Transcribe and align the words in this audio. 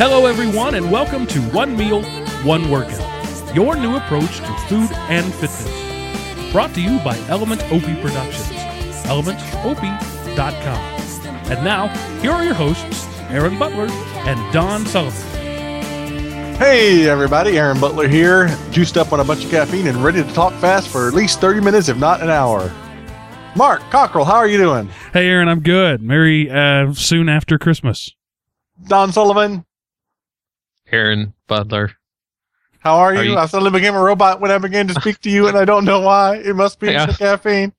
Hello, 0.00 0.24
everyone, 0.24 0.76
and 0.76 0.90
welcome 0.90 1.26
to 1.26 1.38
One 1.50 1.76
Meal, 1.76 2.02
One 2.42 2.70
Workout, 2.70 3.54
your 3.54 3.76
new 3.76 3.96
approach 3.96 4.38
to 4.38 4.56
food 4.66 4.90
and 5.10 5.30
fitness. 5.34 6.52
Brought 6.52 6.72
to 6.76 6.80
you 6.80 6.98
by 7.00 7.18
Element 7.28 7.62
Opie 7.64 8.00
Productions, 8.00 8.48
elementopie.com. 9.04 11.52
And 11.52 11.62
now, 11.62 11.88
here 12.22 12.30
are 12.30 12.42
your 12.42 12.54
hosts, 12.54 13.06
Aaron 13.28 13.58
Butler 13.58 13.88
and 13.90 14.52
Don 14.54 14.86
Sullivan. 14.86 15.20
Hey 16.56 17.06
everybody, 17.06 17.58
Aaron 17.58 17.78
Butler 17.78 18.08
here, 18.08 18.48
juiced 18.70 18.96
up 18.96 19.12
on 19.12 19.20
a 19.20 19.24
bunch 19.24 19.44
of 19.44 19.50
caffeine 19.50 19.86
and 19.86 20.02
ready 20.02 20.24
to 20.24 20.32
talk 20.32 20.54
fast 20.62 20.88
for 20.88 21.08
at 21.08 21.14
least 21.14 21.42
30 21.42 21.60
minutes, 21.60 21.90
if 21.90 21.98
not 21.98 22.22
an 22.22 22.30
hour. 22.30 22.72
Mark 23.54 23.82
Cockrell, 23.90 24.24
how 24.24 24.36
are 24.36 24.48
you 24.48 24.56
doing? 24.56 24.88
Hey, 25.12 25.28
Aaron, 25.28 25.48
I'm 25.48 25.60
good. 25.60 26.00
Merry 26.00 26.50
uh, 26.50 26.94
soon 26.94 27.28
after 27.28 27.58
Christmas. 27.58 28.14
Don 28.88 29.12
Sullivan, 29.12 29.66
Aaron 30.92 31.34
Butler. 31.46 31.92
how 32.80 32.96
are 32.98 33.12
you? 33.12 33.20
Are 33.20 33.24
you- 33.24 33.36
I 33.36 33.46
suddenly 33.46 33.70
became 33.78 33.94
a 33.94 34.00
robot 34.00 34.40
when 34.40 34.50
I 34.50 34.58
began 34.58 34.86
to 34.88 34.94
speak 34.94 35.20
to 35.22 35.30
you, 35.30 35.48
and 35.48 35.56
I 35.56 35.64
don't 35.64 35.84
know 35.84 36.00
why. 36.00 36.36
It 36.36 36.56
must 36.56 36.78
be 36.80 36.90
Yeah. 36.90 37.06
the 37.06 37.12
caffeine. 37.14 37.72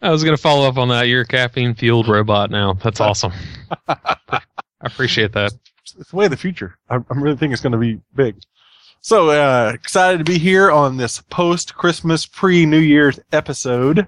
I 0.00 0.10
was 0.10 0.22
going 0.24 0.36
to 0.36 0.40
follow 0.42 0.66
up 0.68 0.78
on 0.78 0.88
that. 0.88 1.08
You're 1.08 1.22
a 1.22 1.26
caffeine 1.26 1.74
fueled 1.74 2.08
robot 2.08 2.50
now. 2.50 2.74
That's 2.74 3.00
awesome. 3.00 3.32
I 3.88 4.40
appreciate 4.82 5.32
that. 5.32 5.52
It's 5.82 6.10
the 6.10 6.16
way 6.16 6.26
of 6.26 6.30
the 6.30 6.36
future. 6.36 6.78
I, 6.88 6.96
I 6.96 7.00
really 7.14 7.36
think 7.36 7.52
it's 7.52 7.62
going 7.62 7.72
to 7.72 7.78
be 7.78 8.00
big. 8.14 8.36
So 9.00 9.30
uh, 9.30 9.70
excited 9.74 10.18
to 10.18 10.24
be 10.24 10.38
here 10.38 10.70
on 10.70 10.96
this 10.96 11.20
post 11.30 11.74
Christmas, 11.74 12.24
pre 12.26 12.66
New 12.66 12.78
Year's 12.78 13.18
episode, 13.32 14.06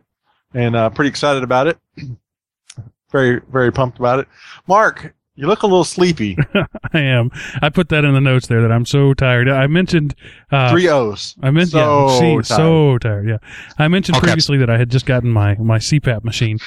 and 0.54 0.74
uh, 0.76 0.91
pretty 0.91 1.08
excited 1.10 1.42
about 1.42 1.66
it. 1.69 1.78
very, 3.10 3.41
very 3.50 3.72
pumped 3.72 3.98
about 3.98 4.19
it. 4.20 4.28
Mark, 4.66 5.14
you 5.39 5.47
look 5.47 5.62
a 5.62 5.67
little 5.67 5.84
sleepy. 5.84 6.36
I 6.92 6.98
am. 7.00 7.31
I 7.62 7.69
put 7.69 7.89
that 7.91 8.05
in 8.05 8.12
the 8.12 8.20
notes 8.20 8.48
there 8.48 8.61
that 8.61 8.72
I'm 8.72 8.84
so 8.84 9.14
tired. 9.14 9.48
I 9.48 9.67
mentioned 9.69 10.14
uh, 10.50 10.70
Three 10.70 10.89
O's. 10.89 11.36
I 11.42 11.50
mentioned 11.50 11.72
So 11.72 12.08
yeah, 12.08 12.19
see, 12.19 12.33
tired. 12.34 12.47
so 12.47 12.98
tired. 12.98 13.28
Yeah, 13.28 13.39
I 13.78 13.89
mentioned 13.89 14.16
Okay. 14.19 14.27
previously 14.27 14.59
that 14.59 14.69
I 14.69 14.77
had 14.78 14.91
just 14.91 15.06
gotten 15.06 15.31
my 15.31 15.55
my 15.56 15.78
CPAP 15.78 16.25
machine, 16.25 16.59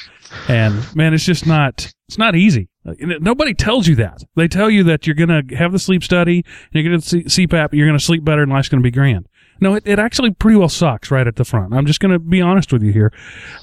and 0.48 0.74
man, 0.96 1.12
it's 1.14 1.24
just 1.24 1.46
not 1.46 1.92
it's 2.08 2.18
not 2.18 2.34
easy. 2.34 2.68
Nobody 2.84 3.54
tells 3.54 3.86
you 3.86 3.94
that. 3.96 4.24
They 4.36 4.48
tell 4.48 4.68
you 4.70 4.82
that 4.84 5.06
you're 5.06 5.14
gonna 5.14 5.42
have 5.56 5.70
the 5.72 5.78
sleep 5.78 6.02
study, 6.02 6.44
and 6.72 6.82
you're 6.82 6.84
gonna 6.92 7.00
see 7.02 7.24
CPAP, 7.24 7.68
you're 7.74 7.86
gonna 7.86 8.00
sleep 8.00 8.24
better, 8.24 8.42
and 8.42 8.50
life's 8.50 8.68
gonna 8.68 8.82
be 8.82 8.90
grand. 8.90 9.26
No, 9.60 9.74
it, 9.76 9.84
it 9.86 9.98
actually 10.00 10.32
pretty 10.32 10.56
well 10.56 10.68
sucks 10.68 11.10
right 11.12 11.26
at 11.26 11.36
the 11.36 11.44
front. 11.44 11.72
I'm 11.74 11.86
just 11.86 12.00
gonna 12.00 12.18
be 12.18 12.40
honest 12.40 12.72
with 12.72 12.82
you 12.82 12.92
here. 12.92 13.12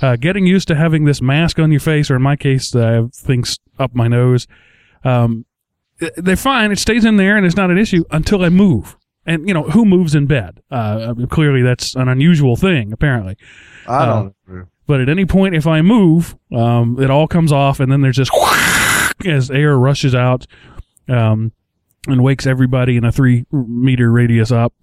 Uh, 0.02 0.16
getting 0.16 0.46
used 0.46 0.68
to 0.70 0.76
having 0.76 1.04
this 1.04 1.22
mask 1.22 1.60
on 1.60 1.72
your 1.72 1.82
face, 1.82 2.10
or 2.10 2.16
in 2.16 2.22
my 2.22 2.36
case, 2.38 2.74
uh, 2.76 2.80
I 2.86 2.92
have 2.92 3.14
things 3.14 3.58
up 3.78 3.94
my 3.94 4.08
nose. 4.08 4.48
Um, 5.04 5.46
they're 6.18 6.36
fine. 6.36 6.72
It 6.72 6.80
stays 6.80 7.04
in 7.06 7.18
there, 7.18 7.36
and 7.38 7.46
it's 7.46 7.56
not 7.58 7.72
an 7.72 7.78
issue 7.78 8.04
until 8.12 8.44
I 8.44 8.50
move. 8.50 8.96
And 9.26 9.48
you 9.48 9.54
know 9.54 9.64
who 9.64 9.86
moves 9.86 10.16
in 10.16 10.26
bed? 10.28 10.62
Uh, 10.72 11.14
clearly, 11.30 11.62
that's 11.62 11.94
an 11.96 12.08
unusual 12.08 12.56
thing. 12.56 12.94
Apparently, 12.94 13.36
I 13.88 13.98
Uh, 13.98 14.06
don't 14.06 14.34
know. 14.48 14.66
but 14.88 15.02
at 15.02 15.10
any 15.10 15.26
point, 15.26 15.56
if 15.56 15.68
I 15.68 15.82
move, 15.82 16.36
um, 16.56 16.98
it 17.02 17.10
all 17.10 17.28
comes 17.28 17.52
off, 17.52 17.80
and 17.80 17.92
then 17.92 18.02
there's 18.02 18.16
just 18.16 18.32
as 19.26 19.52
air 19.52 19.78
rushes 19.78 20.16
out, 20.16 20.48
um, 21.10 21.52
and 22.08 22.24
wakes 22.24 22.48
everybody 22.48 22.96
in 22.96 23.04
a 23.04 23.12
three 23.12 23.46
meter 23.52 24.10
radius 24.12 24.52
up, 24.52 24.74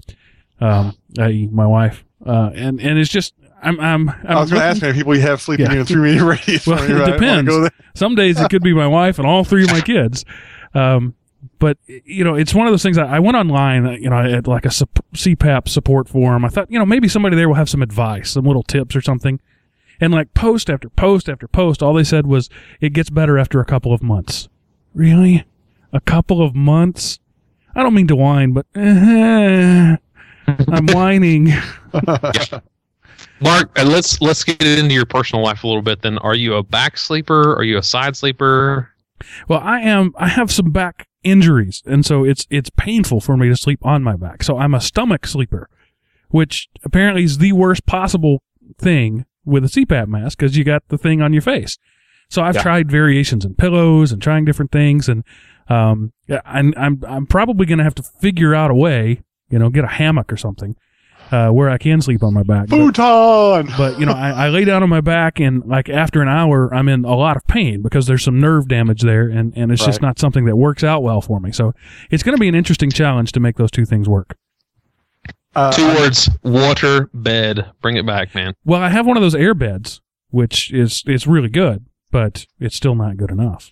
um, 0.61 0.95
i.e., 1.19 1.49
my 1.51 1.67
wife. 1.67 2.05
Uh, 2.25 2.51
and 2.55 2.81
and 2.81 2.99
it's 2.99 3.11
just 3.11 3.33
I'm 3.63 3.81
I'm, 3.81 4.09
I'm 4.11 4.27
I 4.27 4.41
was 4.41 4.51
going 4.51 4.61
to 4.61 4.67
ask 4.67 4.75
looking- 4.77 4.81
how 4.81 4.87
many 4.89 4.99
people 4.99 5.15
you 5.17 5.21
have 5.23 5.41
sleeping 5.41 5.67
Yeah. 5.67 5.73
in 5.73 5.79
a 5.81 5.85
three 5.85 6.13
meter 6.13 6.25
radius. 6.25 6.67
Well, 6.67 6.79
from 6.79 6.89
you, 6.91 6.97
it 6.97 7.01
right? 7.01 7.13
Depends. 7.13 7.71
Some 7.95 8.15
days 8.15 8.41
it 8.41 8.51
could 8.51 8.63
be 8.63 8.75
my 8.75 8.87
wife 8.87 9.19
and 9.19 9.27
all 9.27 9.45
three 9.45 9.65
of 9.65 9.71
my 9.71 9.81
kids. 9.81 10.25
Um, 10.75 11.15
but 11.59 11.79
you 11.87 12.23
know, 12.25 12.35
it's 12.35 12.55
one 12.55 12.67
of 12.67 12.73
those 12.73 12.83
things. 12.83 12.99
I, 12.99 13.17
I 13.17 13.19
went 13.19 13.37
online, 13.37 13.87
uh, 13.87 13.91
you 13.93 14.11
know, 14.11 14.19
at 14.19 14.47
like 14.47 14.67
a 14.67 14.71
sup- 14.71 15.05
CPAP 15.15 15.69
support 15.69 16.09
forum. 16.09 16.45
I 16.45 16.49
thought, 16.49 16.71
you 16.71 16.79
know, 16.79 16.85
maybe 16.87 17.09
somebody 17.09 17.35
there 17.37 17.49
will 17.49 17.55
have 17.57 17.71
some 17.71 17.83
advice, 17.83 18.33
some 18.33 18.45
little 18.45 18.63
tips 18.63 18.95
or 18.95 19.01
something. 19.01 19.41
And 20.01 20.13
like 20.13 20.35
post 20.35 20.69
after 20.69 20.91
post 20.91 21.29
after 21.29 21.49
post, 21.49 21.83
all 21.83 21.95
they 21.95 22.05
said 22.05 22.27
was 22.27 22.51
it 22.81 22.93
gets 22.93 23.09
better 23.09 23.39
after 23.39 23.61
a 23.61 23.65
couple 23.65 23.95
of 23.95 24.03
months. 24.03 24.49
Really, 24.93 25.45
a 25.93 26.01
couple 26.01 26.43
of 26.43 26.55
months? 26.55 27.19
I 27.75 27.83
don't 27.83 27.95
mean 27.95 28.07
to 28.09 28.17
whine, 28.17 28.53
but 28.53 28.67
eh, 28.75 29.97
I'm 30.47 30.87
whining. 30.89 31.53
Mark, 33.41 33.79
uh, 33.79 33.85
let's 33.85 34.21
let's 34.21 34.45
get 34.45 34.63
into 34.63 34.95
your 34.95 35.05
personal 35.07 35.45
life 35.45 35.63
a 35.65 35.67
little 35.67 35.83
bit. 35.83 36.03
Then, 36.03 36.19
are 36.19 36.35
you 36.35 36.55
a 36.55 36.63
back 36.63 36.97
sleeper? 36.97 37.55
Are 37.55 37.65
you 37.65 37.79
a 37.79 37.83
side 37.83 38.17
sleeper? 38.17 38.91
Well, 39.49 39.61
I 39.61 39.81
am. 39.81 40.15
I 40.17 40.29
have 40.29 40.51
some 40.51 40.71
back 40.71 41.07
injuries, 41.23 41.83
and 41.87 42.05
so 42.07 42.25
it's 42.25 42.47
it's 42.51 42.71
painful 42.71 43.21
for 43.21 43.37
me 43.37 43.49
to 43.49 43.57
sleep 43.57 43.81
on 43.85 44.03
my 44.03 44.17
back. 44.17 44.43
So 44.43 44.59
I'm 44.59 44.75
a 44.75 44.81
stomach 44.81 45.27
sleeper, 45.27 45.69
which 46.29 46.69
apparently 46.85 47.25
is 47.25 47.39
the 47.39 47.53
worst 47.53 47.85
possible 47.87 48.43
thing 48.79 49.27
with 49.45 49.65
a 49.65 49.69
CPAP 49.69 50.09
mask 50.09 50.39
because 50.39 50.57
you 50.57 50.65
got 50.65 50.83
the 50.89 50.99
thing 50.99 51.21
on 51.23 51.33
your 51.33 51.43
face. 51.43 51.79
So 52.29 52.43
I've 52.43 52.57
Yeah. 52.57 52.63
tried 52.63 52.91
variations 52.91 53.45
in 53.45 53.55
pillows 53.55 54.13
and 54.13 54.21
trying 54.21 54.45
different 54.45 54.73
things, 54.73 55.09
and 55.09 55.25
um, 55.69 56.13
yeah, 56.27 56.41
I'm 56.45 56.73
I'm 56.77 57.03
I'm 57.07 57.27
probably 57.27 57.67
going 57.67 57.79
to 57.79 57.85
have 57.85 57.95
to 57.97 58.03
figure 58.03 58.55
out 58.55 58.71
a 58.71 58.75
way, 58.75 59.23
you 59.51 59.59
know, 59.59 59.69
get 59.69 59.85
a 59.85 59.89
hammock 59.89 60.33
or 60.33 60.37
something 60.37 60.75
uh, 61.31 61.51
where 61.51 61.69
I 61.71 61.79
can 61.79 62.01
sleep 62.01 62.23
on 62.23 62.35
my 62.35 62.43
back. 62.43 62.69
But- 62.69 62.77
Futon. 62.79 63.69
but 63.77 63.99
you 63.99 64.07
know, 64.07 64.13
I, 64.13 64.47
I 64.47 64.49
lay 64.49 64.65
down 64.65 64.83
on 64.83 64.89
my 64.89 65.01
back, 65.01 65.41
and 65.41 65.65
like 65.65 65.89
after 65.89 66.23
an 66.23 66.29
hour, 66.29 66.73
I'm 66.75 66.89
in 66.89 67.05
a 67.05 67.15
lot 67.15 67.37
of 67.37 67.47
pain 67.47 67.83
because 67.83 68.07
there's 68.07 68.25
some 68.25 68.41
nerve 68.41 68.69
damage 68.69 69.03
there, 69.03 69.29
and 69.29 69.53
and 69.57 69.73
it's 69.73 69.85
just 69.85 70.03
not 70.03 70.19
something 70.19 70.45
that 70.47 70.57
works 70.57 70.85
out 70.85 71.03
well 71.03 71.21
for 71.21 71.41
me. 71.41 71.53
So 71.53 71.75
it's 72.11 72.23
going 72.23 72.37
to 72.37 72.41
be 72.41 72.49
an 72.49 72.55
interesting 72.55 72.91
challenge 72.91 73.33
to 73.33 73.41
make 73.41 73.57
those 73.57 73.71
two 73.71 73.85
things 73.87 74.09
work. 74.09 74.37
Uh, 75.55 75.73
Two 75.73 75.87
words: 75.87 76.29
water, 76.43 77.09
bed. 77.15 77.71
Bring 77.81 77.97
it 77.97 78.07
back, 78.07 78.35
man. 78.35 78.55
Well, 78.65 78.81
I 78.83 78.91
have 78.91 79.07
one 79.07 79.17
of 79.17 79.23
those 79.23 79.35
air 79.35 79.55
beds, 79.55 80.03
which 80.31 80.71
is 80.73 81.03
it's 81.07 81.27
really 81.27 81.49
good, 81.49 81.87
but 82.11 82.47
it's 82.61 82.77
still 82.77 82.95
not 82.95 83.17
good 83.17 83.31
enough. 83.31 83.71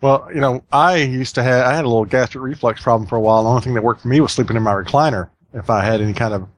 Well, 0.00 0.28
you 0.32 0.40
know, 0.40 0.62
I 0.70 0.96
used 0.96 1.34
to 1.34 1.42
have, 1.42 1.66
I 1.66 1.74
had 1.74 1.84
a 1.84 1.88
little 1.88 2.04
gastric 2.04 2.42
reflux 2.42 2.80
problem 2.80 3.08
for 3.08 3.16
a 3.16 3.20
while. 3.20 3.42
The 3.42 3.48
only 3.50 3.62
thing 3.62 3.74
that 3.74 3.82
worked 3.82 4.02
for 4.02 4.08
me 4.08 4.20
was 4.20 4.32
sleeping 4.32 4.56
in 4.56 4.62
my 4.62 4.72
recliner 4.72 5.28
if 5.52 5.70
I 5.70 5.84
had 5.84 6.00
any 6.00 6.12
kind 6.12 6.32
of 6.34 6.48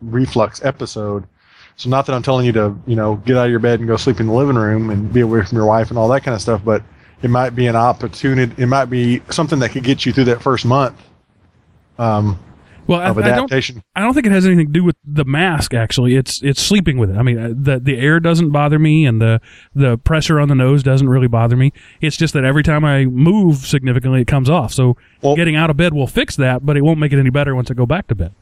reflux 0.00 0.64
episode. 0.64 1.26
So 1.76 1.88
not 1.88 2.06
that 2.06 2.14
I'm 2.14 2.22
telling 2.22 2.46
you 2.46 2.52
to, 2.52 2.76
you 2.86 2.96
know, 2.96 3.16
get 3.16 3.36
out 3.36 3.44
of 3.46 3.50
your 3.50 3.60
bed 3.60 3.78
and 3.78 3.88
go 3.88 3.96
sleep 3.96 4.20
in 4.20 4.26
the 4.26 4.32
living 4.32 4.56
room 4.56 4.90
and 4.90 5.12
be 5.12 5.20
away 5.20 5.44
from 5.44 5.56
your 5.56 5.66
wife 5.66 5.90
and 5.90 5.98
all 5.98 6.08
that 6.08 6.22
kind 6.22 6.34
of 6.34 6.40
stuff, 6.40 6.60
but 6.64 6.82
it 7.22 7.30
might 7.30 7.50
be 7.50 7.66
an 7.66 7.76
opportunity. 7.76 8.52
It 8.60 8.66
might 8.66 8.86
be 8.86 9.22
something 9.30 9.58
that 9.60 9.70
could 9.70 9.84
get 9.84 10.04
you 10.04 10.12
through 10.12 10.24
that 10.24 10.42
first 10.42 10.64
month 10.64 11.00
um, 11.98 12.38
Well, 12.86 13.00
I, 13.00 13.08
of 13.08 13.18
I 13.18 13.34
don't. 13.34 13.52
I 13.94 14.00
don't 14.00 14.14
think 14.14 14.26
it 14.26 14.32
has 14.32 14.46
anything 14.46 14.66
to 14.66 14.72
do 14.72 14.84
with 14.84 14.96
the 15.04 15.24
mask. 15.24 15.74
Actually, 15.74 16.16
it's 16.16 16.42
it's 16.42 16.62
sleeping 16.62 16.96
with 16.98 17.10
it. 17.10 17.16
I 17.16 17.22
mean, 17.22 17.38
uh, 17.38 17.48
the 17.54 17.80
the 17.80 17.98
air 17.98 18.20
doesn't 18.20 18.50
bother 18.50 18.78
me, 18.78 19.04
and 19.04 19.20
the 19.20 19.40
the 19.74 19.98
pressure 19.98 20.40
on 20.40 20.48
the 20.48 20.54
nose 20.54 20.82
doesn't 20.82 21.08
really 21.08 21.28
bother 21.28 21.56
me. 21.56 21.72
It's 22.00 22.16
just 22.16 22.34
that 22.34 22.44
every 22.44 22.62
time 22.62 22.84
I 22.84 23.04
move 23.04 23.58
significantly, 23.58 24.22
it 24.22 24.26
comes 24.26 24.48
off. 24.48 24.72
So 24.72 24.96
Well- 25.22 25.36
getting 25.36 25.56
out 25.56 25.70
of 25.70 25.76
bed 25.76 25.92
will 25.92 26.06
fix 26.06 26.36
that, 26.36 26.64
but 26.64 26.76
it 26.76 26.82
won't 26.82 26.98
make 26.98 27.12
it 27.12 27.18
any 27.18 27.30
better 27.30 27.54
once 27.54 27.70
I 27.70 27.74
go 27.74 27.86
back 27.86 28.06
to 28.08 28.14
bed. 28.14 28.32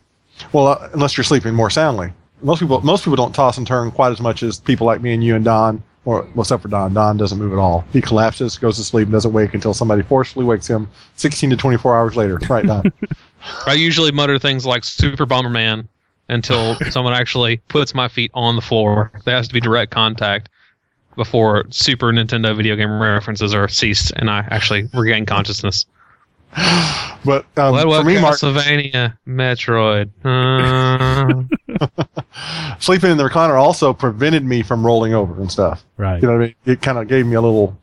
Well, 0.53 0.69
uh, 0.69 0.89
unless 0.93 1.17
you're 1.17 1.25
sleeping 1.25 1.55
more 1.55 1.71
soundly. 1.71 2.13
Most 2.43 2.61
people, 2.61 2.81
most 2.83 3.05
people 3.05 3.17
don't 3.17 3.35
toss 3.35 3.57
and 3.59 3.67
turn 3.67 3.91
quite 3.91 4.13
as 4.13 4.21
much 4.21 4.43
as 4.43 4.61
people 4.61 4.87
like 4.87 5.01
me 5.01 5.15
and 5.15 5.25
you 5.25 5.35
and 5.35 5.45
Don, 5.45 5.83
or 6.05 6.23
well, 6.35 6.43
except 6.43 6.63
for 6.63 6.69
Don. 6.69 6.93
Don 6.95 7.17
doesn't 7.17 7.39
move 7.39 7.53
at 7.53 7.59
all. 7.59 7.85
He 7.93 8.01
collapses, 8.01 8.59
goes 8.59 8.77
to 8.77 8.85
sleep, 8.85 9.07
and 9.07 9.13
doesn't 9.13 9.33
wake 9.33 9.55
until 9.55 9.73
somebody 9.73 10.03
forcefully 10.03 10.45
wakes 10.45 10.69
him 10.69 10.89
16 11.17 11.51
to 11.51 11.57
24 11.57 11.97
hours 11.97 12.17
later. 12.17 12.39
Right, 12.49 12.67
Don? 12.67 12.93
I 13.67 13.75
usually 13.75 14.13
mutter 14.13 14.39
things 14.39 14.67
like 14.67 14.85
"Super 14.85 15.27
Bomberman" 15.27 15.89
until 16.29 16.75
someone 16.91 17.15
actually 17.15 17.59
puts 17.69 17.95
my 17.95 18.09
feet 18.09 18.31
on 18.35 18.57
the 18.57 18.63
floor. 18.63 19.11
There 19.25 19.35
has 19.35 19.49
to 19.49 19.55
be 19.55 19.61
direct 19.61 19.93
contact 19.93 20.49
before 21.17 21.65
Super 21.71 22.13
Nintendo 22.13 22.55
video 22.57 22.77
game 22.77 23.01
references 23.01 23.55
are 23.55 23.69
ceased, 23.69 24.13
and 24.17 24.31
I 24.31 24.47
actually 24.51 24.89
regain 24.93 25.27
consciousness. 25.27 25.87
but 27.25 27.45
um, 27.57 27.73
What 27.73 27.83
for 27.83 27.89
about 27.89 28.07
me, 28.07 28.21
Mark, 28.21 28.39
Metroid? 29.27 30.11
Uh, 31.77 32.77
sleeping 32.79 33.11
in 33.11 33.19
the 33.19 33.25
recliner 33.25 33.61
also 33.61 33.93
prevented 33.93 34.45
me 34.45 34.63
from 34.63 34.85
rolling 34.85 35.13
over 35.15 35.41
and 35.41 35.51
stuff. 35.53 35.85
Right. 35.99 36.21
You 36.23 36.29
know 36.29 36.35
what 36.35 36.43
I 36.43 36.47
mean? 36.47 36.55
It 36.65 36.81
kind 36.83 36.97
of 36.99 37.07
gave 37.09 37.27
me 37.27 37.35
a 37.35 37.41
little 37.41 37.77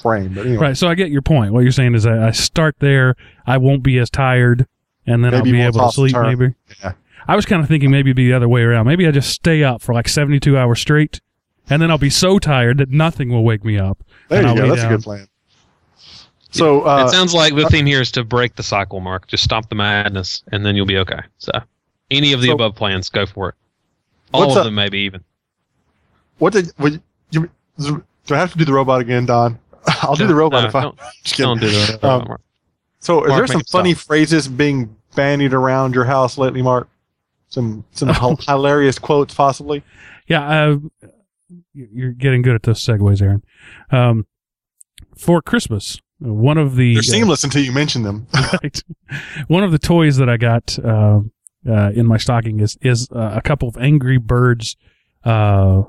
frame. 0.00 0.32
But 0.34 0.46
anyway, 0.46 0.62
Right. 0.62 0.76
So 0.76 0.88
I 0.88 0.94
get 0.94 1.10
your 1.10 1.22
point. 1.22 1.52
What 1.52 1.60
you're 1.60 1.72
saying 1.72 1.94
is 1.94 2.04
that 2.04 2.18
I 2.18 2.30
start 2.30 2.76
there, 2.78 3.16
I 3.46 3.58
won't 3.58 3.82
be 3.82 3.98
as 3.98 4.10
tired, 4.10 4.66
and 5.06 5.24
then 5.24 5.32
Maybe 5.32 5.50
I'll 5.50 5.72
be 5.72 5.78
able 5.78 5.86
to 5.88 5.92
sleep. 5.92 6.12
turn. 6.12 6.26
Maybe. 6.38 6.54
Yeah. 6.82 6.92
I 7.26 7.36
was 7.36 7.46
kind 7.46 7.62
of 7.62 7.68
thinking 7.68 7.90
maybe 7.90 8.10
it'd 8.10 8.16
be 8.16 8.28
the 8.28 8.34
other 8.34 8.48
way 8.48 8.62
around. 8.62 8.86
Maybe 8.86 9.06
I 9.06 9.10
just 9.10 9.30
stay 9.30 9.62
up 9.64 9.80
for 9.82 9.94
like 9.94 10.08
72 10.08 10.56
hours 10.56 10.80
straight, 10.80 11.20
and 11.68 11.80
then 11.82 11.90
I'll 11.90 11.98
be 11.98 12.10
so 12.10 12.38
tired 12.38 12.78
that 12.78 12.90
nothing 12.90 13.28
will 13.30 13.44
wake 13.44 13.64
me 13.64 13.78
up. 13.78 14.02
there 14.28 14.42
you 14.42 14.48
I'll 14.48 14.56
go. 14.56 14.68
That's 14.68 14.82
down. 14.82 14.92
a 14.92 14.96
good 14.96 15.04
plan. 15.04 15.26
So 16.52 16.86
uh, 16.86 17.04
it 17.06 17.10
sounds 17.10 17.34
like 17.34 17.54
the 17.54 17.68
theme 17.68 17.86
here 17.86 18.00
is 18.00 18.10
to 18.12 18.24
break 18.24 18.54
the 18.56 18.62
cycle, 18.62 19.00
Mark. 19.00 19.26
Just 19.26 19.42
stop 19.42 19.68
the 19.68 19.74
madness, 19.74 20.42
and 20.52 20.64
then 20.64 20.76
you'll 20.76 20.86
be 20.86 20.98
okay. 20.98 21.20
So, 21.38 21.50
any 22.10 22.32
of 22.32 22.40
the 22.40 22.48
So- 22.48 22.54
above 22.54 22.74
plans, 22.74 23.08
go 23.08 23.26
for 23.26 23.48
it. 23.50 23.54
All 24.34 24.50
of 24.50 24.56
up- 24.58 24.64
them, 24.64 24.74
maybe 24.74 24.98
even. 25.00 25.22
what 26.38 26.52
did 26.52 26.72
would 26.78 27.02
you, 27.30 27.50
do 27.78 28.04
I 28.30 28.36
have 28.38 28.52
to 28.52 28.58
do 28.58 28.64
the 28.64 28.72
robot 28.72 29.00
again, 29.00 29.26
Don? 29.26 29.58
I'll 30.02 30.14
do 30.14 30.26
the 30.26 30.34
robot 30.34 30.62
No, 30.62 30.68
if 30.68 30.74
I. 30.74 30.82
don't, 30.82 30.98
Just 31.24 31.36
don't 31.38 31.60
do 31.60 31.68
that. 31.70 32.04
Um, 32.04 32.24
Mark. 32.28 32.40
So, 33.00 33.24
is 33.24 33.28
Mark, 33.30 33.38
there 33.40 33.46
some 33.48 33.56
make 33.58 33.66
it 33.66 33.70
funny 33.70 33.94
phrases 33.94 34.46
being 34.48 34.94
bandied 35.14 35.52
around 35.52 35.94
your 35.94 36.04
house 36.04 36.38
lately, 36.38 36.62
Mark? 36.62 36.88
Some 37.48 37.84
some 37.92 38.08
hilarious 38.46 38.98
quotes, 38.98 39.34
possibly. 39.34 39.82
Yeah, 40.26 40.46
uh, 40.48 41.08
you're 41.74 42.12
getting 42.12 42.42
good 42.42 42.54
at 42.54 42.62
those 42.62 42.80
segues, 42.84 43.20
Aaron. 43.20 43.42
Um, 43.90 44.26
for 45.16 45.42
Christmas, 45.42 46.00
one 46.22 46.58
of 46.58 46.76
the 46.76 46.94
They're 46.94 47.00
uh, 47.00 47.02
seamless 47.02 47.44
until 47.44 47.62
you 47.62 47.72
mention 47.72 48.02
them. 48.02 48.26
right. 48.62 48.82
One 49.48 49.64
of 49.64 49.72
the 49.72 49.78
toys 49.78 50.16
that 50.16 50.28
I 50.28 50.36
got 50.36 50.78
uh, 50.78 51.20
uh, 51.68 51.90
in 51.94 52.06
my 52.06 52.16
stocking 52.16 52.60
is 52.60 52.76
is 52.80 53.08
uh, 53.14 53.32
a 53.34 53.42
couple 53.42 53.68
of 53.68 53.76
Angry 53.76 54.18
Birds 54.18 54.76
uh, 55.24 55.82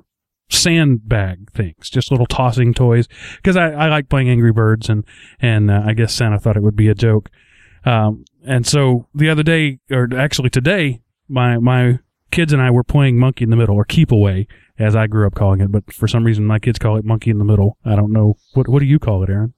sandbag 0.49 1.51
things, 1.51 1.89
just 1.89 2.11
little 2.11 2.25
tossing 2.25 2.73
toys. 2.73 3.07
Because 3.37 3.57
I, 3.57 3.71
I 3.71 3.89
like 3.89 4.09
playing 4.09 4.29
Angry 4.29 4.51
Birds, 4.51 4.89
and 4.89 5.03
and 5.39 5.69
uh, 5.69 5.83
I 5.85 5.93
guess 5.93 6.13
Santa 6.13 6.39
thought 6.39 6.57
it 6.57 6.63
would 6.63 6.75
be 6.75 6.89
a 6.89 6.95
joke. 6.95 7.29
Um, 7.85 8.25
and 8.45 8.65
so 8.65 9.07
the 9.13 9.29
other 9.29 9.43
day, 9.43 9.79
or 9.91 10.09
actually 10.15 10.49
today, 10.49 11.01
my 11.27 11.57
my 11.57 11.99
kids 12.31 12.53
and 12.53 12.61
I 12.61 12.71
were 12.71 12.83
playing 12.83 13.19
Monkey 13.19 13.43
in 13.43 13.49
the 13.49 13.55
Middle 13.55 13.75
or 13.75 13.85
Keep 13.85 14.11
Away, 14.11 14.47
as 14.79 14.95
I 14.95 15.07
grew 15.07 15.27
up 15.27 15.35
calling 15.35 15.61
it. 15.61 15.71
But 15.71 15.91
for 15.93 16.07
some 16.07 16.23
reason, 16.23 16.45
my 16.45 16.59
kids 16.59 16.79
call 16.79 16.97
it 16.97 17.05
Monkey 17.05 17.29
in 17.29 17.37
the 17.37 17.45
Middle. 17.45 17.77
I 17.85 17.95
don't 17.95 18.11
know 18.11 18.37
what 18.53 18.67
what 18.67 18.79
do 18.79 18.85
you 18.85 18.99
call 18.99 19.23
it, 19.23 19.29
Aaron? 19.29 19.53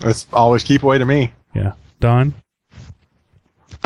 That's 0.00 0.26
always 0.32 0.62
keep 0.62 0.82
away 0.82 0.98
to 0.98 1.04
me. 1.06 1.32
Yeah. 1.54 1.72
Don? 2.00 2.34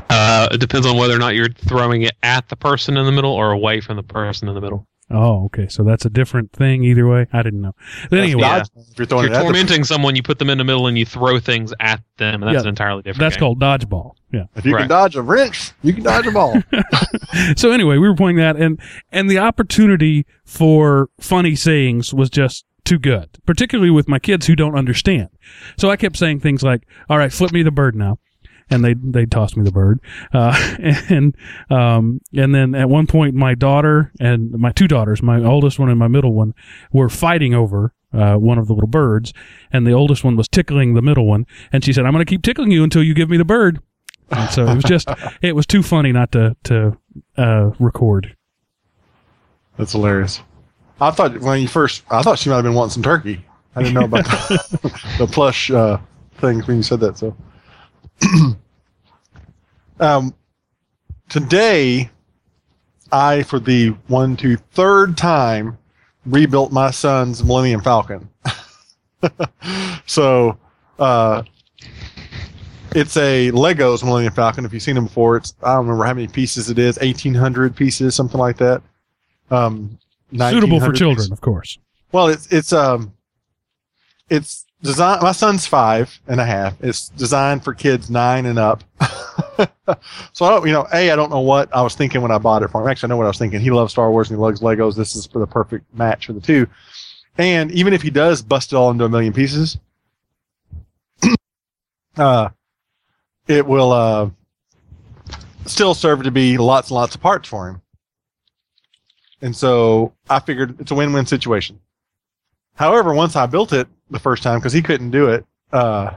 Uh, 0.09 0.49
it 0.53 0.59
depends 0.59 0.87
on 0.87 0.97
whether 0.97 1.15
or 1.15 1.19
not 1.19 1.35
you're 1.35 1.49
throwing 1.49 2.03
it 2.03 2.13
at 2.23 2.49
the 2.49 2.57
person 2.57 2.97
in 2.97 3.05
the 3.07 3.13
middle 3.13 3.33
or 3.33 3.51
away 3.53 3.81
from 3.81 3.97
the 3.97 4.03
person 4.03 4.49
in 4.49 4.55
the 4.55 4.61
middle. 4.61 4.87
Oh, 5.11 5.45
okay. 5.47 5.69
So 5.69 5.83
that's 5.83 6.07
a 6.07 6.11
different 6.11 6.53
thing 6.53 6.85
either 6.85 7.07
way. 7.07 7.27
I 7.33 7.43
didn't 7.43 7.61
know. 7.61 7.75
But 8.09 8.21
anyway, 8.21 8.43
yeah. 8.43 8.63
If 8.63 8.99
you're 8.99 9.05
If 9.05 9.11
you're 9.11 9.25
it 9.27 9.33
at 9.33 9.39
the, 9.39 9.43
tormenting 9.43 9.85
someone, 9.85 10.17
you 10.17 10.23
put 10.23 10.39
them 10.39 10.49
in 10.49 10.57
the 10.57 10.65
middle 10.65 10.87
and 10.87 10.97
you 10.97 11.05
throw 11.05 11.39
things 11.39 11.75
at 11.81 12.01
them, 12.17 12.43
and 12.43 12.45
that's 12.45 12.55
Yeah, 12.55 12.61
an 12.63 12.69
entirely 12.69 13.03
different. 13.03 13.21
that's 13.21 13.37
game. 13.37 13.41
called 13.41 13.61
dodgeball. 13.61 14.13
Yeah. 14.33 14.45
if 14.57 14.65
you 14.65 14.73
Right. 14.75 14.81
can 14.83 14.89
dodge 14.89 15.15
a 15.17 15.21
wrench, 15.23 15.73
you 15.83 15.93
can 15.93 16.05
dodge 16.05 16.27
a 16.27 16.31
ball. 16.33 16.63
So 17.57 17.71
anyway, 17.73 17.97
we 17.97 18.07
were 18.07 18.15
playing 18.15 18.37
that, 18.37 18.57
and 18.57 18.79
and 19.11 19.31
the 19.31 19.39
opportunity 19.39 20.27
for 20.45 21.09
funny 21.19 21.57
sayings 21.57 22.13
was 22.13 22.29
just 22.29 22.67
too 22.85 22.99
good, 22.99 23.29
particularly 23.47 23.91
with 23.91 24.09
my 24.09 24.19
kids 24.19 24.47
who 24.47 24.57
don't 24.57 24.77
understand. 24.77 25.29
So 25.77 25.91
I 25.91 25.97
kept 25.97 26.17
saying 26.17 26.41
things 26.41 26.63
like, 26.63 26.83
"All 27.09 27.19
right, 27.19 27.33
flip 27.33 27.53
me 27.53 27.63
the 27.63 27.71
bird 27.71 27.95
now." 27.95 28.19
And 28.71 28.85
they 28.85 28.95
they 28.95 29.27
tossed 29.27 29.57
me 29.57 29.65
the 29.65 29.73
bird, 29.73 30.01
uh, 30.33 30.77
and 31.09 31.37
um, 31.71 32.21
and 32.35 32.55
then 32.55 32.75
at 32.75 32.89
one 32.89 33.07
point 33.07 33.35
my 33.35 33.55
daughter 33.55 34.13
and 34.21 34.53
my 34.53 34.73
two 34.73 34.89
daughters, 34.89 35.23
my 35.23 35.43
oldest 35.43 35.79
one 35.79 35.91
and 35.91 35.99
my 35.99 36.09
middle 36.09 36.33
one, 36.33 36.55
were 36.93 37.09
fighting 37.09 37.55
over 37.55 37.93
uh, 38.13 38.37
one 38.37 38.59
of 38.59 38.69
the 38.69 38.75
little 38.75 38.89
birds, 38.89 39.33
and 39.73 39.87
the 39.87 39.93
oldest 39.93 40.25
one 40.25 40.37
was 40.37 40.49
tickling 40.49 40.95
the 40.95 41.03
middle 41.03 41.27
one, 41.27 41.47
and 41.73 41.85
she 41.85 41.93
said, 41.93 42.07
"I'm 42.07 42.13
going 42.13 42.25
to 42.25 42.31
keep 42.31 42.43
tickling 42.43 42.71
you 42.71 42.85
until 42.85 43.03
you 43.03 43.15
give 43.15 43.29
me 43.29 43.37
the 43.37 43.45
bird." 43.45 43.81
And 44.31 44.51
so 44.51 44.67
it 44.67 44.75
was 44.75 44.85
just 44.85 45.09
it 45.43 45.55
was 45.55 45.67
too 45.67 45.83
funny 45.83 46.13
not 46.13 46.33
to 46.33 46.57
to 46.65 46.97
uh, 47.37 47.71
record. 47.79 48.37
That's 49.77 49.93
hilarious. 49.93 50.43
I 51.01 51.11
thought 51.11 51.39
when 51.41 51.61
you 51.61 51.69
first, 51.69 52.05
I 52.11 52.23
thought 52.23 52.39
she 52.39 52.49
might 52.49 52.57
have 52.57 52.65
been 52.65 52.75
wanting 52.75 52.91
some 52.91 53.03
turkey. 53.03 53.45
I 53.75 53.83
didn't 53.83 53.95
know 53.95 54.05
about 54.05 54.25
the, 54.25 55.01
the 55.19 55.27
plush 55.27 55.71
uh, 55.71 55.99
things 56.35 56.67
when 56.67 56.77
you 56.77 56.83
said 56.83 57.01
that. 57.01 57.19
So, 57.19 57.37
um, 60.01 60.35
today, 61.29 62.11
I 63.11 63.43
for 63.43 63.59
the 63.59 63.91
one, 64.09 64.37
two, 64.37 64.57
third 64.57 65.17
time 65.17 65.79
rebuilt 66.25 66.73
my 66.73 66.91
son's 66.91 67.43
Millennium 67.43 67.83
Falcon. 67.83 68.29
so, 70.07 70.59
uh, 70.99 71.43
it's 72.95 73.17
a 73.17 73.51
Legos 73.53 74.05
Millennium 74.05 74.35
Falcon. 74.35 74.65
If 74.65 74.73
you've 74.73 74.83
seen 74.83 74.95
them 74.95 75.07
before, 75.07 75.37
it's 75.39 75.55
I 75.63 75.75
don't 75.75 75.87
remember 75.87 76.05
how 76.05 76.15
many 76.15 76.29
pieces 76.29 76.69
it 76.71 76.79
is, 76.79 76.99
eighteen 77.01 77.35
hundred 77.35 77.75
pieces, 77.75 78.15
something 78.15 78.39
like 78.39 78.59
that. 78.59 78.83
Um, 79.51 79.99
Suitable 80.35 80.81
for 80.81 80.93
children, 80.93 81.33
of 81.33 81.41
course. 81.41 81.79
Well, 82.13 82.29
it's 82.29 82.47
it's 82.53 82.73
um, 82.73 83.13
it's 84.29 84.67
designed. 84.83 85.23
My 85.23 85.33
son's 85.33 85.67
five 85.67 86.21
and 86.27 86.41
a 86.41 86.45
half. 86.45 86.75
It's 86.83 87.09
designed 87.11 87.65
for 87.65 87.75
kids 87.75 88.11
nine 88.11 88.47
and 88.47 88.59
up. 88.59 88.85
so 90.33 90.45
I 90.45 90.51
don't, 90.51 90.67
you 90.67 90.73
know, 90.73 90.87
a 90.93 91.11
I 91.11 91.17
don't 91.17 91.31
know 91.31 91.41
what 91.41 91.75
I 91.75 91.83
was 91.83 91.95
thinking 91.95 92.23
when 92.23 92.31
I 92.31 92.39
bought 92.39 92.63
it 92.63 92.69
for 92.69 92.83
him. 92.83 92.89
Actually, 92.89 93.09
I 93.09 93.11
know 93.11 93.17
what 93.19 93.25
I 93.25 93.29
was 93.29 93.39
thinking. 93.39 93.61
He 93.61 93.71
loves 93.71 93.93
Star 93.93 94.11
Wars 94.11 94.31
and 94.31 94.39
he 94.39 94.43
loves 94.43 94.61
Legos. 94.61 94.97
This 94.97 95.15
is 95.17 95.27
for 95.27 95.39
the 95.39 95.47
perfect 95.47 95.93
match 95.95 96.27
for 96.27 96.33
the 96.33 96.41
two. 96.41 96.67
And 97.39 97.71
even 97.73 97.93
if 97.93 98.03
he 98.03 98.11
does 98.11 98.43
bust 98.43 98.73
it 98.73 98.77
all 98.77 98.91
into 98.91 99.05
a 99.05 99.09
million 99.09 99.33
pieces, 99.33 99.79
uh, 102.17 102.51
it 103.49 103.67
will 103.67 103.93
uh, 103.93 104.31
still 105.67 105.95
serve 105.95 106.23
to 106.25 106.31
be 106.31 106.59
lots 106.59 106.91
and 106.91 106.97
lots 106.97 107.15
of 107.15 107.21
parts 107.21 107.49
for 107.49 107.69
him. 107.69 107.82
And 109.43 109.55
so 109.55 110.15
I 110.31 110.39
figured 110.39 110.81
it's 110.81 110.93
a 110.93 110.95
win-win 110.95 111.27
situation. 111.27 111.79
However, 112.77 113.13
once 113.13 113.37
I 113.37 113.47
built 113.47 113.73
it 113.73 113.89
the 114.11 114.19
first 114.19 114.43
time, 114.43 114.59
because 114.59 114.73
he 114.73 114.83
couldn't 114.83 115.11
do 115.11 115.29
it, 115.29 115.45
uh, 115.73 116.13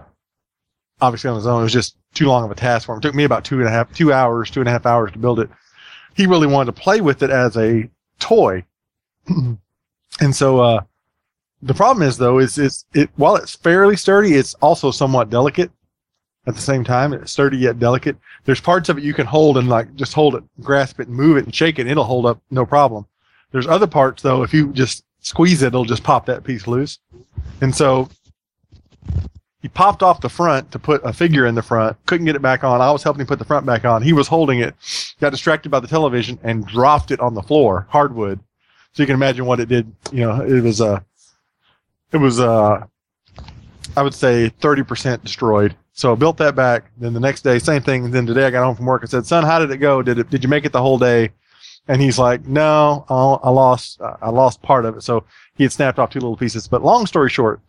obviously 1.01 1.29
on 1.29 1.35
his 1.35 1.47
own, 1.47 1.61
it 1.61 1.63
was 1.63 1.73
just 1.73 1.97
too 2.13 2.27
long 2.27 2.45
of 2.45 2.51
a 2.51 2.55
task 2.55 2.85
for 2.85 2.93
him. 2.93 2.99
It 2.99 3.01
took 3.01 3.15
me 3.15 3.23
about 3.23 3.43
two 3.43 3.59
and 3.59 3.67
a 3.67 3.71
half, 3.71 3.91
two 3.93 4.13
hours, 4.13 4.49
two 4.49 4.61
and 4.61 4.69
a 4.69 4.71
half 4.71 4.85
hours 4.85 5.11
to 5.11 5.17
build 5.17 5.39
it. 5.39 5.49
He 6.15 6.27
really 6.27 6.47
wanted 6.47 6.73
to 6.73 6.81
play 6.81 7.01
with 7.01 7.23
it 7.23 7.29
as 7.29 7.57
a 7.57 7.89
toy. 8.19 8.63
and 9.27 10.35
so, 10.35 10.59
uh, 10.59 10.81
the 11.61 11.73
problem 11.73 12.07
is 12.07 12.17
though, 12.17 12.39
is 12.39 12.85
it, 12.93 13.09
while 13.15 13.35
it's 13.35 13.55
fairly 13.55 13.97
sturdy, 13.97 14.35
it's 14.35 14.53
also 14.55 14.91
somewhat 14.91 15.31
delicate 15.31 15.71
at 16.47 16.55
the 16.55 16.61
same 16.61 16.83
time. 16.83 17.11
It's 17.11 17.31
sturdy 17.31 17.57
yet 17.57 17.79
delicate. 17.79 18.17
There's 18.45 18.61
parts 18.61 18.87
of 18.87 18.97
it 18.99 19.03
you 19.03 19.13
can 19.13 19.25
hold 19.25 19.57
and 19.57 19.67
like 19.67 19.95
just 19.95 20.13
hold 20.13 20.35
it, 20.35 20.43
grasp 20.61 20.99
it 20.99 21.07
and 21.07 21.17
move 21.17 21.37
it 21.37 21.45
and 21.45 21.55
shake 21.55 21.79
it 21.79 21.83
and 21.83 21.91
it'll 21.91 22.03
hold 22.03 22.27
up 22.27 22.39
no 22.51 22.65
problem. 22.65 23.07
There's 23.55 23.67
other 23.67 23.87
parts 23.87 24.21
though, 24.21 24.43
if 24.43 24.53
you 24.53 24.73
just 24.73 25.05
squeeze 25.21 25.61
it, 25.61 25.67
it'll 25.67 25.85
just 25.85 26.03
pop 26.03 26.25
that 26.25 26.43
piece 26.43 26.67
loose. 26.67 26.99
And 27.61 27.73
so 27.73 28.09
he 29.61 29.69
popped 29.69 30.03
off 30.03 30.19
the 30.19 30.27
front 30.27 30.73
to 30.73 30.77
put 30.77 30.99
a 31.05 31.13
figure 31.13 31.45
in 31.45 31.55
the 31.55 31.61
front, 31.61 31.95
couldn't 32.05 32.25
get 32.25 32.35
it 32.35 32.41
back 32.41 32.65
on. 32.65 32.81
I 32.81 32.91
was 32.91 33.01
helping 33.01 33.21
him 33.21 33.27
put 33.27 33.39
the 33.39 33.45
front 33.45 33.65
back 33.65 33.85
on. 33.85 34.01
He 34.01 34.11
was 34.11 34.27
holding 34.27 34.59
it, 34.59 34.75
got 35.21 35.29
distracted 35.29 35.69
by 35.69 35.79
the 35.79 35.87
television 35.87 36.37
and 36.43 36.67
dropped 36.67 37.11
it 37.11 37.21
on 37.21 37.33
the 37.33 37.41
floor, 37.41 37.87
hardwood. 37.89 38.41
So 38.91 39.03
you 39.03 39.07
can 39.07 39.15
imagine 39.15 39.45
what 39.45 39.61
it 39.61 39.69
did. 39.69 39.89
You 40.11 40.25
know, 40.25 40.41
it 40.41 40.59
was 40.59 40.81
uh 40.81 40.99
it 42.11 42.17
was 42.17 42.41
uh 42.41 42.85
I 43.95 44.01
would 44.01 44.13
say 44.13 44.51
30% 44.59 45.23
destroyed. 45.23 45.77
So 45.93 46.11
I 46.11 46.15
built 46.15 46.35
that 46.39 46.57
back. 46.57 46.91
Then 46.97 47.13
the 47.13 47.21
next 47.21 47.43
day, 47.43 47.59
same 47.59 47.83
thing. 47.83 48.11
Then 48.11 48.25
today 48.25 48.47
I 48.47 48.49
got 48.49 48.65
home 48.65 48.75
from 48.75 48.85
work 48.85 49.03
and 49.03 49.09
said, 49.09 49.25
son, 49.25 49.45
how 49.45 49.59
did 49.59 49.71
it 49.71 49.77
go? 49.77 50.01
Did 50.01 50.19
it, 50.19 50.29
did 50.29 50.43
you 50.43 50.49
make 50.49 50.65
it 50.65 50.73
the 50.73 50.81
whole 50.81 50.99
day? 50.99 51.31
And 51.87 52.01
he's 52.01 52.17
like, 52.17 52.45
no, 52.47 53.05
I 53.09 53.47
I 53.47 53.51
lost, 53.51 54.01
I 54.01 54.29
lost 54.29 54.61
part 54.61 54.85
of 54.85 54.97
it. 54.97 55.01
So 55.01 55.23
he 55.55 55.63
had 55.63 55.71
snapped 55.71 55.99
off 55.99 56.09
two 56.09 56.19
little 56.19 56.37
pieces. 56.37 56.67
But 56.67 56.83
long 56.83 57.05
story 57.05 57.29
short, 57.29 57.61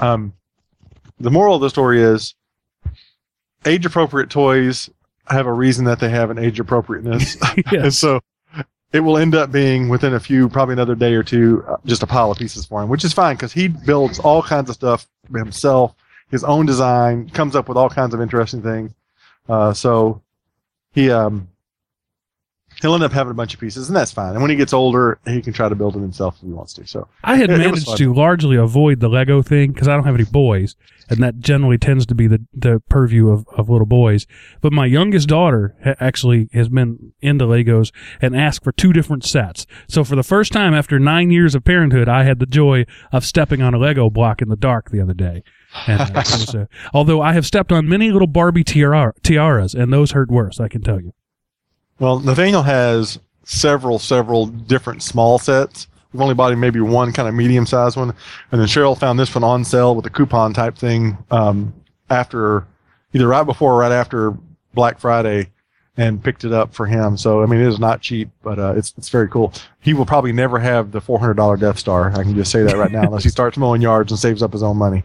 um, 0.00 0.32
the 1.20 1.30
moral 1.30 1.56
of 1.56 1.60
the 1.60 1.70
story 1.70 2.00
is 2.02 2.34
age 3.66 3.84
appropriate 3.84 4.30
toys 4.30 4.88
have 5.28 5.46
a 5.46 5.52
reason 5.52 5.84
that 5.86 5.98
they 5.98 6.08
have 6.08 6.30
an 6.30 6.38
age 6.38 6.60
appropriateness. 6.60 7.36
and 7.72 7.92
so 7.92 8.20
it 8.92 9.00
will 9.00 9.18
end 9.18 9.34
up 9.34 9.52
being 9.52 9.88
within 9.88 10.14
a 10.14 10.20
few, 10.20 10.48
probably 10.48 10.74
another 10.74 10.94
day 10.94 11.14
or 11.14 11.22
two, 11.22 11.64
uh, 11.68 11.76
just 11.84 12.02
a 12.02 12.06
pile 12.06 12.30
of 12.30 12.38
pieces 12.38 12.64
for 12.64 12.82
him, 12.82 12.88
which 12.88 13.04
is 13.04 13.12
fine 13.12 13.36
because 13.36 13.52
he 13.52 13.68
builds 13.68 14.18
all 14.18 14.42
kinds 14.42 14.70
of 14.70 14.76
stuff 14.76 15.06
himself, 15.30 15.94
his 16.30 16.44
own 16.44 16.66
design, 16.66 17.28
comes 17.30 17.56
up 17.56 17.68
with 17.68 17.76
all 17.76 17.90
kinds 17.90 18.14
of 18.14 18.20
interesting 18.20 18.62
things. 18.62 18.92
Uh, 19.48 19.72
so 19.72 20.22
he, 20.92 21.10
um, 21.10 21.48
he'll 22.82 22.94
end 22.94 23.02
up 23.04 23.12
having 23.12 23.30
a 23.30 23.34
bunch 23.34 23.54
of 23.54 23.60
pieces, 23.60 23.88
and 23.88 23.96
that's 23.96 24.12
fine. 24.12 24.32
And 24.32 24.40
when 24.42 24.50
he 24.50 24.56
gets 24.56 24.72
older, 24.72 25.18
he 25.26 25.40
can 25.42 25.52
try 25.52 25.68
to 25.68 25.74
build 25.74 25.96
it 25.96 26.00
himself 26.00 26.36
if 26.36 26.42
he 26.46 26.52
wants 26.52 26.72
to. 26.74 26.86
So 26.86 27.08
I 27.24 27.36
had 27.36 27.50
It- 27.50 27.54
it 27.54 27.58
managed 27.58 27.86
fun. 27.86 27.96
to 27.96 28.14
largely 28.14 28.56
avoid 28.56 29.00
the 29.00 29.08
Lego 29.08 29.42
thing 29.42 29.72
because 29.72 29.88
I 29.88 29.94
don't 29.94 30.04
have 30.04 30.14
any 30.14 30.24
boys, 30.24 30.76
and 31.08 31.22
that 31.22 31.38
generally 31.40 31.78
tends 31.78 32.04
to 32.06 32.14
be 32.14 32.26
the, 32.26 32.44
the 32.52 32.80
purview 32.88 33.28
of, 33.30 33.46
of 33.56 33.68
little 33.70 33.86
boys. 33.86 34.26
But 34.60 34.72
my 34.72 34.86
youngest 34.86 35.28
daughter 35.28 35.74
ha- 35.84 35.94
actually 36.00 36.48
has 36.52 36.68
been 36.68 37.12
into 37.20 37.44
Legos 37.46 37.92
and 38.20 38.36
asked 38.36 38.62
for 38.64 38.72
two 38.72 38.92
different 38.92 39.24
sets. 39.24 39.66
So 39.88 40.04
for 40.04 40.16
the 40.16 40.22
first 40.22 40.52
time 40.52 40.74
after 40.74 40.98
nine 40.98 41.30
years 41.30 41.54
of 41.54 41.64
parenthood, 41.64 42.08
I 42.08 42.24
had 42.24 42.38
the 42.40 42.46
joy 42.46 42.84
of 43.12 43.24
stepping 43.24 43.62
on 43.62 43.74
a 43.74 43.78
Lego 43.78 44.10
block 44.10 44.42
in 44.42 44.48
the 44.48 44.56
dark 44.56 44.90
the 44.90 45.00
other 45.00 45.14
day. 45.14 45.42
And, 45.86 46.00
uh, 46.00 46.10
was, 46.14 46.54
uh, 46.54 46.66
although 46.94 47.20
I 47.20 47.32
have 47.34 47.44
stepped 47.46 47.70
on 47.72 47.88
many 47.88 48.10
little 48.10 48.28
Barbie 48.28 48.64
tiara- 48.64 49.12
tiaras, 49.22 49.74
and 49.74 49.92
those 49.92 50.12
hurt 50.12 50.30
worse, 50.30 50.58
I 50.60 50.68
can 50.68 50.80
tell 50.82 51.00
you. 51.00 51.12
Well, 51.98 52.20
Nathaniel 52.20 52.62
has 52.62 53.18
several, 53.44 53.98
several 53.98 54.46
different 54.46 55.02
small 55.02 55.38
sets. 55.38 55.88
We've 56.12 56.20
only 56.20 56.34
bought 56.34 56.56
maybe 56.56 56.80
one 56.80 57.12
kind 57.12 57.28
of 57.28 57.34
medium 57.34 57.66
sized 57.66 57.96
one. 57.96 58.14
And 58.52 58.60
then 58.60 58.68
Cheryl 58.68 58.98
found 58.98 59.18
this 59.18 59.34
one 59.34 59.44
on 59.44 59.64
sale 59.64 59.94
with 59.94 60.06
a 60.06 60.10
coupon 60.10 60.52
type 60.52 60.76
thing 60.76 61.18
um, 61.30 61.74
after 62.10 62.66
either 63.12 63.26
right 63.26 63.44
before 63.44 63.74
or 63.74 63.78
right 63.78 63.92
after 63.92 64.34
Black 64.74 64.98
Friday 64.98 65.50
and 65.96 66.22
picked 66.22 66.44
it 66.44 66.52
up 66.52 66.74
for 66.74 66.86
him. 66.86 67.16
So, 67.16 67.42
I 67.42 67.46
mean, 67.46 67.60
it 67.60 67.68
is 67.68 67.78
not 67.78 68.02
cheap, 68.02 68.28
but 68.42 68.58
uh, 68.58 68.74
it's, 68.76 68.92
it's 68.98 69.08
very 69.08 69.28
cool. 69.28 69.52
He 69.80 69.94
will 69.94 70.04
probably 70.04 70.32
never 70.32 70.58
have 70.58 70.92
the 70.92 71.00
$400 71.00 71.58
Death 71.58 71.78
Star. 71.78 72.10
I 72.12 72.22
can 72.22 72.34
just 72.34 72.52
say 72.52 72.62
that 72.62 72.76
right 72.76 72.92
now, 72.92 73.02
unless 73.02 73.24
he 73.24 73.30
starts 73.30 73.56
mowing 73.56 73.80
yards 73.80 74.12
and 74.12 74.18
saves 74.18 74.42
up 74.42 74.52
his 74.52 74.62
own 74.62 74.76
money. 74.76 75.04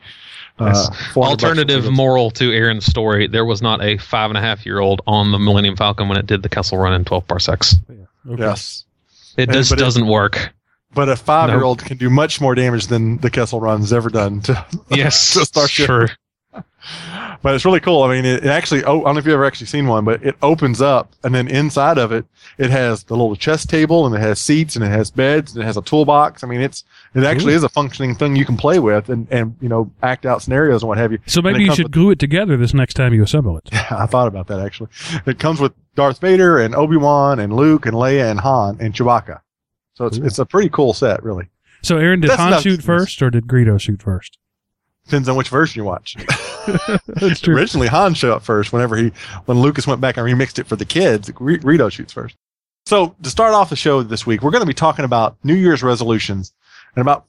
Uh, 0.59 0.65
yes. 0.67 0.87
400 1.13 1.13
bucks 1.15 1.43
Alternative 1.43 1.91
moral 1.91 2.29
to 2.31 2.51
Aaron's 2.51 2.85
story: 2.85 3.27
there 3.27 3.45
was 3.45 3.61
not 3.61 3.81
a 3.83 3.97
five 3.97 4.29
and 4.29 4.37
a 4.37 4.41
half 4.41 4.65
year 4.65 4.79
old 4.79 5.01
on 5.07 5.31
the 5.31 5.39
Millennium 5.39 5.75
Falcon 5.75 6.07
when 6.07 6.17
it 6.17 6.27
did 6.27 6.43
the 6.43 6.49
Kessel 6.49 6.77
Run 6.77 6.93
in 6.93 7.03
12 7.05 7.27
parsecs. 7.27 7.75
Okay. 8.29 8.41
Yes. 8.43 8.85
It 9.37 9.49
And- 9.49 9.53
just 9.53 9.75
doesn't 9.77 10.05
work. 10.07 10.53
But 10.93 11.07
a 11.07 11.15
five 11.15 11.49
year 11.49 11.63
old 11.63 11.83
can 11.85 11.95
do 11.97 12.09
much 12.09 12.41
more 12.41 12.53
damage 12.53 12.87
than 12.87 13.17
the 13.19 13.29
Kessel 13.29 13.61
Run's 13.61 13.93
ever 13.93 14.09
done 14.09 14.41
to, 14.41 14.65
Yes, 14.89 15.33
to 15.35 15.45
Starship. 15.45 15.85
true. 15.85 16.07
But 17.43 17.55
it's 17.55 17.65
really 17.65 17.79
cool. 17.79 18.03
I 18.03 18.13
mean, 18.13 18.23
it, 18.23 18.43
it 18.45 18.49
actually, 18.49 18.83
oh, 18.83 19.01
I 19.01 19.05
don't 19.05 19.15
know 19.15 19.19
if 19.19 19.25
you've 19.25 19.33
ever 19.33 19.45
actually 19.45 19.65
seen 19.67 19.87
one, 19.87 20.05
but 20.05 20.23
it 20.23 20.35
opens 20.43 20.79
up 20.79 21.13
and 21.23 21.33
then 21.33 21.47
inside 21.47 21.97
of 21.97 22.11
it, 22.11 22.25
it 22.59 22.69
has 22.69 23.03
the 23.03 23.15
little 23.15 23.35
chess 23.35 23.65
table 23.65 24.05
and 24.05 24.13
it 24.15 24.19
has 24.19 24.39
seats 24.39 24.75
and 24.75 24.85
it 24.85 24.89
has 24.89 25.09
beds 25.09 25.53
and 25.55 25.63
it 25.63 25.65
has 25.65 25.75
a 25.75 25.81
toolbox. 25.81 26.43
I 26.43 26.47
mean, 26.47 26.61
it's, 26.61 26.83
it 27.15 27.23
actually 27.23 27.53
is 27.53 27.63
a 27.63 27.69
functioning 27.69 28.13
thing 28.15 28.35
you 28.35 28.45
can 28.45 28.57
play 28.57 28.77
with 28.77 29.09
and, 29.09 29.27
and, 29.31 29.55
you 29.59 29.69
know, 29.69 29.91
act 30.03 30.25
out 30.27 30.43
scenarios 30.43 30.83
and 30.83 30.89
what 30.89 30.99
have 30.99 31.11
you. 31.11 31.17
So 31.25 31.41
maybe 31.41 31.63
you 31.63 31.73
should 31.73 31.85
with- 31.85 31.93
glue 31.93 32.11
it 32.11 32.19
together 32.19 32.57
this 32.57 32.73
next 32.75 32.93
time 32.93 33.13
you 33.13 33.23
assemble 33.23 33.57
it. 33.57 33.67
Yeah, 33.73 33.87
I 33.97 34.05
thought 34.05 34.27
about 34.27 34.45
that 34.47 34.59
actually. 34.59 34.89
It 35.25 35.39
comes 35.39 35.59
with 35.59 35.73
Darth 35.95 36.19
Vader 36.19 36.59
and 36.59 36.75
Obi 36.75 36.97
Wan 36.97 37.39
and 37.39 37.53
Luke 37.53 37.85
and 37.87 37.95
Leia 37.95 38.29
and 38.29 38.39
Han 38.39 38.77
and 38.79 38.93
Chewbacca. 38.93 39.41
So 39.95 40.05
it's, 40.05 40.17
Cool. 40.17 40.27
it's 40.27 40.39
a 40.39 40.45
pretty 40.45 40.69
cool 40.69 40.93
set, 40.93 41.23
really. 41.23 41.49
So 41.81 41.97
Aaron, 41.97 42.19
did 42.21 42.29
That's 42.29 42.39
Han 42.39 42.61
shoot 42.61 42.83
first 42.83 43.21
or 43.23 43.31
did 43.31 43.47
Greedo 43.47 43.81
shoot 43.81 44.01
first? 44.03 44.37
Depends 45.11 45.27
on 45.27 45.35
which 45.35 45.49
version 45.49 45.77
you 45.77 45.83
watch. 45.83 46.15
That's 47.05 47.41
true. 47.41 47.53
Originally, 47.53 47.89
Han 47.89 48.13
showed 48.13 48.31
up 48.31 48.43
first. 48.43 48.71
Whenever 48.71 48.95
he, 48.95 49.11
when 49.43 49.59
Lucas 49.59 49.85
went 49.85 49.99
back 49.99 50.15
and 50.15 50.25
remixed 50.25 50.57
it 50.57 50.67
for 50.67 50.77
the 50.77 50.85
kids, 50.85 51.29
Greedo 51.29 51.91
shoots 51.91 52.13
first. 52.13 52.37
So 52.85 53.13
to 53.21 53.29
start 53.29 53.53
off 53.53 53.69
the 53.69 53.75
show 53.75 54.03
this 54.03 54.25
week, 54.25 54.41
we're 54.41 54.51
going 54.51 54.61
to 54.61 54.67
be 54.67 54.73
talking 54.73 55.03
about 55.03 55.35
New 55.43 55.53
Year's 55.53 55.83
resolutions. 55.83 56.53
And 56.95 57.01
about 57.01 57.25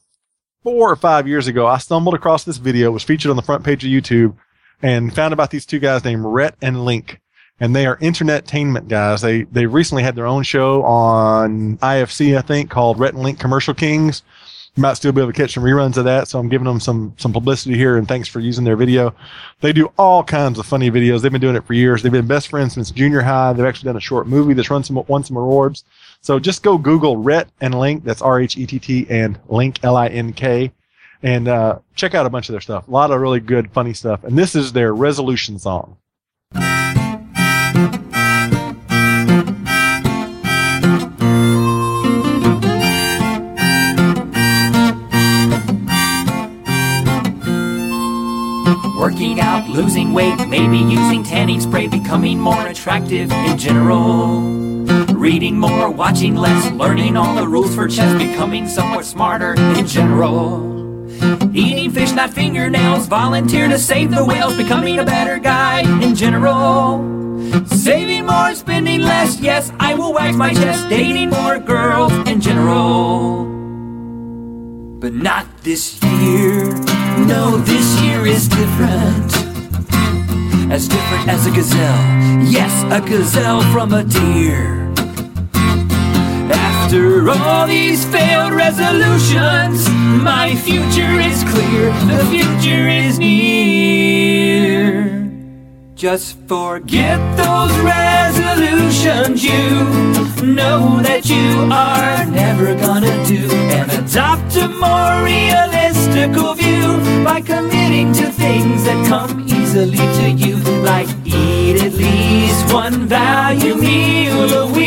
four 0.62 0.92
or 0.92 0.94
five 0.94 1.26
years 1.26 1.48
ago, 1.48 1.66
I 1.66 1.78
stumbled 1.78 2.14
across 2.14 2.44
this 2.44 2.58
video. 2.58 2.86
It 2.86 2.92
was 2.92 3.02
featured 3.02 3.30
on 3.30 3.36
the 3.36 3.42
front 3.42 3.64
page 3.64 3.84
of 3.84 3.90
YouTube, 3.90 4.36
and 4.80 5.12
found 5.12 5.32
about 5.32 5.50
these 5.50 5.66
two 5.66 5.80
guys 5.80 6.04
named 6.04 6.24
Rhett 6.24 6.54
and 6.62 6.84
Link. 6.84 7.20
And 7.58 7.74
they 7.74 7.84
are 7.86 7.96
internettainment 7.96 8.86
guys. 8.86 9.22
They 9.22 9.42
they 9.42 9.66
recently 9.66 10.04
had 10.04 10.14
their 10.14 10.26
own 10.28 10.44
show 10.44 10.84
on 10.84 11.78
IFC, 11.78 12.38
I 12.38 12.42
think, 12.42 12.70
called 12.70 13.00
Rhett 13.00 13.14
and 13.14 13.24
Link 13.24 13.40
Commercial 13.40 13.74
Kings. 13.74 14.22
Might 14.74 14.94
still 14.94 15.12
be 15.12 15.20
able 15.20 15.30
to 15.30 15.36
catch 15.36 15.52
some 15.52 15.64
reruns 15.64 15.98
of 15.98 16.04
that. 16.04 16.28
So 16.28 16.38
I'm 16.38 16.48
giving 16.48 16.64
them 16.64 16.80
some 16.80 17.12
some 17.18 17.30
publicity 17.30 17.76
here, 17.76 17.98
and 17.98 18.08
thanks 18.08 18.26
for 18.26 18.40
using 18.40 18.64
their 18.64 18.74
video. 18.74 19.14
They 19.60 19.70
do 19.70 19.92
all 19.98 20.24
kinds 20.24 20.58
of 20.58 20.64
funny 20.64 20.90
videos. 20.90 21.20
They've 21.20 21.30
been 21.30 21.42
doing 21.42 21.56
it 21.56 21.66
for 21.66 21.74
years. 21.74 22.02
They've 22.02 22.10
been 22.10 22.26
best 22.26 22.48
friends 22.48 22.72
since 22.72 22.90
junior 22.90 23.20
high. 23.20 23.52
They've 23.52 23.66
actually 23.66 23.88
done 23.88 23.98
a 23.98 24.00
short 24.00 24.26
movie 24.26 24.54
that's 24.54 24.70
run 24.70 24.82
some 24.82 25.04
won 25.08 25.24
some 25.24 25.36
awards. 25.36 25.84
So 26.22 26.38
just 26.38 26.62
go 26.62 26.78
Google 26.78 27.18
Rhett 27.18 27.50
and 27.60 27.78
Link. 27.78 28.02
That's 28.02 28.22
R 28.22 28.40
H 28.40 28.56
E 28.56 28.66
T 28.66 28.78
T 28.78 29.06
and 29.10 29.38
Link 29.48 29.78
L 29.82 29.94
I 29.94 30.06
N 30.06 30.32
K, 30.32 30.72
and 31.22 31.48
uh, 31.48 31.80
check 31.94 32.14
out 32.14 32.24
a 32.24 32.30
bunch 32.30 32.48
of 32.48 32.54
their 32.54 32.62
stuff. 32.62 32.88
A 32.88 32.90
lot 32.90 33.10
of 33.10 33.20
really 33.20 33.40
good 33.40 33.70
funny 33.72 33.92
stuff. 33.92 34.24
And 34.24 34.38
this 34.38 34.54
is 34.54 34.72
their 34.72 34.94
resolution 34.94 35.58
song. 35.58 35.98
Working 49.02 49.40
out, 49.40 49.68
losing 49.68 50.12
weight, 50.12 50.46
maybe 50.46 50.78
using 50.78 51.24
tanning 51.24 51.60
spray, 51.60 51.88
becoming 51.88 52.38
more 52.38 52.68
attractive 52.68 53.32
in 53.32 53.58
general. 53.58 54.40
Reading 55.12 55.58
more, 55.58 55.90
watching 55.90 56.36
less, 56.36 56.70
learning 56.70 57.16
all 57.16 57.34
the 57.34 57.48
rules 57.48 57.74
for 57.74 57.88
chess, 57.88 58.16
becoming 58.16 58.68
somewhat 58.68 59.04
smarter 59.04 59.54
in 59.76 59.88
general. 59.88 61.10
Eating 61.52 61.90
fish, 61.90 62.12
not 62.12 62.32
fingernails, 62.32 63.08
volunteer 63.08 63.66
to 63.66 63.76
save 63.76 64.12
the 64.12 64.24
whales, 64.24 64.56
becoming 64.56 65.00
a 65.00 65.04
better 65.04 65.36
guy 65.38 65.80
in 66.00 66.14
general. 66.14 67.02
Saving 67.66 68.26
more, 68.26 68.54
spending 68.54 69.00
less, 69.00 69.40
yes, 69.40 69.72
I 69.80 69.94
will 69.94 70.12
wax 70.12 70.36
my 70.36 70.54
chest, 70.54 70.88
dating 70.88 71.30
more 71.30 71.58
girls 71.58 72.12
in 72.28 72.40
general. 72.40 73.46
But 75.00 75.12
not 75.12 75.44
this 75.64 76.00
year. 76.04 76.91
No, 77.26 77.56
this 77.58 78.00
year 78.00 78.26
is 78.26 78.48
different. 78.48 79.30
As 80.72 80.88
different 80.88 81.28
as 81.28 81.46
a 81.46 81.50
gazelle. 81.50 82.02
Yes, 82.44 82.82
a 82.90 83.00
gazelle 83.00 83.62
from 83.72 83.92
a 83.92 84.02
deer. 84.02 84.90
After 86.52 87.30
all 87.30 87.66
these 87.66 88.04
failed 88.06 88.52
resolutions, 88.52 89.88
my 90.22 90.54
future 90.56 91.20
is 91.20 91.44
clear. 91.44 91.92
The 92.10 92.26
future 92.30 92.88
is 92.88 93.18
near. 93.18 94.01
Just 96.02 96.36
forget 96.48 97.20
those 97.36 97.70
resolutions. 97.78 99.44
You 99.44 99.86
know 100.44 101.00
that 101.00 101.30
you 101.30 101.70
are 101.70 102.26
never 102.26 102.74
gonna 102.74 103.24
do 103.24 103.48
and 103.70 103.88
adopt 103.92 104.56
a 104.56 104.66
more 104.66 105.22
realistical 105.22 106.54
view 106.54 106.98
by 107.22 107.40
committing 107.40 108.12
to 108.14 108.32
things 108.32 108.82
that 108.82 109.06
come 109.06 109.46
easily 109.46 109.96
to 110.18 110.30
you 110.30 110.56
like 110.82 111.06
eat 111.24 111.80
at 111.80 111.92
least 111.92 112.74
one 112.74 113.06
value 113.06 113.76
meal 113.76 114.52
a 114.54 114.66
week 114.72 114.82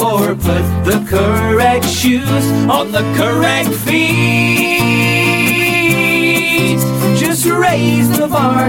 or 0.00 0.36
put 0.36 0.64
the 0.84 1.04
correct 1.08 1.86
shoes 1.86 2.46
on 2.70 2.92
the 2.92 3.02
correct 3.18 3.70
feet 3.70 4.39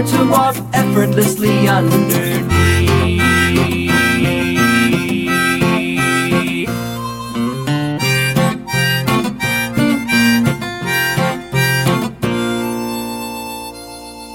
to 0.06 0.30
walk 0.30 0.56
effortlessly 0.72 1.68
underneath. 1.68 2.48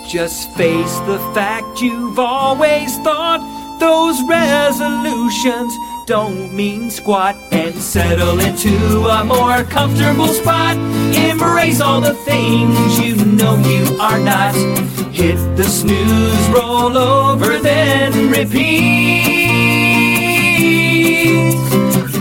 Just 0.09 0.49
face 0.55 0.99
the 0.99 1.19
fact 1.33 1.81
you've 1.81 2.17
always 2.17 2.97
thought 2.99 3.41
those 3.79 4.21
resolutions 4.27 5.73
don't 6.07 6.55
mean 6.55 6.89
squat 6.89 7.35
and 7.51 7.75
settle 7.75 8.39
into 8.39 8.69
a 9.05 9.25
more 9.25 9.63
comfortable 9.65 10.27
spot. 10.27 10.77
Embrace 11.13 11.81
all 11.81 11.99
the 11.99 12.13
things 12.13 12.99
you 12.99 13.15
know 13.25 13.57
you 13.57 13.97
are 13.99 14.17
not. 14.17 14.55
Hit 15.17 15.57
the 15.57 15.63
snooze, 15.63 16.47
roll 16.49 16.95
over, 16.95 17.57
then 17.57 18.29
repeat. 18.29 19.25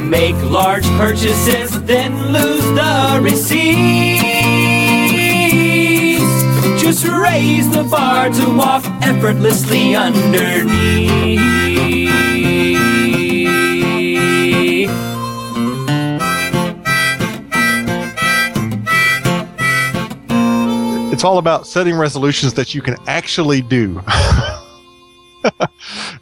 Make 0.01 0.35
large 0.51 0.87
purchases, 0.97 1.79
then 1.83 2.33
lose 2.33 2.65
the 2.73 3.21
receipts. 3.23 4.23
Just 6.83 7.07
raise 7.07 7.69
the 7.69 7.85
bar 7.85 8.31
to 8.31 8.57
walk 8.57 8.83
effortlessly 9.03 9.95
underneath. 9.95 11.76
All 21.27 21.39
about 21.39 21.67
setting 21.67 21.97
resolutions 21.97 22.55
that 22.55 22.75
you 22.75 22.81
can 22.81 22.97
actually 23.07 23.61
do. 23.61 24.01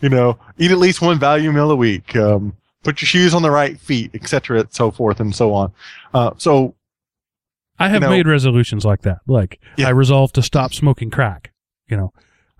you 0.00 0.08
know, 0.08 0.38
eat 0.58 0.70
at 0.70 0.78
least 0.78 1.00
one 1.00 1.18
value 1.18 1.52
meal 1.52 1.70
a 1.70 1.76
week. 1.76 2.14
Um, 2.16 2.54
put 2.82 3.00
your 3.00 3.06
shoes 3.06 3.34
on 3.34 3.42
the 3.42 3.50
right 3.50 3.78
feet, 3.78 4.10
etc., 4.14 4.60
and 4.60 4.72
so 4.72 4.90
forth 4.90 5.20
and 5.20 5.34
so 5.34 5.52
on. 5.54 5.72
Uh, 6.12 6.32
so 6.36 6.74
I 7.78 7.88
have 7.88 8.02
know- 8.02 8.10
made 8.10 8.26
resolutions 8.26 8.84
like 8.84 9.02
that. 9.02 9.18
Like 9.26 9.60
Yeah. 9.76 9.88
I 9.88 9.90
resolved 9.90 10.34
to 10.36 10.42
stop 10.42 10.74
smoking 10.74 11.10
crack. 11.10 11.52
You 11.88 11.96
know, 11.96 12.12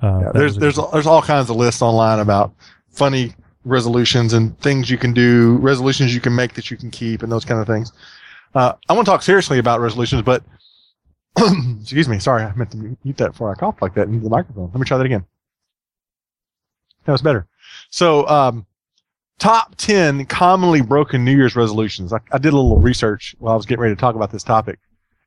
uh, 0.02 0.20
Yeah, 0.22 0.30
there's 0.34 0.56
there's 0.56 0.76
good- 0.76 0.88
there's 0.92 1.06
all 1.06 1.22
kinds 1.22 1.50
of 1.50 1.56
lists 1.56 1.82
online 1.82 2.20
about 2.20 2.52
funny 2.90 3.34
resolutions 3.64 4.32
and 4.34 4.58
things 4.60 4.90
you 4.90 4.98
can 4.98 5.12
do, 5.12 5.56
resolutions 5.58 6.14
you 6.14 6.20
can 6.20 6.34
make 6.34 6.54
that 6.54 6.70
you 6.70 6.76
can 6.76 6.90
keep, 6.90 7.22
and 7.22 7.32
those 7.32 7.44
kind 7.44 7.60
of 7.60 7.66
things. 7.66 7.92
Uh, 8.54 8.72
I 8.88 8.92
want 8.92 9.06
to 9.06 9.10
talk 9.10 9.22
seriously 9.22 9.58
about 9.58 9.80
resolutions, 9.80 10.22
but 10.22 10.42
excuse 11.80 12.08
me, 12.08 12.18
sorry, 12.18 12.42
I 12.44 12.54
meant 12.54 12.70
to 12.72 12.76
mute 12.76 13.16
that 13.16 13.32
before 13.32 13.50
I 13.50 13.54
coughed 13.54 13.82
like 13.82 13.94
that 13.94 14.08
into 14.08 14.20
the 14.20 14.30
microphone. 14.30 14.70
Let 14.72 14.76
me 14.80 14.84
try 14.84 14.98
that 14.98 15.06
again. 15.06 15.24
That 17.04 17.12
was 17.12 17.22
better. 17.22 17.46
So, 17.90 18.26
um, 18.28 18.66
top 19.38 19.74
ten 19.76 20.26
commonly 20.26 20.80
broken 20.80 21.24
New 21.24 21.36
Year's 21.36 21.56
resolutions. 21.56 22.12
I, 22.12 22.18
I 22.32 22.38
did 22.38 22.52
a 22.52 22.56
little 22.56 22.80
research 22.80 23.34
while 23.38 23.52
I 23.52 23.56
was 23.56 23.66
getting 23.66 23.82
ready 23.82 23.94
to 23.94 24.00
talk 24.00 24.14
about 24.14 24.30
this 24.30 24.44
topic, 24.44 24.78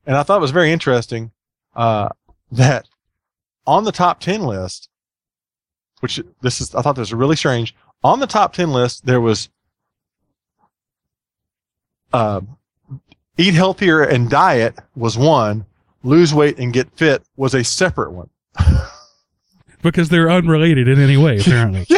and 0.06 0.16
I 0.16 0.22
thought 0.22 0.38
it 0.38 0.42
was 0.42 0.50
very 0.50 0.72
interesting 0.72 1.30
uh, 1.76 2.08
that 2.52 2.86
on 3.66 3.84
the 3.84 3.92
top 3.92 4.18
10 4.18 4.42
list, 4.42 4.88
which 6.00 6.20
this 6.40 6.60
is, 6.60 6.74
I 6.74 6.80
thought 6.80 6.96
this 6.96 7.10
was 7.10 7.14
really 7.14 7.36
strange. 7.36 7.74
On 8.02 8.18
the 8.18 8.26
top 8.26 8.54
10 8.54 8.72
list, 8.72 9.04
there 9.04 9.20
was, 9.20 9.50
uh, 12.14 12.40
eat 13.36 13.52
healthier 13.52 14.02
and 14.02 14.30
diet 14.30 14.78
was 14.96 15.18
one, 15.18 15.66
lose 16.02 16.32
weight 16.34 16.58
and 16.58 16.72
get 16.72 16.90
fit 16.96 17.22
was 17.36 17.54
a 17.54 17.64
separate 17.64 18.12
one. 18.12 18.30
because 19.82 20.08
they're 20.08 20.30
unrelated 20.30 20.88
in 20.88 21.00
any 21.00 21.16
way, 21.16 21.38
apparently. 21.38 21.86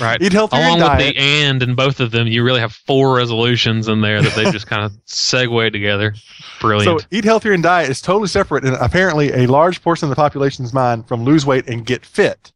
Right. 0.00 0.22
Eat 0.22 0.32
healthier 0.32 0.60
Along 0.60 0.80
and 0.80 0.82
with 0.82 0.98
diet. 0.98 1.16
the 1.16 1.20
and 1.20 1.62
in 1.62 1.74
both 1.74 1.98
of 1.98 2.12
them, 2.12 2.28
you 2.28 2.44
really 2.44 2.60
have 2.60 2.72
four 2.72 3.16
resolutions 3.16 3.88
in 3.88 4.00
there 4.00 4.22
that 4.22 4.34
they 4.34 4.50
just 4.50 4.68
kind 4.68 4.84
of 4.84 4.92
segue 5.06 5.72
together. 5.72 6.14
Brilliant. 6.60 7.00
So 7.00 7.06
eat 7.10 7.24
healthier 7.24 7.52
and 7.52 7.62
diet 7.62 7.90
is 7.90 8.00
totally 8.00 8.28
separate 8.28 8.64
and 8.64 8.76
apparently 8.76 9.32
a 9.32 9.46
large 9.46 9.82
portion 9.82 10.06
of 10.06 10.10
the 10.10 10.16
population's 10.16 10.72
mind 10.72 11.08
from 11.08 11.24
lose 11.24 11.44
weight 11.44 11.68
and 11.68 11.84
get 11.84 12.06
fit. 12.06 12.52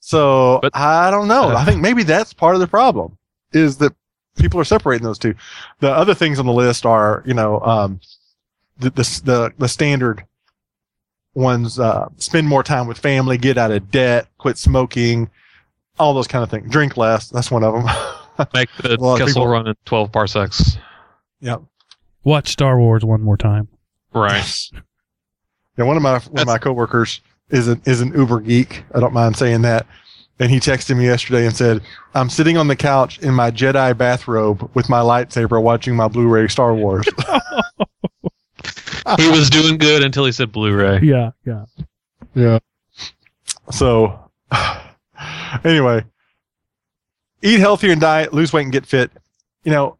So 0.00 0.60
But- 0.62 0.74
I 0.74 1.10
don't 1.10 1.28
know. 1.28 1.50
Uh. 1.50 1.56
I 1.56 1.64
think 1.66 1.82
maybe 1.82 2.04
that's 2.04 2.32
part 2.32 2.54
of 2.54 2.60
the 2.60 2.66
problem 2.66 3.18
is 3.52 3.76
that 3.76 3.92
people 4.38 4.58
are 4.58 4.64
separating 4.64 5.04
those 5.04 5.18
two. 5.18 5.34
The 5.80 5.90
other 5.90 6.14
things 6.14 6.38
on 6.38 6.46
the 6.46 6.52
list 6.54 6.86
are, 6.86 7.22
you 7.26 7.34
know, 7.34 7.60
um, 7.60 8.00
the, 8.78 8.90
the, 8.90 9.20
the, 9.24 9.52
the 9.58 9.68
standard 9.68 10.24
ones, 11.34 11.78
uh, 11.78 12.08
spend 12.16 12.46
more 12.48 12.62
time 12.62 12.86
with 12.86 12.98
family, 12.98 13.38
get 13.38 13.56
out 13.58 13.70
of 13.70 13.90
debt, 13.90 14.28
quit 14.38 14.58
smoking, 14.58 15.30
all 15.98 16.14
those 16.14 16.26
kind 16.28 16.42
of 16.42 16.50
things. 16.50 16.70
Drink 16.70 16.96
less. 16.96 17.28
That's 17.28 17.50
one 17.50 17.64
of 17.64 17.74
them. 17.74 17.84
Make 18.54 18.70
the 18.82 18.96
Well, 19.00 19.16
Kessel 19.18 19.32
people- 19.42 19.48
run 19.48 19.66
in 19.68 19.74
12 19.84 20.10
parsecs. 20.12 20.76
yep. 21.40 21.62
Watch 22.24 22.48
Star 22.50 22.78
Wars 22.78 23.04
one 23.04 23.20
more 23.22 23.36
time. 23.36 23.68
Right. 24.14 24.44
Yeah, 25.76 25.84
one 25.84 25.96
of 25.96 26.02
my 26.02 26.18
one 26.18 26.42
of 26.42 26.46
my 26.46 26.58
coworkers 26.58 27.20
is 27.50 27.66
an 27.66 27.80
is 27.84 28.00
an 28.00 28.12
Uber 28.16 28.40
geek. 28.40 28.84
I 28.94 29.00
don't 29.00 29.12
mind 29.14 29.36
saying 29.36 29.62
that. 29.62 29.86
And 30.38 30.50
he 30.50 30.60
texted 30.60 30.96
me 30.96 31.06
yesterday 31.06 31.46
and 31.46 31.56
said, 31.56 31.80
"I'm 32.14 32.28
sitting 32.30 32.56
on 32.58 32.68
the 32.68 32.76
couch 32.76 33.18
in 33.20 33.34
my 33.34 33.50
Jedi 33.50 33.96
bathrobe 33.96 34.70
with 34.74 34.88
my 34.88 35.00
lightsaber, 35.00 35.60
watching 35.62 35.96
my 35.96 36.06
Blu-ray 36.08 36.46
Star 36.48 36.74
Wars." 36.74 37.06
he 39.18 39.28
was 39.30 39.50
doing 39.50 39.78
good 39.78 40.02
until 40.02 40.24
he 40.24 40.32
said 40.32 40.52
Blu-ray. 40.52 41.00
Yeah, 41.02 41.32
yeah. 41.44 41.64
yeah. 42.34 42.58
So, 43.70 44.30
anyway, 45.64 46.04
eat 47.42 47.60
healthier 47.60 47.92
and 47.92 48.00
diet, 48.00 48.32
lose 48.32 48.52
weight 48.52 48.62
and 48.62 48.72
get 48.72 48.86
fit. 48.86 49.10
You 49.64 49.72
know, 49.72 49.98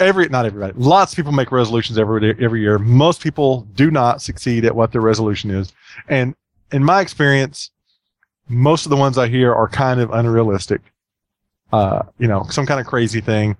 every 0.00 0.28
not 0.28 0.46
everybody, 0.46 0.72
lots 0.76 1.12
of 1.12 1.16
people 1.16 1.32
make 1.32 1.52
resolutions 1.52 1.98
every 1.98 2.34
day, 2.34 2.44
every 2.44 2.60
year. 2.60 2.78
Most 2.78 3.22
people 3.22 3.62
do 3.74 3.90
not 3.90 4.22
succeed 4.22 4.64
at 4.64 4.74
what 4.74 4.92
their 4.92 5.00
resolution 5.00 5.50
is, 5.50 5.72
and 6.08 6.34
in 6.72 6.84
my 6.84 7.00
experience, 7.00 7.70
most 8.48 8.86
of 8.86 8.90
the 8.90 8.96
ones 8.96 9.18
I 9.18 9.28
hear 9.28 9.54
are 9.54 9.68
kind 9.68 10.00
of 10.00 10.10
unrealistic. 10.10 10.80
Uh, 11.72 12.02
you 12.18 12.28
know, 12.28 12.44
some 12.50 12.64
kind 12.64 12.80
of 12.80 12.86
crazy 12.86 13.20
thing, 13.20 13.56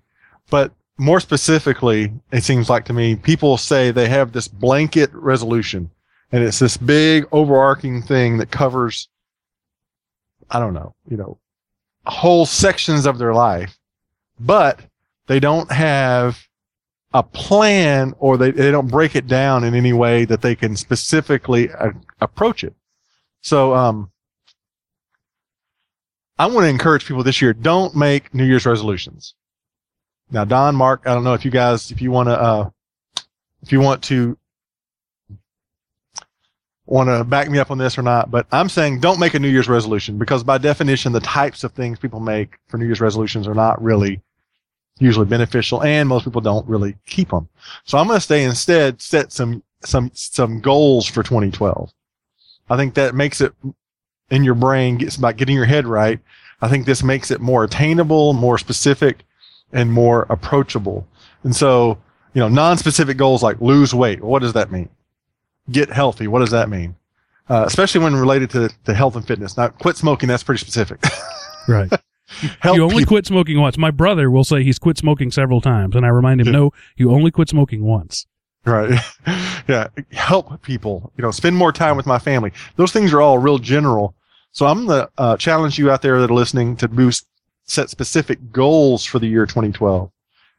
but 0.48 0.72
more 0.98 1.20
specifically, 1.20 2.12
it 2.32 2.42
seems 2.42 2.68
like 2.68 2.84
to 2.86 2.92
me, 2.92 3.14
people 3.14 3.56
say 3.56 3.90
they 3.90 4.08
have 4.08 4.32
this 4.32 4.48
blanket 4.48 5.10
resolution, 5.12 5.90
and 6.32 6.42
it's 6.42 6.58
this 6.58 6.76
big 6.76 7.26
overarching 7.30 8.02
thing 8.02 8.38
that 8.38 8.50
covers, 8.50 9.08
I 10.50 10.58
don't 10.58 10.74
know, 10.74 10.94
you 11.08 11.16
know, 11.16 11.38
whole 12.06 12.46
sections 12.46 13.06
of 13.06 13.18
their 13.18 13.32
life, 13.32 13.78
but 14.40 14.80
they 15.28 15.38
don't 15.38 15.70
have 15.70 16.46
a 17.14 17.22
plan 17.22 18.14
or 18.18 18.36
they, 18.36 18.50
they 18.50 18.70
don't 18.70 18.88
break 18.88 19.14
it 19.14 19.26
down 19.26 19.64
in 19.64 19.74
any 19.74 19.92
way 19.92 20.24
that 20.24 20.42
they 20.42 20.54
can 20.54 20.76
specifically 20.76 21.70
uh, 21.70 21.90
approach 22.20 22.64
it. 22.64 22.74
So, 23.40 23.74
um, 23.74 24.10
I 26.40 26.46
want 26.46 26.64
to 26.64 26.68
encourage 26.68 27.04
people 27.04 27.24
this 27.24 27.42
year, 27.42 27.52
don't 27.52 27.96
make 27.96 28.32
New 28.32 28.44
Year's 28.44 28.66
resolutions. 28.66 29.34
Now, 30.30 30.44
Don, 30.44 30.74
Mark, 30.74 31.02
I 31.06 31.14
don't 31.14 31.24
know 31.24 31.34
if 31.34 31.44
you 31.44 31.50
guys, 31.50 31.90
if 31.90 32.02
you 32.02 32.10
want 32.10 32.28
to, 32.28 32.40
uh, 32.40 32.70
if 33.62 33.72
you 33.72 33.80
want 33.80 34.02
to 34.04 34.36
want 36.86 37.08
to 37.08 37.22
back 37.24 37.50
me 37.50 37.58
up 37.58 37.70
on 37.70 37.78
this 37.78 37.98
or 37.98 38.02
not, 38.02 38.30
but 38.30 38.46
I'm 38.50 38.68
saying 38.68 39.00
don't 39.00 39.20
make 39.20 39.34
a 39.34 39.38
New 39.38 39.48
Year's 39.48 39.68
resolution 39.68 40.18
because 40.18 40.42
by 40.42 40.58
definition, 40.58 41.12
the 41.12 41.20
types 41.20 41.64
of 41.64 41.72
things 41.72 41.98
people 41.98 42.20
make 42.20 42.58
for 42.68 42.78
New 42.78 42.86
Year's 42.86 43.00
resolutions 43.00 43.46
are 43.46 43.54
not 43.54 43.80
really 43.82 44.22
usually 44.98 45.26
beneficial 45.26 45.82
and 45.82 46.08
most 46.08 46.24
people 46.24 46.40
don't 46.40 46.66
really 46.66 46.96
keep 47.06 47.30
them. 47.30 47.48
So 47.84 47.98
I'm 47.98 48.06
going 48.06 48.16
to 48.16 48.20
stay 48.20 48.44
instead, 48.44 49.00
set 49.00 49.32
some, 49.32 49.62
some, 49.84 50.10
some 50.14 50.60
goals 50.60 51.06
for 51.06 51.22
2012. 51.22 51.92
I 52.70 52.76
think 52.76 52.94
that 52.94 53.14
makes 53.14 53.40
it 53.40 53.52
in 54.30 54.44
your 54.44 54.54
brain, 54.54 55.00
it's 55.00 55.16
about 55.16 55.36
getting 55.36 55.56
your 55.56 55.64
head 55.64 55.86
right. 55.86 56.20
I 56.60 56.68
think 56.68 56.84
this 56.84 57.02
makes 57.02 57.30
it 57.30 57.40
more 57.40 57.64
attainable, 57.64 58.32
more 58.32 58.58
specific, 58.58 59.24
and 59.72 59.92
more 59.92 60.26
approachable. 60.30 61.06
And 61.44 61.54
so, 61.54 61.98
you 62.34 62.40
know, 62.40 62.48
non-specific 62.48 63.16
goals 63.16 63.42
like 63.42 63.60
lose 63.60 63.94
weight. 63.94 64.22
What 64.22 64.40
does 64.42 64.52
that 64.54 64.70
mean? 64.72 64.88
Get 65.70 65.90
healthy. 65.90 66.26
What 66.26 66.40
does 66.40 66.50
that 66.50 66.68
mean? 66.68 66.96
Uh, 67.48 67.64
especially 67.66 68.02
when 68.02 68.14
related 68.16 68.50
to, 68.50 68.70
to 68.84 68.94
health 68.94 69.16
and 69.16 69.26
fitness. 69.26 69.56
Now, 69.56 69.68
quit 69.68 69.96
smoking. 69.96 70.28
That's 70.28 70.42
pretty 70.42 70.60
specific. 70.60 71.02
Right. 71.68 71.92
Help 72.60 72.76
you 72.76 72.82
only 72.82 73.00
people. 73.00 73.08
quit 73.16 73.26
smoking 73.26 73.60
once. 73.60 73.76
My 73.76 73.90
brother 73.90 74.30
will 74.30 74.42
say 74.44 74.62
he's 74.64 74.78
quit 74.78 74.96
smoking 74.96 75.30
several 75.30 75.60
times, 75.60 75.94
and 75.94 76.06
I 76.06 76.08
remind 76.08 76.40
him, 76.40 76.46
Yeah. 76.46 76.52
no, 76.54 76.70
you 76.96 77.10
only 77.10 77.30
quit 77.30 77.50
smoking 77.50 77.84
once. 77.84 78.26
Right. 78.64 78.98
yeah. 79.68 79.88
Help 80.12 80.62
people, 80.62 81.12
you 81.18 81.22
know, 81.22 81.30
spend 81.30 81.56
more 81.56 81.70
time 81.70 81.94
with 81.94 82.06
my 82.06 82.18
family. 82.18 82.52
Those 82.76 82.90
things 82.90 83.12
are 83.12 83.20
all 83.20 83.36
real 83.36 83.58
general. 83.58 84.14
So 84.52 84.64
I'm 84.64 84.86
going 84.86 85.00
to 85.02 85.10
uh, 85.18 85.36
challenge 85.36 85.78
you 85.78 85.90
out 85.90 86.00
there 86.00 86.18
that 86.22 86.30
are 86.30 86.34
listening 86.34 86.74
to 86.76 86.88
boost, 86.88 87.26
set 87.68 87.90
specific 87.90 88.50
goals 88.50 89.04
for 89.04 89.18
the 89.18 89.28
year 89.28 89.46
2012 89.46 90.10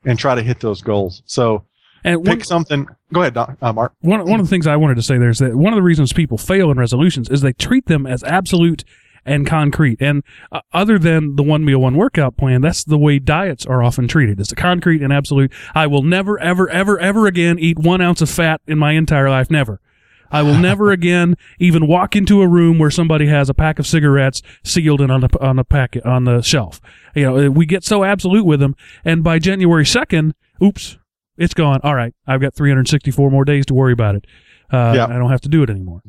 and 0.05 0.17
try 0.17 0.35
to 0.35 0.41
hit 0.41 0.59
those 0.59 0.81
goals. 0.81 1.21
So 1.25 1.65
And 2.03 2.23
pick 2.23 2.39
one, 2.39 2.43
something. 2.45 2.87
Go 3.11 3.21
ahead, 3.21 3.33
Don, 3.33 3.57
uh, 3.61 3.73
Mark. 3.73 3.93
one, 4.01 4.25
one 4.25 4.39
of 4.39 4.45
the 4.45 4.49
things 4.49 4.67
I 4.67 4.75
wanted 4.77 4.95
to 4.95 5.01
say 5.01 5.17
there 5.17 5.29
is 5.29 5.39
that 5.39 5.55
one 5.55 5.73
of 5.73 5.77
the 5.77 5.83
reasons 5.83 6.13
people 6.13 6.37
fail 6.37 6.71
in 6.71 6.77
resolutions 6.77 7.29
is 7.29 7.41
they 7.41 7.53
treat 7.53 7.87
them 7.87 8.05
as 8.05 8.23
absolute 8.23 8.83
and 9.25 9.45
concrete. 9.45 10.01
And 10.01 10.23
uh, 10.51 10.61
other 10.71 10.97
than 10.97 11.35
the 11.35 11.43
one 11.43 11.65
meal, 11.65 11.79
one 11.79 11.95
workout 11.95 12.37
plan, 12.37 12.61
that's 12.61 12.83
the 12.83 12.97
way 12.97 13.19
diets 13.19 13.65
are 13.65 13.83
often 13.83 14.07
treated. 14.07 14.39
It's 14.39 14.51
a 14.51 14.55
concrete 14.55 15.01
and 15.01 15.11
absolute. 15.11 15.51
I 15.75 15.87
will 15.87 16.03
never, 16.03 16.39
ever, 16.39 16.69
ever, 16.69 16.97
ever 16.99 17.27
again 17.27 17.59
eat 17.59 17.77
one 17.77 18.01
ounce 18.01 18.21
of 18.21 18.29
fat 18.29 18.61
in 18.67 18.77
my 18.77 18.93
entire 18.93 19.29
life. 19.29 19.51
Never. 19.51 19.81
I 20.31 20.41
will 20.43 20.57
never 20.57 20.91
again 20.91 21.35
even 21.59 21.87
walk 21.87 22.15
into 22.15 22.41
a 22.41 22.47
room 22.47 22.79
where 22.79 22.91
somebody 22.91 23.27
has 23.27 23.49
a 23.49 23.53
pack 23.53 23.79
of 23.79 23.87
cigarettes 23.87 24.41
sealed 24.63 25.01
and 25.01 25.11
on 25.11 25.21
the 25.21 25.29
on 25.39 25.55
the 25.55 25.63
packet 25.63 26.05
on 26.05 26.25
the 26.25 26.41
shelf. 26.41 26.81
You 27.15 27.23
know, 27.23 27.51
we 27.51 27.65
get 27.65 27.83
so 27.83 28.03
absolute 28.03 28.45
with 28.45 28.59
them, 28.59 28.75
and 29.03 29.23
by 29.23 29.39
January 29.39 29.85
second, 29.85 30.33
oops, 30.63 30.97
it's 31.37 31.53
gone. 31.53 31.79
All 31.83 31.95
right, 31.95 32.13
I've 32.27 32.41
got 32.41 32.53
364 32.53 33.31
more 33.31 33.45
days 33.45 33.65
to 33.67 33.73
worry 33.73 33.93
about 33.93 34.15
it. 34.15 34.25
Uh, 34.71 34.93
Yeah. 34.95 35.05
I 35.05 35.17
don't 35.17 35.31
have 35.31 35.41
to 35.41 35.49
do 35.49 35.63
it 35.63 35.69
anymore. 35.69 36.01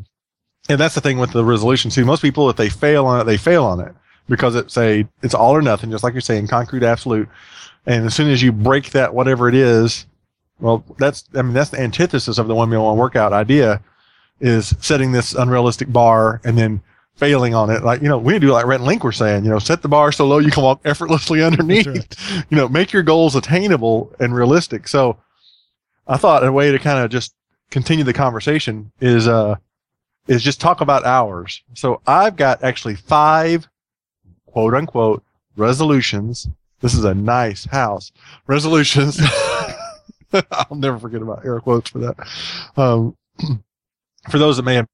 And 0.68 0.78
that's 0.78 0.94
the 0.94 1.00
thing 1.00 1.18
with 1.18 1.32
the 1.32 1.44
resolution 1.44 1.90
too. 1.90 2.04
Most 2.04 2.20
people, 2.20 2.50
if 2.50 2.56
they 2.56 2.68
fail 2.68 3.06
on 3.06 3.20
it, 3.20 3.24
they 3.24 3.36
fail 3.36 3.64
on 3.64 3.80
it 3.80 3.94
because 4.28 4.54
it's 4.54 4.76
a, 4.76 5.08
it's 5.22 5.34
all 5.34 5.52
or 5.52 5.62
nothing, 5.62 5.90
just 5.90 6.04
like 6.04 6.12
you're 6.14 6.20
saying, 6.20 6.46
concrete 6.46 6.82
absolute. 6.82 7.28
And 7.86 8.04
as 8.06 8.14
soon 8.14 8.28
as 8.28 8.42
you 8.42 8.52
break 8.52 8.90
that, 8.90 9.14
whatever 9.14 9.48
it 9.48 9.54
is, 9.54 10.06
well, 10.60 10.84
that's, 10.98 11.24
I 11.34 11.42
mean, 11.42 11.54
that's 11.54 11.70
the 11.70 11.80
antithesis 11.80 12.38
of 12.38 12.46
the 12.46 12.54
one 12.54 12.68
meal, 12.68 12.84
one 12.84 12.98
workout 12.98 13.32
idea 13.32 13.82
is 14.40 14.74
setting 14.80 15.12
this 15.12 15.34
unrealistic 15.34 15.92
bar 15.92 16.40
and 16.44 16.56
then 16.56 16.82
failing 17.16 17.54
on 17.54 17.70
it. 17.70 17.84
Like, 17.84 18.00
you 18.00 18.08
know, 18.08 18.18
we 18.18 18.38
do 18.38 18.48
like 18.48 18.64
Rhett 18.64 18.80
and 18.80 18.86
Link 18.86 19.04
were 19.04 19.12
saying, 19.12 19.44
you 19.44 19.50
know, 19.50 19.58
set 19.58 19.82
the 19.82 19.88
bar 19.88 20.10
so 20.10 20.26
low 20.26 20.38
you 20.38 20.50
can 20.50 20.62
walk 20.62 20.80
effortlessly 20.84 21.42
underneath, 21.44 21.86
right. 21.86 22.44
you 22.48 22.56
know, 22.56 22.68
make 22.68 22.92
your 22.92 23.02
goals 23.02 23.36
attainable 23.36 24.12
and 24.18 24.34
realistic. 24.34 24.88
So 24.88 25.18
I 26.08 26.16
thought 26.16 26.44
a 26.44 26.50
way 26.50 26.72
to 26.72 26.78
kind 26.78 27.04
of 27.04 27.10
just 27.10 27.34
continue 27.70 28.04
the 28.04 28.14
conversation 28.14 28.90
is, 29.00 29.28
uh, 29.28 29.56
is 30.26 30.42
just 30.42 30.60
talk 30.60 30.80
about 30.80 31.04
hours. 31.04 31.62
So 31.74 32.00
I've 32.06 32.36
got 32.36 32.64
actually 32.64 32.96
five 32.96 33.68
quote 34.46 34.74
unquote 34.74 35.22
resolutions. 35.56 36.48
This 36.80 36.94
is 36.94 37.04
a 37.04 37.14
nice 37.14 37.66
house. 37.66 38.12
Resolutions. 38.46 39.20
I'll 40.32 40.76
never 40.76 40.98
forget 40.98 41.20
about 41.20 41.44
air 41.44 41.60
quotes 41.60 41.90
for 41.90 41.98
that. 41.98 42.16
Um, 42.76 43.16
for 44.30 44.38
those 44.38 44.56
that 44.56 44.62
may 44.64 44.74
have 44.74 44.86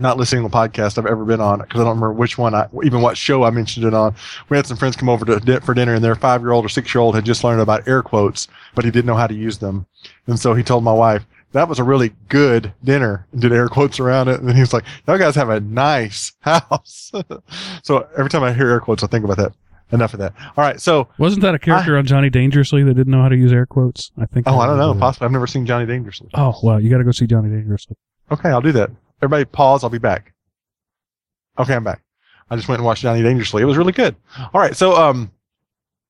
not 0.00 0.16
listening 0.16 0.44
to 0.44 0.48
the 0.48 0.56
podcast 0.56 0.96
I've 0.96 1.06
ever 1.06 1.24
been 1.24 1.40
on, 1.40 1.58
because 1.58 1.80
I 1.80 1.84
don't 1.84 1.96
remember 1.96 2.12
which 2.12 2.38
one 2.38 2.54
I, 2.54 2.68
even 2.84 3.00
what 3.00 3.16
show 3.16 3.42
I 3.42 3.50
mentioned 3.50 3.84
it 3.84 3.94
on. 3.94 4.14
We 4.48 4.56
had 4.56 4.66
some 4.66 4.76
friends 4.76 4.94
come 4.96 5.08
over 5.08 5.24
to 5.24 5.60
for 5.60 5.74
dinner 5.74 5.94
and 5.94 6.04
their 6.04 6.14
five 6.14 6.40
year 6.40 6.52
old 6.52 6.64
or 6.64 6.68
six 6.68 6.94
year 6.94 7.02
old 7.02 7.14
had 7.16 7.24
just 7.24 7.42
learned 7.42 7.60
about 7.60 7.86
air 7.88 8.02
quotes, 8.02 8.46
but 8.74 8.84
he 8.84 8.90
didn't 8.90 9.06
know 9.06 9.16
how 9.16 9.26
to 9.26 9.34
use 9.34 9.58
them. 9.58 9.86
And 10.28 10.38
so 10.38 10.54
he 10.54 10.62
told 10.62 10.84
my 10.84 10.92
wife, 10.92 11.26
that 11.52 11.68
was 11.68 11.78
a 11.78 11.84
really 11.84 12.12
good 12.28 12.72
dinner 12.84 13.26
and 13.32 13.40
did 13.40 13.52
air 13.52 13.68
quotes 13.68 13.98
around 13.98 14.28
it. 14.28 14.38
And 14.38 14.48
then 14.48 14.54
he 14.54 14.60
was 14.60 14.72
like, 14.72 14.84
y'all 15.06 15.18
guys 15.18 15.34
have 15.34 15.48
a 15.48 15.60
nice 15.60 16.32
house. 16.40 17.10
so 17.82 18.06
every 18.16 18.30
time 18.30 18.44
I 18.44 18.52
hear 18.52 18.68
air 18.68 18.80
quotes, 18.80 19.02
I 19.02 19.06
think 19.08 19.24
about 19.24 19.38
that. 19.38 19.52
Enough 19.90 20.12
of 20.12 20.20
that. 20.20 20.34
All 20.38 20.62
right. 20.64 20.78
So, 20.78 21.08
Wasn't 21.16 21.40
that 21.40 21.54
a 21.54 21.58
character 21.58 21.96
on 21.96 22.04
Johnny 22.04 22.28
Dangerously 22.28 22.82
that 22.84 22.92
didn't 22.92 23.10
know 23.10 23.22
how 23.22 23.30
to 23.30 23.36
use 23.36 23.50
air 23.50 23.64
quotes? 23.64 24.12
I 24.18 24.26
think. 24.26 24.46
oh, 24.46 24.58
I 24.58 24.66
don't 24.66 24.76
know. 24.76 24.92
that. 24.92 25.00
Possibly. 25.00 25.24
I've 25.24 25.32
never 25.32 25.46
seen 25.46 25.64
Johnny 25.64 25.86
Dangerously. 25.86 26.28
Oh 26.34 26.54
well, 26.62 26.78
you 26.78 26.90
got 26.90 26.98
to 26.98 27.04
go 27.04 27.10
see 27.10 27.26
Johnny 27.26 27.48
Dangerously. 27.48 27.96
Okay. 28.30 28.48
I'll 28.50 28.60
do 28.60 28.72
that. 28.72 28.90
Everybody 29.22 29.44
pause. 29.44 29.84
I'll 29.84 29.90
be 29.90 29.98
back. 29.98 30.32
Okay. 31.58 31.74
I'm 31.74 31.84
back. 31.84 32.02
I 32.50 32.56
just 32.56 32.68
went 32.68 32.78
and 32.78 32.86
watched 32.86 33.02
Johnny 33.02 33.22
Dangerously. 33.22 33.62
It 33.62 33.66
was 33.66 33.76
really 33.76 33.92
good. 33.92 34.16
All 34.54 34.60
right. 34.60 34.74
So, 34.76 34.96
um, 34.96 35.30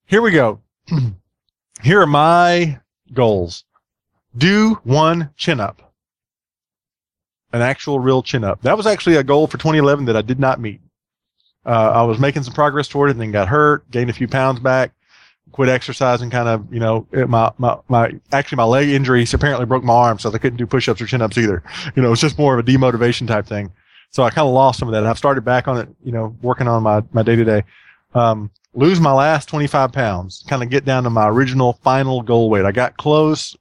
here 0.06 0.22
we 0.22 0.30
go. 0.30 0.60
here 1.82 2.00
are 2.00 2.06
my 2.06 2.78
goals. 3.12 3.64
Do 4.36 4.78
one 4.84 5.30
chin 5.36 5.58
up. 5.60 5.82
an 7.52 7.62
actual 7.62 7.98
real 7.98 8.22
chin 8.22 8.44
up. 8.44 8.60
That 8.62 8.76
was 8.76 8.86
actually 8.86 9.16
a 9.16 9.24
goal 9.24 9.46
for 9.46 9.56
2011 9.58 10.04
that 10.04 10.16
I 10.16 10.22
did 10.22 10.38
not 10.38 10.60
meet. 10.60 10.80
Uh, 11.66 11.90
I 11.94 12.02
was 12.02 12.18
making 12.18 12.42
some 12.44 12.54
progress 12.54 12.88
toward 12.88 13.08
it 13.10 13.12
and 13.12 13.20
then 13.20 13.32
got 13.32 13.48
hurt, 13.48 13.90
gained 13.90 14.10
a 14.10 14.12
few 14.12 14.28
pounds 14.28 14.60
back, 14.60 14.92
quit 15.52 15.68
exercising 15.68 16.30
kind 16.30 16.48
of, 16.48 16.72
you 16.72 16.80
know, 16.80 17.06
my, 17.12 17.50
my, 17.58 17.76
my, 17.88 18.12
actually 18.32 18.56
my 18.56 18.64
leg 18.64 18.88
injury 18.88 19.26
apparently 19.32 19.66
broke 19.66 19.84
my 19.84 19.94
arm, 19.94 20.18
so 20.18 20.32
I 20.32 20.38
couldn't 20.38 20.56
do 20.56 20.66
push-ups 20.66 21.00
or 21.00 21.06
chin-ups 21.06 21.38
either. 21.38 21.62
You 21.96 22.02
know, 22.02 22.12
it's 22.12 22.20
just 22.20 22.38
more 22.38 22.58
of 22.58 22.66
a 22.66 22.70
demotivation 22.70 23.26
type 23.26 23.46
thing. 23.46 23.72
So 24.10 24.22
I 24.22 24.30
kind 24.30 24.46
of 24.46 24.54
lost 24.54 24.78
some 24.78 24.88
of 24.88 24.92
that. 24.92 24.98
And 24.98 25.08
I've 25.08 25.18
started 25.18 25.44
back 25.44 25.68
on 25.68 25.78
it, 25.78 25.88
you 26.02 26.12
know, 26.12 26.36
working 26.42 26.68
on 26.68 26.82
my, 26.82 27.02
my 27.12 27.22
day 27.22 27.36
to 27.36 27.44
day. 27.44 27.64
Um, 28.14 28.50
lose 28.74 29.00
my 29.00 29.12
last 29.12 29.48
25 29.48 29.92
pounds, 29.92 30.44
kind 30.48 30.62
of 30.62 30.70
get 30.70 30.84
down 30.84 31.04
to 31.04 31.10
my 31.10 31.28
original 31.28 31.74
final 31.82 32.22
goal 32.22 32.48
weight. 32.48 32.64
I 32.64 32.72
got 32.72 32.96
close, 32.96 33.56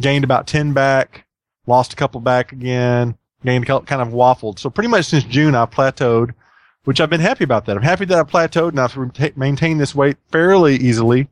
gained 0.00 0.24
about 0.24 0.46
10 0.46 0.72
back, 0.72 1.26
lost 1.66 1.92
a 1.92 1.96
couple 1.96 2.20
back 2.20 2.52
again, 2.52 3.16
gained 3.44 3.66
kind 3.66 4.02
of 4.02 4.08
waffled. 4.08 4.58
So 4.58 4.70
pretty 4.70 4.88
much 4.88 5.06
since 5.06 5.24
June, 5.24 5.54
I've 5.54 5.70
plateaued, 5.70 6.32
which 6.84 7.00
I've 7.00 7.10
been 7.10 7.20
happy 7.20 7.44
about 7.44 7.66
that. 7.66 7.76
I'm 7.76 7.82
happy 7.82 8.04
that 8.06 8.18
I've 8.18 8.28
plateaued 8.28 8.70
and 8.70 8.80
I've 8.80 9.36
maintained 9.36 9.80
this 9.80 9.94
weight 9.94 10.16
fairly 10.30 10.76
easily 10.76 11.28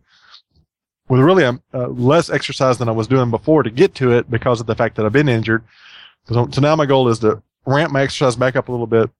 with 1.08 1.20
really 1.20 1.44
um, 1.44 1.62
uh, 1.72 1.88
less 1.88 2.30
exercise 2.30 2.78
than 2.78 2.88
I 2.88 2.92
was 2.92 3.06
doing 3.06 3.30
before 3.30 3.62
to 3.62 3.70
get 3.70 3.94
to 3.96 4.12
it 4.12 4.30
because 4.30 4.60
of 4.60 4.66
the 4.66 4.74
fact 4.74 4.96
that 4.96 5.06
I've 5.06 5.12
been 5.12 5.28
injured. 5.28 5.64
So, 6.28 6.48
so 6.50 6.60
now 6.60 6.74
my 6.76 6.86
goal 6.86 7.08
is 7.08 7.20
to 7.20 7.42
ramp 7.64 7.92
my 7.92 8.02
exercise 8.02 8.36
back 8.36 8.56
up 8.56 8.68
a 8.68 8.72
little 8.72 8.86
bit, 8.86 9.10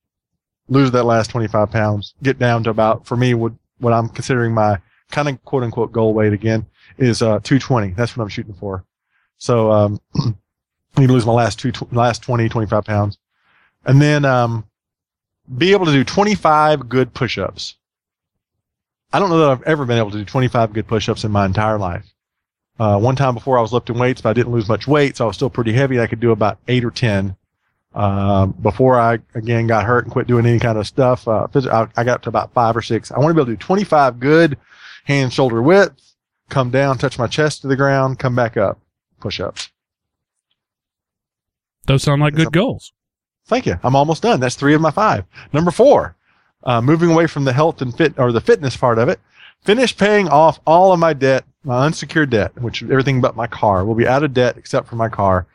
lose 0.69 0.91
that 0.91 1.05
last 1.05 1.31
25 1.31 1.71
pounds, 1.71 2.15
get 2.23 2.39
down 2.39 2.65
to 2.65 2.71
about, 2.71 3.07
for 3.07 3.17
me, 3.17 3.35
what, 3.35 3.53
what 3.79 3.93
I'm 3.93 4.09
considering 4.09 4.53
my 4.53 4.79
kind 5.11 5.29
of 5.29 5.43
quote 5.45 5.63
unquote 5.63 5.93
goal 5.93 6.15
weight 6.15 6.33
again 6.33 6.67
is, 6.99 7.23
uh, 7.23 7.39
220. 7.41 7.91
That's 7.91 8.17
what 8.17 8.25
I'm 8.25 8.29
shooting 8.29 8.55
for. 8.55 8.85
So, 9.39 9.71
um, 9.71 10.01
I 10.17 10.35
need 11.01 11.07
to 11.09 11.13
lose 11.13 11.27
my 11.27 11.33
last 11.33 11.59
two, 11.59 11.71
tw- 11.71 11.93
last 11.93 12.23
20, 12.23 12.49
25 12.49 12.85
pounds. 12.85 13.19
And 13.85 14.03
then, 14.03 14.25
um, 14.25 14.67
be 15.55 15.73
able 15.73 15.87
to 15.87 15.93
do 15.93 16.05
25 16.05 16.89
good 16.89 17.15
push-ups. 17.15 17.77
I 19.13 19.19
don't 19.19 19.31
know 19.31 19.39
that 19.39 19.51
I've 19.51 19.63
ever 19.63 19.85
been 19.85 19.99
able 19.99 20.11
to 20.11 20.19
do 20.19 20.25
25 20.25 20.73
good 20.73 20.87
push-ups 20.87 21.25
in 21.25 21.31
my 21.33 21.47
entire 21.47 21.79
life. 21.79 22.05
Uh, 22.79 22.99
one 22.99 23.17
time 23.17 23.35
before 23.35 23.59
I 23.59 23.63
was 23.63 23.73
lifting 23.73 23.99
weights, 23.99 24.21
but 24.21 24.31
I 24.31 24.33
didn't 24.35 24.53
lose 24.53 24.69
much 24.69 24.87
weight, 24.87 25.17
so 25.17 25.25
I 25.25 25.29
was 25.29 25.37
still 25.37 25.49
pretty 25.49 25.73
heavy. 25.73 26.01
I 26.01 26.07
could 26.07 26.21
do 26.21 26.33
about 26.33 26.59
eight 26.69 26.85
or 26.85 26.91
10. 26.91 27.37
Um, 27.95 28.53
before 28.61 29.01
I 29.01 29.21
again 29.35 29.67
got 29.67 29.87
hurt 29.87 30.05
and 30.05 30.13
quit 30.13 30.27
doing 30.27 30.45
any 30.45 30.59
kind 30.59 30.77
of 30.77 30.87
stuff, 30.87 31.27
uh, 31.27 31.47
I, 31.55 31.89
I 31.97 32.05
got 32.05 32.17
up 32.17 32.23
to 32.23 32.29
about 32.29 32.53
five 32.53 32.77
or 32.77 32.83
six. 32.83 33.11
I 33.11 33.19
want 33.19 33.31
to 33.31 33.35
be 33.35 33.41
able 33.41 33.47
to 33.47 33.53
do 33.53 33.57
25 33.57 34.21
good 34.21 34.59
hand 35.05 35.33
shoulder 35.33 35.63
width, 35.63 36.15
come 36.51 36.71
down, 36.71 36.99
touch 36.99 37.19
my 37.19 37.27
chest 37.27 37.63
to 37.63 37.69
the 37.69 37.77
ground, 37.77 38.19
come 38.19 38.37
back 38.37 38.59
up, 38.59 38.79
push 39.19 39.41
ups. 39.41 39.71
Those 41.87 42.03
sound 42.03 42.21
like 42.21 42.35
good 42.35 42.53
goals. 42.53 42.93
Thank 43.47 43.67
you. 43.67 43.79
I'm 43.83 43.97
almost 43.97 44.23
done. 44.23 44.41
That's 44.41 44.57
three 44.57 44.75
of 44.75 44.81
my 44.81 44.91
five. 44.91 45.25
Number 45.53 45.71
four, 45.71 46.17
uh, 46.65 46.81
moving 46.81 47.11
away 47.11 47.27
from 47.27 47.45
the 47.45 47.53
health 47.53 47.81
and 47.81 47.97
fit 47.97 48.19
or 48.19 48.33
the 48.33 48.41
fitness 48.41 48.77
part 48.77 48.99
of 48.99 49.09
it, 49.09 49.21
finish 49.65 49.97
paying 49.97 50.29
off 50.29 50.61
all 50.67 50.93
of 50.93 50.99
my 50.99 51.13
debt, 51.13 51.45
my 51.63 51.85
unsecured 51.85 52.31
debt, 52.31 52.61
which 52.61 52.83
everything 52.83 53.21
but 53.21 53.37
my 53.37 53.47
car. 53.47 53.85
We'll 53.85 53.95
be 53.95 54.09
out 54.09 54.25
of 54.25 54.35
debt 54.35 54.57
except 54.57 54.89
for 54.89 54.97
my 54.97 55.09
car. 55.09 55.47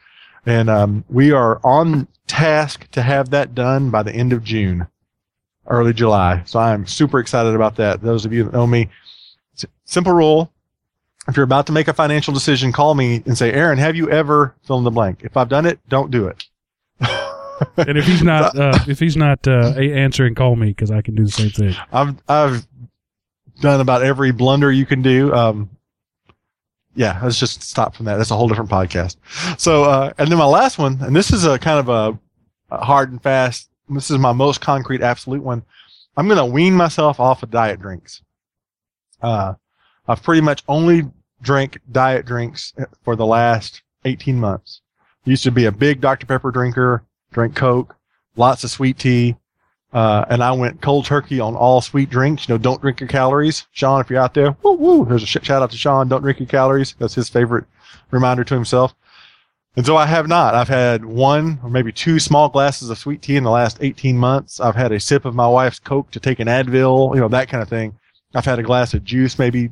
And, 0.45 0.69
um, 0.69 1.03
we 1.09 1.31
are 1.31 1.59
on 1.63 2.07
task 2.27 2.89
to 2.91 3.01
have 3.01 3.29
that 3.31 3.53
done 3.53 3.89
by 3.89 4.03
the 4.03 4.13
end 4.13 4.31
of 4.31 4.43
June, 4.43 4.87
early 5.67 5.93
July. 5.93 6.43
So 6.45 6.59
I'm 6.59 6.87
super 6.87 7.19
excited 7.19 7.53
about 7.53 7.75
that. 7.75 8.01
Those 8.01 8.25
of 8.25 8.31
you 8.33 8.45
that 8.45 8.53
know 8.53 8.65
me, 8.65 8.89
simple 9.83 10.13
rule. 10.13 10.51
If 11.27 11.35
you're 11.35 11.43
about 11.43 11.67
to 11.67 11.71
make 11.71 11.87
a 11.87 11.93
financial 11.93 12.33
decision, 12.33 12.71
call 12.71 12.95
me 12.95 13.21
and 13.25 13.37
say, 13.37 13.51
Aaron, 13.51 13.77
have 13.77 13.95
you 13.95 14.09
ever 14.09 14.55
fill 14.63 14.79
in 14.79 14.83
the 14.83 14.91
blank? 14.91 15.19
If 15.23 15.37
I've 15.37 15.49
done 15.49 15.67
it, 15.67 15.79
don't 15.87 16.09
do 16.09 16.27
it. 16.27 16.45
And 17.77 17.97
if 17.97 18.05
he's 18.05 18.23
not, 18.23 18.55
uh, 18.59 18.79
if 18.87 18.99
he's 18.99 19.17
not 19.17 19.47
uh, 19.47 19.73
answering, 19.77 20.35
call 20.35 20.55
me 20.55 20.67
because 20.67 20.91
I 20.91 21.01
can 21.01 21.15
do 21.15 21.25
the 21.25 21.31
same 21.31 21.49
thing. 21.49 21.75
I've 21.91 22.15
I've 22.27 22.67
done 23.59 23.79
about 23.79 24.03
every 24.03 24.31
blunder 24.31 24.71
you 24.71 24.85
can 24.85 25.01
do. 25.01 25.33
Um, 25.33 25.69
yeah, 26.95 27.19
let's 27.23 27.39
just 27.39 27.63
stop 27.63 27.95
from 27.95 28.05
that. 28.05 28.17
That's 28.17 28.31
a 28.31 28.35
whole 28.35 28.47
different 28.47 28.69
podcast. 28.69 29.15
So, 29.57 29.85
uh, 29.85 30.13
and 30.17 30.29
then 30.29 30.37
my 30.37 30.45
last 30.45 30.77
one, 30.77 30.97
and 31.01 31.15
this 31.15 31.31
is 31.31 31.45
a 31.45 31.57
kind 31.57 31.79
of 31.79 31.89
a, 31.89 32.19
a 32.73 32.83
hard 32.83 33.11
and 33.11 33.21
fast. 33.21 33.69
This 33.89 34.11
is 34.11 34.17
my 34.17 34.33
most 34.33 34.61
concrete, 34.61 35.01
absolute 35.01 35.43
one. 35.43 35.63
I'm 36.17 36.27
going 36.27 36.37
to 36.37 36.45
wean 36.45 36.73
myself 36.73 37.19
off 37.19 37.43
of 37.43 37.51
diet 37.51 37.79
drinks. 37.79 38.21
Uh, 39.21 39.53
I've 40.07 40.23
pretty 40.23 40.41
much 40.41 40.63
only 40.67 41.03
drank 41.41 41.79
diet 41.91 42.25
drinks 42.25 42.73
for 43.03 43.15
the 43.15 43.25
last 43.25 43.81
18 44.05 44.37
months. 44.37 44.81
Used 45.23 45.43
to 45.43 45.51
be 45.51 45.65
a 45.65 45.71
big 45.71 46.01
Dr. 46.01 46.25
Pepper 46.25 46.51
drinker, 46.51 47.05
drank 47.31 47.55
Coke, 47.55 47.95
lots 48.35 48.63
of 48.63 48.69
sweet 48.69 48.97
tea. 48.97 49.35
Uh, 49.93 50.23
and 50.29 50.41
I 50.41 50.53
went 50.53 50.81
cold 50.81 51.05
turkey 51.05 51.41
on 51.41 51.53
all 51.53 51.81
sweet 51.81 52.09
drinks. 52.09 52.47
You 52.47 52.53
know, 52.53 52.57
don't 52.57 52.81
drink 52.81 53.01
your 53.01 53.09
calories. 53.09 53.67
Sean, 53.71 53.99
if 53.99 54.09
you're 54.09 54.21
out 54.21 54.33
there, 54.33 54.55
woo 54.63 54.73
woo. 54.73 55.05
There's 55.05 55.23
a 55.23 55.25
sh- 55.25 55.37
shout 55.41 55.61
out 55.61 55.71
to 55.71 55.77
Sean. 55.77 56.07
Don't 56.07 56.21
drink 56.21 56.39
your 56.39 56.47
calories. 56.47 56.95
That's 56.97 57.15
his 57.15 57.27
favorite 57.27 57.65
reminder 58.09 58.45
to 58.45 58.53
himself. 58.53 58.95
And 59.75 59.85
so 59.85 59.95
I 59.97 60.05
have 60.05 60.27
not. 60.27 60.53
I've 60.53 60.67
had 60.67 61.05
one 61.05 61.59
or 61.63 61.69
maybe 61.69 61.91
two 61.91 62.19
small 62.19 62.49
glasses 62.49 62.89
of 62.89 62.97
sweet 62.97 63.21
tea 63.21 63.37
in 63.37 63.43
the 63.43 63.51
last 63.51 63.77
18 63.81 64.17
months. 64.17 64.59
I've 64.59 64.75
had 64.75 64.91
a 64.91 64.99
sip 64.99 65.25
of 65.25 65.35
my 65.35 65.47
wife's 65.47 65.79
Coke 65.79 66.11
to 66.11 66.19
take 66.19 66.39
an 66.39 66.47
Advil, 66.47 67.13
you 67.15 67.21
know, 67.21 67.29
that 67.29 67.47
kind 67.49 67.61
of 67.61 67.69
thing. 67.69 67.97
I've 68.33 68.45
had 68.45 68.59
a 68.59 68.63
glass 68.63 68.93
of 68.93 69.03
juice 69.03 69.39
maybe 69.39 69.71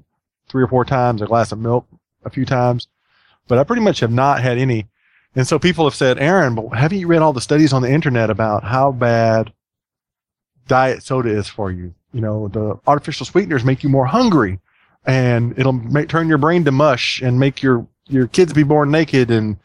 three 0.49 0.63
or 0.63 0.67
four 0.67 0.85
times, 0.85 1.21
a 1.21 1.27
glass 1.27 1.51
of 1.51 1.59
milk 1.59 1.85
a 2.25 2.29
few 2.29 2.45
times, 2.45 2.87
but 3.47 3.57
I 3.57 3.63
pretty 3.63 3.81
much 3.81 3.99
have 3.99 4.11
not 4.11 4.41
had 4.41 4.57
any. 4.57 4.87
And 5.35 5.47
so 5.47 5.59
people 5.59 5.85
have 5.85 5.95
said, 5.95 6.17
Aaron, 6.19 6.55
but 6.55 6.69
haven't 6.69 6.97
you 6.97 7.07
read 7.07 7.21
all 7.21 7.33
the 7.33 7.41
studies 7.41 7.71
on 7.71 7.81
the 7.81 7.91
internet 7.91 8.29
about 8.29 8.63
how 8.63 8.91
bad 8.91 9.53
diet 10.67 11.03
soda 11.03 11.29
is 11.29 11.47
for 11.47 11.71
you? 11.71 11.93
You 12.13 12.21
know, 12.21 12.47
the 12.47 12.79
artificial 12.87 13.25
sweeteners 13.25 13.63
make 13.63 13.83
you 13.83 13.89
more 13.89 14.05
hungry 14.05 14.59
and 15.05 15.57
it'll 15.57 15.73
make, 15.73 16.09
turn 16.09 16.27
your 16.27 16.39
brain 16.39 16.65
to 16.65 16.71
mush 16.71 17.21
and 17.21 17.39
make 17.39 17.61
your, 17.61 17.85
your 18.07 18.27
kids 18.27 18.53
be 18.53 18.63
born 18.63 18.89
naked 18.89 19.29
and, 19.29 19.57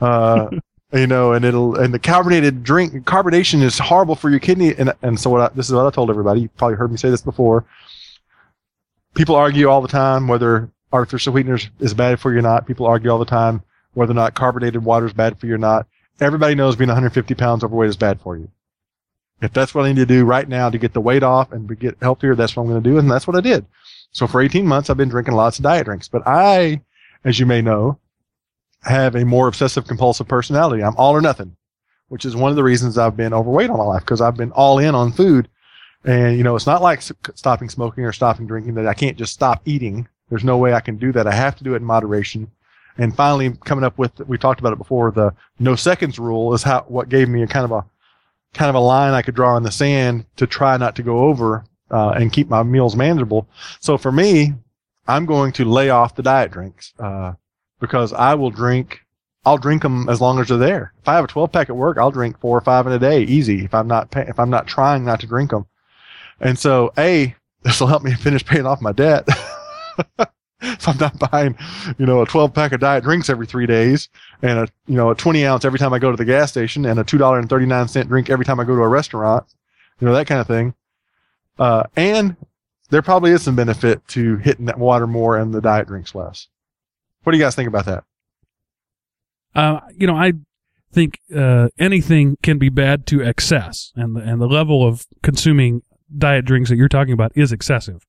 uh, 0.00 0.48
you 0.92 1.06
know, 1.06 1.32
and 1.32 1.44
it'll, 1.44 1.78
and 1.78 1.94
the 1.94 2.00
carbonated 2.00 2.64
drink, 2.64 2.92
carbonation 3.04 3.62
is 3.62 3.78
horrible 3.78 4.16
for 4.16 4.28
your 4.28 4.40
kidney. 4.40 4.74
And, 4.76 4.92
and 5.02 5.18
so 5.18 5.30
what 5.30 5.40
I, 5.40 5.54
this 5.54 5.68
is 5.68 5.74
what 5.74 5.86
I 5.86 5.90
told 5.90 6.10
everybody. 6.10 6.40
You 6.42 6.48
probably 6.48 6.76
heard 6.76 6.90
me 6.90 6.96
say 6.96 7.10
this 7.10 7.22
before. 7.22 7.64
People 9.14 9.36
argue 9.36 9.68
all 9.68 9.80
the 9.80 9.88
time 9.88 10.26
whether 10.26 10.68
artificial 10.92 11.32
sweeteners 11.32 11.70
is 11.78 11.94
bad 11.94 12.18
for 12.18 12.32
you 12.32 12.40
or 12.40 12.42
not. 12.42 12.66
People 12.66 12.86
argue 12.86 13.10
all 13.10 13.18
the 13.18 13.24
time 13.24 13.62
whether 13.94 14.12
or 14.12 14.14
not 14.14 14.34
carbonated 14.34 14.84
water 14.84 15.06
is 15.06 15.12
bad 15.12 15.38
for 15.38 15.46
you 15.46 15.54
or 15.54 15.58
not. 15.58 15.86
Everybody 16.20 16.54
knows 16.54 16.76
being 16.76 16.88
150 16.88 17.34
pounds 17.34 17.64
overweight 17.64 17.90
is 17.90 17.96
bad 17.96 18.20
for 18.20 18.36
you. 18.36 18.50
If 19.40 19.52
that's 19.52 19.74
what 19.74 19.84
I 19.84 19.88
need 19.88 19.96
to 19.96 20.06
do 20.06 20.24
right 20.24 20.48
now 20.48 20.70
to 20.70 20.78
get 20.78 20.92
the 20.92 21.00
weight 21.00 21.24
off 21.24 21.52
and 21.52 21.78
get 21.78 21.96
healthier, 22.00 22.34
that's 22.34 22.56
what 22.56 22.62
I'm 22.62 22.68
going 22.68 22.82
to 22.82 22.90
do. 22.90 22.98
And 22.98 23.10
that's 23.10 23.26
what 23.26 23.36
I 23.36 23.40
did. 23.40 23.66
So 24.12 24.26
for 24.26 24.40
18 24.40 24.66
months, 24.66 24.88
I've 24.88 24.96
been 24.96 25.08
drinking 25.08 25.34
lots 25.34 25.58
of 25.58 25.64
diet 25.64 25.86
drinks, 25.86 26.06
but 26.06 26.22
I, 26.26 26.82
as 27.24 27.40
you 27.40 27.46
may 27.46 27.60
know, 27.60 27.98
have 28.82 29.14
a 29.14 29.24
more 29.24 29.48
obsessive 29.48 29.86
compulsive 29.86 30.28
personality. 30.28 30.82
I'm 30.82 30.96
all 30.96 31.12
or 31.16 31.20
nothing, 31.20 31.56
which 32.08 32.24
is 32.24 32.36
one 32.36 32.50
of 32.50 32.56
the 32.56 32.62
reasons 32.62 32.98
I've 32.98 33.16
been 33.16 33.32
overweight 33.32 33.70
all 33.70 33.78
my 33.78 33.84
life 33.84 34.02
because 34.02 34.20
I've 34.20 34.36
been 34.36 34.52
all 34.52 34.78
in 34.78 34.94
on 34.94 35.12
food. 35.12 35.48
And, 36.04 36.36
you 36.36 36.44
know, 36.44 36.56
it's 36.56 36.66
not 36.66 36.82
like 36.82 37.02
stopping 37.02 37.68
smoking 37.68 38.04
or 38.04 38.12
stopping 38.12 38.46
drinking 38.46 38.74
that 38.74 38.86
I 38.86 38.94
can't 38.94 39.16
just 39.16 39.32
stop 39.32 39.62
eating. 39.64 40.08
There's 40.28 40.44
no 40.44 40.58
way 40.58 40.74
I 40.74 40.80
can 40.80 40.98
do 40.98 41.12
that. 41.12 41.26
I 41.26 41.34
have 41.34 41.56
to 41.56 41.64
do 41.64 41.74
it 41.74 41.78
in 41.78 41.84
moderation. 41.84 42.50
And 42.98 43.14
finally, 43.16 43.56
coming 43.64 43.84
up 43.84 43.98
with, 43.98 44.18
we 44.26 44.38
talked 44.38 44.60
about 44.60 44.72
it 44.72 44.78
before, 44.78 45.10
the 45.10 45.34
no 45.58 45.74
seconds 45.74 46.18
rule 46.18 46.52
is 46.54 46.62
how, 46.62 46.84
what 46.88 47.08
gave 47.08 47.28
me 47.28 47.42
a 47.42 47.46
kind 47.46 47.64
of 47.64 47.72
a, 47.72 47.84
kind 48.54 48.68
of 48.68 48.74
a 48.74 48.80
line 48.80 49.14
I 49.14 49.22
could 49.22 49.34
draw 49.34 49.56
in 49.56 49.62
the 49.62 49.70
sand 49.70 50.26
to 50.36 50.46
try 50.46 50.76
not 50.76 50.96
to 50.96 51.02
go 51.02 51.20
over, 51.20 51.64
uh, 51.90 52.10
and 52.10 52.32
keep 52.32 52.48
my 52.48 52.62
meals 52.62 52.96
manageable. 52.96 53.48
So 53.80 53.96
for 53.96 54.12
me, 54.12 54.54
I'm 55.08 55.26
going 55.26 55.52
to 55.52 55.64
lay 55.64 55.90
off 55.90 56.14
the 56.14 56.22
diet 56.22 56.50
drinks, 56.50 56.92
uh, 56.98 57.32
because 57.80 58.12
I 58.12 58.34
will 58.34 58.50
drink, 58.50 59.00
I'll 59.44 59.58
drink 59.58 59.82
them 59.82 60.08
as 60.08 60.20
long 60.20 60.38
as 60.38 60.48
they're 60.48 60.58
there. 60.58 60.92
If 61.00 61.08
I 61.08 61.14
have 61.14 61.24
a 61.24 61.28
12 61.28 61.50
pack 61.50 61.70
at 61.70 61.76
work, 61.76 61.98
I'll 61.98 62.10
drink 62.10 62.38
four 62.40 62.56
or 62.56 62.60
five 62.60 62.86
in 62.86 62.92
a 62.92 62.98
day, 62.98 63.22
easy. 63.22 63.64
If 63.64 63.74
I'm 63.74 63.88
not, 63.88 64.10
pay, 64.10 64.22
if 64.28 64.38
I'm 64.38 64.50
not 64.50 64.66
trying 64.66 65.04
not 65.04 65.20
to 65.20 65.26
drink 65.26 65.50
them. 65.50 65.66
And 66.40 66.58
so, 66.58 66.92
A, 66.98 67.34
this 67.62 67.80
will 67.80 67.88
help 67.88 68.02
me 68.02 68.14
finish 68.14 68.44
paying 68.44 68.66
off 68.66 68.80
my 68.80 68.92
debt. 68.92 69.26
if 70.62 70.88
I'm 70.88 70.96
not 70.98 71.30
buying, 71.30 71.56
you 71.98 72.06
know, 72.06 72.22
a 72.22 72.26
12 72.26 72.54
pack 72.54 72.72
of 72.72 72.80
diet 72.80 73.04
drinks 73.04 73.28
every 73.28 73.46
three 73.46 73.66
days 73.66 74.08
and 74.42 74.60
a, 74.60 74.68
you 74.86 74.96
know, 74.96 75.10
a 75.10 75.14
20 75.14 75.44
ounce 75.44 75.64
every 75.64 75.78
time 75.78 75.92
I 75.92 75.98
go 75.98 76.10
to 76.10 76.16
the 76.16 76.24
gas 76.24 76.50
station 76.50 76.86
and 76.86 76.98
a 76.98 77.04
$2.39 77.04 78.08
drink 78.08 78.30
every 78.30 78.44
time 78.44 78.60
I 78.60 78.64
go 78.64 78.76
to 78.76 78.82
a 78.82 78.88
restaurant, 78.88 79.44
you 80.00 80.06
know, 80.06 80.14
that 80.14 80.26
kind 80.26 80.40
of 80.40 80.46
thing. 80.46 80.74
Uh, 81.58 81.84
and 81.96 82.36
there 82.90 83.02
probably 83.02 83.30
is 83.30 83.42
some 83.42 83.56
benefit 83.56 84.06
to 84.08 84.36
hitting 84.36 84.66
that 84.66 84.78
water 84.78 85.06
more 85.06 85.36
and 85.36 85.52
the 85.52 85.60
diet 85.60 85.88
drinks 85.88 86.14
less. 86.14 86.48
What 87.24 87.32
do 87.32 87.38
you 87.38 87.44
guys 87.44 87.54
think 87.54 87.68
about 87.68 87.86
that? 87.86 88.04
Uh, 89.54 89.80
you 89.94 90.06
know, 90.06 90.16
I 90.16 90.32
think 90.92 91.20
uh, 91.34 91.68
anything 91.78 92.36
can 92.42 92.58
be 92.58 92.68
bad 92.68 93.06
to 93.08 93.22
excess, 93.22 93.92
and 93.96 94.16
and 94.16 94.40
the 94.40 94.46
level 94.46 94.86
of 94.86 95.06
consuming 95.22 95.82
diet 96.16 96.44
drinks 96.44 96.70
that 96.70 96.76
you're 96.76 96.88
talking 96.88 97.12
about 97.12 97.32
is 97.34 97.52
excessive. 97.52 98.06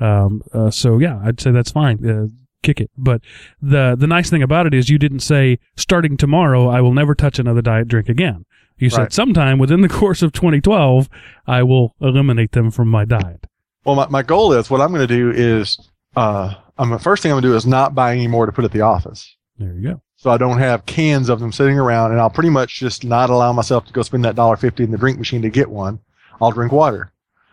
Um, 0.00 0.42
uh, 0.52 0.70
so 0.70 0.98
yeah, 0.98 1.20
I'd 1.24 1.40
say 1.40 1.50
that's 1.50 1.70
fine. 1.70 2.04
Uh, 2.08 2.26
kick 2.62 2.80
it. 2.80 2.90
But 2.96 3.20
the 3.60 3.94
the 3.98 4.06
nice 4.06 4.30
thing 4.30 4.42
about 4.42 4.66
it 4.66 4.74
is 4.74 4.88
you 4.88 4.98
didn't 4.98 5.20
say 5.20 5.58
starting 5.76 6.16
tomorrow 6.16 6.68
I 6.68 6.80
will 6.80 6.94
never 6.94 7.14
touch 7.14 7.38
another 7.38 7.62
diet 7.62 7.88
drink 7.88 8.08
again. 8.08 8.44
You 8.76 8.90
said 8.90 9.12
sometime 9.12 9.58
within 9.58 9.82
the 9.82 9.88
course 9.88 10.20
of 10.22 10.32
2012 10.32 11.08
I 11.46 11.62
will 11.62 11.94
eliminate 12.00 12.52
them 12.52 12.70
from 12.70 12.88
my 12.88 13.04
diet. 13.04 13.46
Well, 13.84 13.94
my, 13.94 14.08
my 14.08 14.22
goal 14.22 14.52
is 14.52 14.68
what 14.68 14.80
I'm 14.80 14.92
going 14.92 15.06
to 15.06 15.14
do 15.14 15.30
is, 15.30 15.78
uh, 16.16 16.54
I'm 16.78 16.90
the 16.90 16.98
first 16.98 17.22
thing 17.22 17.30
I'm 17.30 17.34
going 17.34 17.42
to 17.42 17.48
do 17.50 17.54
is 17.56 17.66
not 17.66 17.94
buy 17.94 18.12
any 18.12 18.26
more 18.26 18.46
to 18.46 18.52
put 18.52 18.64
at 18.64 18.72
the 18.72 18.80
office. 18.80 19.36
There 19.58 19.72
you 19.74 19.90
go. 19.90 20.02
So 20.16 20.30
I 20.30 20.38
don't 20.38 20.58
have 20.58 20.86
cans 20.86 21.28
of 21.28 21.38
them 21.38 21.52
sitting 21.52 21.78
around 21.78 22.12
and 22.12 22.20
I'll 22.20 22.30
pretty 22.30 22.50
much 22.50 22.80
just 22.80 23.04
not 23.04 23.30
allow 23.30 23.52
myself 23.52 23.86
to 23.86 23.92
go 23.92 24.02
spend 24.02 24.24
that 24.24 24.36
dollar 24.36 24.56
fifty 24.56 24.82
in 24.82 24.90
the 24.90 24.98
drink 24.98 25.18
machine 25.18 25.42
to 25.42 25.50
get 25.50 25.70
one. 25.70 26.00
I'll 26.40 26.50
drink 26.50 26.72
water. 26.72 27.12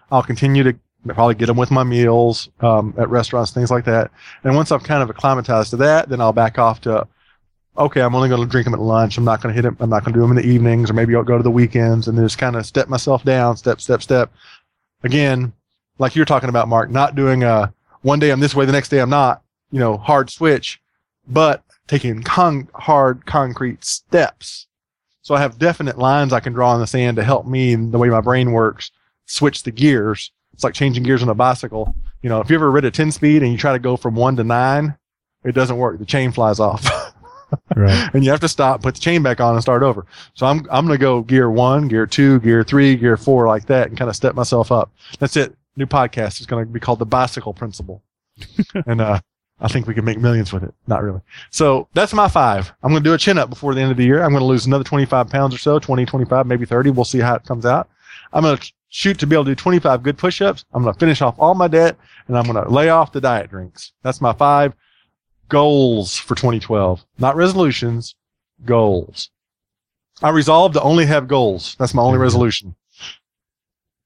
I'll 0.09 0.23
continue 0.23 0.63
to 0.63 0.75
probably 1.07 1.35
get 1.35 1.47
them 1.47 1.57
with 1.57 1.71
my 1.71 1.83
meals, 1.83 2.49
um, 2.61 2.93
at 2.97 3.09
restaurants, 3.09 3.51
things 3.51 3.71
like 3.71 3.85
that. 3.85 4.11
And 4.43 4.55
once 4.55 4.71
I've 4.71 4.83
kind 4.83 5.01
of 5.01 5.09
acclimatized 5.09 5.71
to 5.71 5.77
that, 5.77 6.09
then 6.09 6.21
I'll 6.21 6.33
back 6.33 6.59
off 6.59 6.81
to, 6.81 7.07
okay, 7.77 8.01
I'm 8.01 8.13
only 8.15 8.29
going 8.29 8.41
to 8.41 8.47
drink 8.47 8.65
them 8.65 8.73
at 8.73 8.79
lunch. 8.79 9.17
I'm 9.17 9.23
not 9.23 9.41
going 9.41 9.53
to 9.53 9.55
hit 9.55 9.63
them. 9.63 9.77
I'm 9.79 9.89
not 9.89 10.03
going 10.03 10.13
to 10.13 10.17
do 10.19 10.21
them 10.21 10.37
in 10.37 10.43
the 10.43 10.49
evenings 10.49 10.89
or 10.89 10.93
maybe 10.93 11.15
I'll 11.15 11.23
go 11.23 11.37
to 11.37 11.43
the 11.43 11.51
weekends 11.51 12.07
and 12.07 12.17
just 12.17 12.37
kind 12.37 12.55
of 12.55 12.65
step 12.65 12.87
myself 12.87 13.23
down, 13.23 13.57
step, 13.57 13.81
step, 13.81 14.01
step. 14.01 14.31
Again, 15.03 15.53
like 15.97 16.15
you're 16.15 16.25
talking 16.25 16.49
about, 16.49 16.67
Mark, 16.67 16.89
not 16.89 17.15
doing 17.15 17.43
a 17.43 17.73
one 18.01 18.19
day 18.19 18.31
I'm 18.31 18.39
this 18.39 18.55
way, 18.55 18.65
the 18.65 18.71
next 18.71 18.89
day 18.89 18.99
I'm 18.99 19.09
not, 19.09 19.43
you 19.71 19.79
know, 19.79 19.97
hard 19.97 20.29
switch, 20.29 20.81
but 21.27 21.63
taking 21.87 22.21
con- 22.23 22.67
hard 22.73 23.25
concrete 23.25 23.83
steps. 23.83 24.67
So 25.21 25.35
I 25.35 25.39
have 25.39 25.59
definite 25.59 25.97
lines 25.97 26.33
I 26.33 26.39
can 26.39 26.53
draw 26.53 26.73
in 26.73 26.81
the 26.81 26.87
sand 26.87 27.17
to 27.17 27.23
help 27.23 27.45
me 27.45 27.75
the 27.75 27.97
way 27.97 28.09
my 28.09 28.21
brain 28.21 28.51
works 28.51 28.91
switch 29.25 29.63
the 29.63 29.71
gears. 29.71 30.31
It's 30.61 30.63
like 30.63 30.75
changing 30.75 31.01
gears 31.01 31.23
on 31.23 31.29
a 31.29 31.33
bicycle. 31.33 31.95
You 32.21 32.29
know, 32.29 32.39
if 32.39 32.51
you 32.51 32.55
ever 32.55 32.69
rid 32.69 32.85
a 32.85 32.91
10 32.91 33.11
speed 33.11 33.41
and 33.41 33.51
you 33.51 33.57
try 33.57 33.73
to 33.73 33.79
go 33.79 33.97
from 33.97 34.13
one 34.13 34.35
to 34.35 34.43
nine, 34.43 34.95
it 35.43 35.53
doesn't 35.53 35.75
work. 35.75 35.97
The 35.97 36.05
chain 36.05 36.31
flies 36.31 36.59
off. 36.59 36.87
Right. 37.75 38.09
and 38.13 38.23
you 38.23 38.31
have 38.31 38.39
to 38.39 38.47
stop, 38.47 38.81
put 38.81 38.95
the 38.95 39.01
chain 39.01 39.23
back 39.23 39.41
on, 39.41 39.55
and 39.55 39.61
start 39.61 39.83
over. 39.83 40.05
So 40.35 40.45
I'm 40.45 40.59
I'm 40.71 40.85
gonna 40.85 40.97
go 40.97 41.21
gear 41.21 41.51
one, 41.51 41.89
gear 41.89 42.07
two, 42.07 42.39
gear 42.39 42.63
three, 42.63 42.95
gear 42.95 43.17
four, 43.17 43.45
like 43.45 43.65
that, 43.65 43.89
and 43.89 43.97
kind 43.97 44.07
of 44.07 44.15
step 44.15 44.35
myself 44.35 44.71
up. 44.71 44.89
That's 45.19 45.35
it. 45.35 45.53
New 45.75 45.85
podcast 45.85 46.39
is 46.39 46.45
gonna 46.45 46.65
be 46.65 46.79
called 46.79 46.99
the 46.99 47.05
Bicycle 47.05 47.53
Principle, 47.53 48.03
and 48.85 49.01
uh, 49.01 49.19
I 49.59 49.67
think 49.67 49.85
we 49.85 49.93
can 49.93 50.05
make 50.05 50.17
millions 50.17 50.53
with 50.53 50.63
it. 50.63 50.73
Not 50.87 51.03
really. 51.03 51.19
So 51.49 51.89
that's 51.93 52.13
my 52.13 52.29
five. 52.29 52.71
I'm 52.83 52.93
gonna 52.93 53.03
do 53.03 53.13
a 53.15 53.17
chin 53.17 53.37
up 53.37 53.49
before 53.49 53.75
the 53.75 53.81
end 53.81 53.91
of 53.91 53.97
the 53.97 54.05
year. 54.05 54.23
I'm 54.23 54.31
gonna 54.31 54.45
lose 54.45 54.65
another 54.65 54.85
25 54.85 55.29
pounds 55.29 55.53
or 55.53 55.57
so, 55.57 55.77
20, 55.77 56.05
25, 56.05 56.47
maybe 56.47 56.65
30. 56.65 56.91
We'll 56.91 57.03
see 57.03 57.19
how 57.19 57.35
it 57.35 57.43
comes 57.43 57.65
out. 57.65 57.89
I'm 58.33 58.43
gonna 58.43 58.59
shoot 58.89 59.19
to 59.19 59.27
be 59.27 59.35
able 59.35 59.45
to 59.45 59.51
do 59.51 59.55
25 59.55 60.03
good 60.03 60.17
push-ups. 60.17 60.65
I'm 60.73 60.83
gonna 60.83 60.97
finish 60.97 61.21
off 61.21 61.35
all 61.39 61.55
my 61.55 61.67
debt, 61.67 61.97
and 62.27 62.37
I'm 62.37 62.45
gonna 62.45 62.69
lay 62.69 62.89
off 62.89 63.11
the 63.11 63.21
diet 63.21 63.49
drinks. 63.49 63.93
That's 64.03 64.21
my 64.21 64.33
five 64.33 64.73
goals 65.49 66.17
for 66.17 66.35
2012. 66.35 67.03
Not 67.19 67.35
resolutions, 67.35 68.15
goals. 68.65 69.29
I 70.21 70.29
resolved 70.29 70.75
to 70.75 70.81
only 70.81 71.05
have 71.05 71.27
goals. 71.27 71.75
That's 71.79 71.93
my 71.93 72.01
only 72.01 72.19
resolution. 72.19 72.75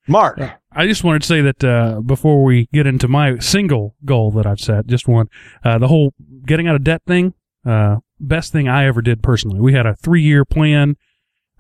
Mark, 0.08 0.40
I 0.72 0.86
just 0.86 1.04
wanted 1.04 1.24
to 1.24 1.28
say 1.28 1.42
that 1.42 1.64
uh, 1.64 2.00
before 2.00 2.44
we 2.44 2.68
get 2.72 2.86
into 2.86 3.08
my 3.08 3.40
single 3.40 3.96
goal 4.06 4.32
that 4.32 4.46
I've 4.46 4.60
set, 4.60 4.86
just 4.86 5.08
one, 5.08 5.30
uh, 5.64 5.80
the 5.80 5.88
whole 5.88 6.14
getting 6.46 6.68
out 6.68 6.76
of 6.76 6.84
debt 6.84 7.02
thing, 7.08 7.34
uh, 7.66 7.98
best 8.20 8.52
thing 8.52 8.68
I 8.68 8.86
ever 8.86 9.02
did 9.02 9.24
personally. 9.24 9.60
We 9.60 9.74
had 9.74 9.88
a 9.88 9.96
three 9.96 10.22
year 10.22 10.46
plan, 10.46 10.96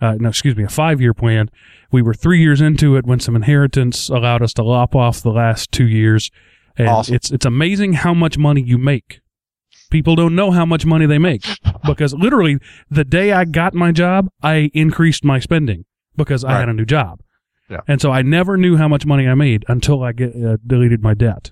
uh, 0.01 0.15
no, 0.19 0.29
excuse 0.29 0.55
me, 0.55 0.63
a 0.63 0.69
five 0.69 0.99
year 1.01 1.13
plan. 1.13 1.49
We 1.91 2.01
were 2.01 2.13
three 2.13 2.41
years 2.41 2.62
into 2.62 2.95
it 2.97 3.05
when 3.05 3.19
some 3.19 3.36
inheritance 3.36 4.10
allowed 4.10 4.41
us 4.41 4.53
to 4.53 4.63
lop 4.63 4.95
off 4.95 5.21
the 5.21 5.31
last 5.31 5.71
two 5.71 5.88
years. 5.88 6.31
And 6.77 6.89
Awesome. 6.89 7.15
it's 7.15 7.31
it's 7.31 7.45
amazing 7.45 7.93
how 7.93 8.13
much 8.13 8.38
money 8.38 8.62
you 8.62 8.77
make. 8.77 9.21
People 9.91 10.15
don't 10.15 10.36
know 10.36 10.51
how 10.51 10.65
much 10.65 10.86
money 10.86 11.05
they 11.05 11.19
make 11.19 11.45
because 11.86 12.13
literally 12.13 12.58
the 12.89 13.05
day 13.05 13.31
I 13.31 13.45
got 13.45 13.73
my 13.73 13.91
job, 13.91 14.27
I 14.41 14.71
increased 14.73 15.23
my 15.23 15.39
spending 15.39 15.86
because 16.17 16.43
I 16.43 16.60
had 16.60 16.67
a 16.69 16.73
new 16.73 16.86
job. 16.86 17.21
Yeah. 17.69 17.81
And 17.88 18.01
so 18.01 18.12
I 18.12 18.21
never 18.21 18.58
knew 18.58 18.77
how 18.77 18.88
much 18.88 19.05
money 19.05 19.27
I 19.27 19.36
made 19.36 19.63
until 19.67 20.03
I 20.03 20.12
get 20.12 20.36
uh, 20.36 20.58
deleted 20.65 21.01
my 21.01 21.13
debt. 21.13 21.51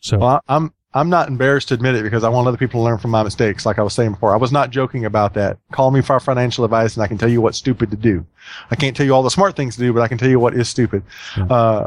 So 0.00 0.18
well, 0.18 0.40
I'm 0.46 0.72
I'm 0.92 1.08
not 1.08 1.28
embarrassed 1.28 1.68
to 1.68 1.74
admit 1.74 1.94
it 1.94 2.02
because 2.02 2.24
I 2.24 2.28
want 2.28 2.48
other 2.48 2.56
people 2.56 2.80
to 2.80 2.84
learn 2.84 2.98
from 2.98 3.12
my 3.12 3.22
mistakes. 3.22 3.64
Like 3.64 3.78
I 3.78 3.82
was 3.82 3.94
saying 3.94 4.12
before, 4.12 4.32
I 4.32 4.36
was 4.36 4.50
not 4.50 4.70
joking 4.70 5.04
about 5.04 5.34
that. 5.34 5.58
Call 5.70 5.92
me 5.92 6.00
for 6.00 6.18
financial 6.18 6.64
advice, 6.64 6.96
and 6.96 7.02
I 7.04 7.06
can 7.06 7.16
tell 7.16 7.28
you 7.28 7.40
what's 7.40 7.58
stupid 7.58 7.90
to 7.92 7.96
do. 7.96 8.26
I 8.70 8.76
can't 8.76 8.96
tell 8.96 9.06
you 9.06 9.14
all 9.14 9.22
the 9.22 9.30
smart 9.30 9.54
things 9.54 9.76
to 9.76 9.80
do, 9.80 9.92
but 9.92 10.02
I 10.02 10.08
can 10.08 10.18
tell 10.18 10.28
you 10.28 10.40
what 10.40 10.54
is 10.54 10.68
stupid. 10.68 11.04
Yeah. 11.36 11.44
Uh, 11.44 11.86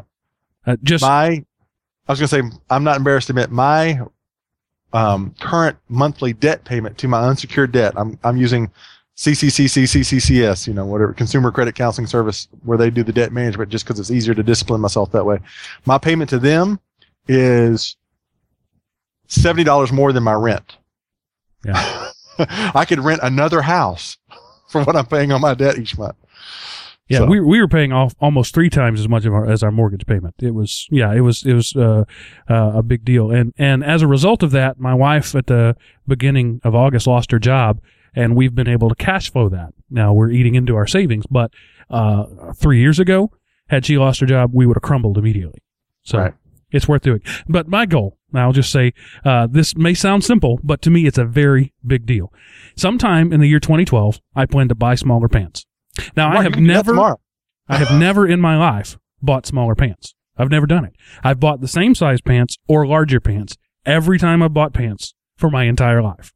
uh, 0.66 0.78
just 0.84 1.02
my 1.02 1.44
I 2.08 2.12
was 2.12 2.20
going 2.20 2.44
to 2.44 2.52
say 2.52 2.58
I'm 2.70 2.84
not 2.84 2.98
embarrassed 2.98 3.28
to 3.28 3.34
admit 3.34 3.52
my 3.52 4.02
um, 4.94 5.36
current 5.39 5.78
monthly 5.89 6.34
debt 6.34 6.63
payment 6.63 6.98
to 7.00 7.08
my 7.08 7.22
unsecured 7.28 7.72
debt. 7.72 7.94
I'm 7.98 8.18
I'm 8.24 8.38
using 8.38 8.72
CCCCCCCS, 9.16 10.68
you 10.68 10.74
know, 10.74 10.86
whatever 10.86 11.13
Consumer 11.13 11.52
Credit 11.52 11.76
Counseling 11.76 12.08
Service, 12.08 12.48
where 12.63 12.78
they 12.78 12.89
do 12.89 13.04
the 13.04 13.13
debt 13.13 13.32
management, 13.32 13.70
just 13.70 13.86
because 13.86 14.00
it's 14.00 14.12
easier 14.12 14.34
to 14.34 14.44
discipline 14.44 14.82
myself 14.82 15.12
that 15.12 15.26
way. 15.26 15.39
My 15.86 15.98
payment 15.98 16.30
to 16.32 16.39
them 16.39 16.80
is 17.28 17.96
seventy 19.28 19.64
dollars 19.64 19.92
more 19.92 20.12
than 20.14 20.24
my 20.24 20.34
rent. 20.34 20.78
Yeah. 21.66 22.10
I 22.40 22.86
could 22.86 23.00
rent 23.00 23.22
another 23.24 23.62
house 23.62 24.18
for 24.70 24.84
what 24.84 24.96
I'm 24.96 25.06
paying 25.06 25.32
on 25.32 25.42
my 25.42 25.54
debt 25.54 25.78
each 25.78 25.98
month. 25.98 26.16
yeah, 27.08 27.20
So- 27.20 27.26
we 27.28 27.40
we 27.40 27.60
were 27.62 27.68
paying 27.68 27.92
off 27.94 28.16
almost 28.20 28.54
three 28.54 28.70
times 28.70 29.00
as 29.00 29.08
much 29.08 29.26
of 29.26 29.34
our, 29.34 29.50
as 29.50 29.62
our 29.64 29.72
mortgage 29.72 30.06
payment. 30.06 30.36
It 30.42 30.52
was 30.56 30.88
yeah, 30.92 31.14
it 31.14 31.22
was 31.22 31.46
it 31.46 31.54
was 31.54 31.76
uh, 31.76 32.06
uh, 32.50 32.72
a 32.76 32.84
big 32.84 33.06
deal. 33.06 33.32
And 33.32 33.54
and 33.58 33.84
as 33.84 34.02
a 34.02 34.08
result 34.08 34.42
of 34.44 34.52
that, 34.52 34.80
my 34.80 34.94
wife 34.94 35.36
at 35.36 35.48
the 35.48 35.76
beginning 36.08 36.60
of 36.64 36.74
August 36.76 37.06
lost 37.08 37.32
her 37.32 37.40
job, 37.40 37.80
and 38.16 38.36
we've 38.36 38.56
been 38.56 38.68
able 38.68 38.90
to 38.90 38.96
cash 38.96 39.32
flow 39.32 39.48
that. 39.50 39.74
Now 39.90 40.12
we're 40.14 40.32
eating 40.32 40.56
into 40.56 40.76
our 40.76 40.88
savings, 40.88 41.26
but 41.30 41.52
uh, 41.90 42.26
three 42.56 42.80
years 42.80 43.00
ago, 43.00 43.32
had 43.68 43.86
she 43.86 43.98
lost 43.98 44.20
her 44.22 44.26
job, 44.26 44.52
we 44.54 44.66
would 44.66 44.76
have 44.78 44.82
crumbled 44.82 45.18
immediately. 45.20 45.62
So 46.02 46.18
Right. 46.18 46.34
it's 46.72 46.88
worth 46.88 47.04
doing. 47.04 47.22
But 47.48 47.68
my 47.68 47.86
goal, 47.86 48.18
now 48.34 48.48
I'll 48.48 48.54
just 48.54 48.72
say, 48.72 48.93
uh, 49.24 49.48
this 49.48 49.76
may 49.76 49.93
sound 49.93 50.24
simple, 50.24 50.60
but 50.63 50.82
to 50.82 50.89
me, 50.89 51.06
it's 51.06 51.17
a 51.17 51.26
very 51.26 51.74
big 51.86 52.06
deal. 52.06 52.34
Sometime 52.76 53.32
in 53.32 53.39
the 53.39 53.48
year 53.48 53.60
2012, 53.60 54.19
I 54.36 54.46
plan 54.46 54.67
to 54.69 54.76
buy 54.76 54.96
smaller 54.96 55.28
pants. 55.28 55.65
Now 56.17 56.30
I 56.32 56.43
have 56.43 56.46
you 56.46 56.52
can 56.52 56.63
do 56.63 56.74
that 56.74 56.86
never. 56.86 57.17
I 57.67 57.78
have 57.78 58.00
never 58.00 58.28
in 58.28 58.41
my 58.41 58.58
life 58.58 58.98
bought 59.22 59.46
smaller 59.46 59.76
pants. 59.76 60.15
I've 60.38 60.50
never 60.50 60.65
done 60.65 60.86
it. 60.86 60.96
I've 61.24 61.39
bought 61.39 61.62
the 61.62 61.67
same 61.67 61.93
size 61.96 62.19
pants 62.19 62.58
or 62.67 62.88
larger 62.88 63.19
pants 63.19 63.58
every 63.86 64.17
time 64.17 64.41
I've 64.41 64.54
bought 64.54 64.74
pants 64.74 65.13
for 65.38 65.50
my 65.50 65.65
entire 65.65 66.02
life. 66.02 66.34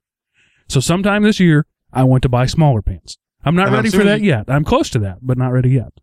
So 0.70 0.80
sometime 0.80 1.24
this 1.24 1.40
year, 1.40 1.66
I 1.92 2.04
want 2.04 2.22
to 2.24 2.30
buy 2.30 2.46
smaller 2.46 2.82
pants. 2.82 3.18
I'm 3.44 3.56
not 3.56 3.68
And 3.68 3.76
I'm 3.76 3.84
ready 3.84 3.90
for 3.90 4.04
that 4.04 4.22
yet. 4.22 4.46
I'm 4.48 4.64
close 4.64 4.90
to 4.92 5.00
that, 5.00 5.20
but 5.22 5.38
not 5.38 5.52
ready 5.52 5.70
yet. 5.70 5.94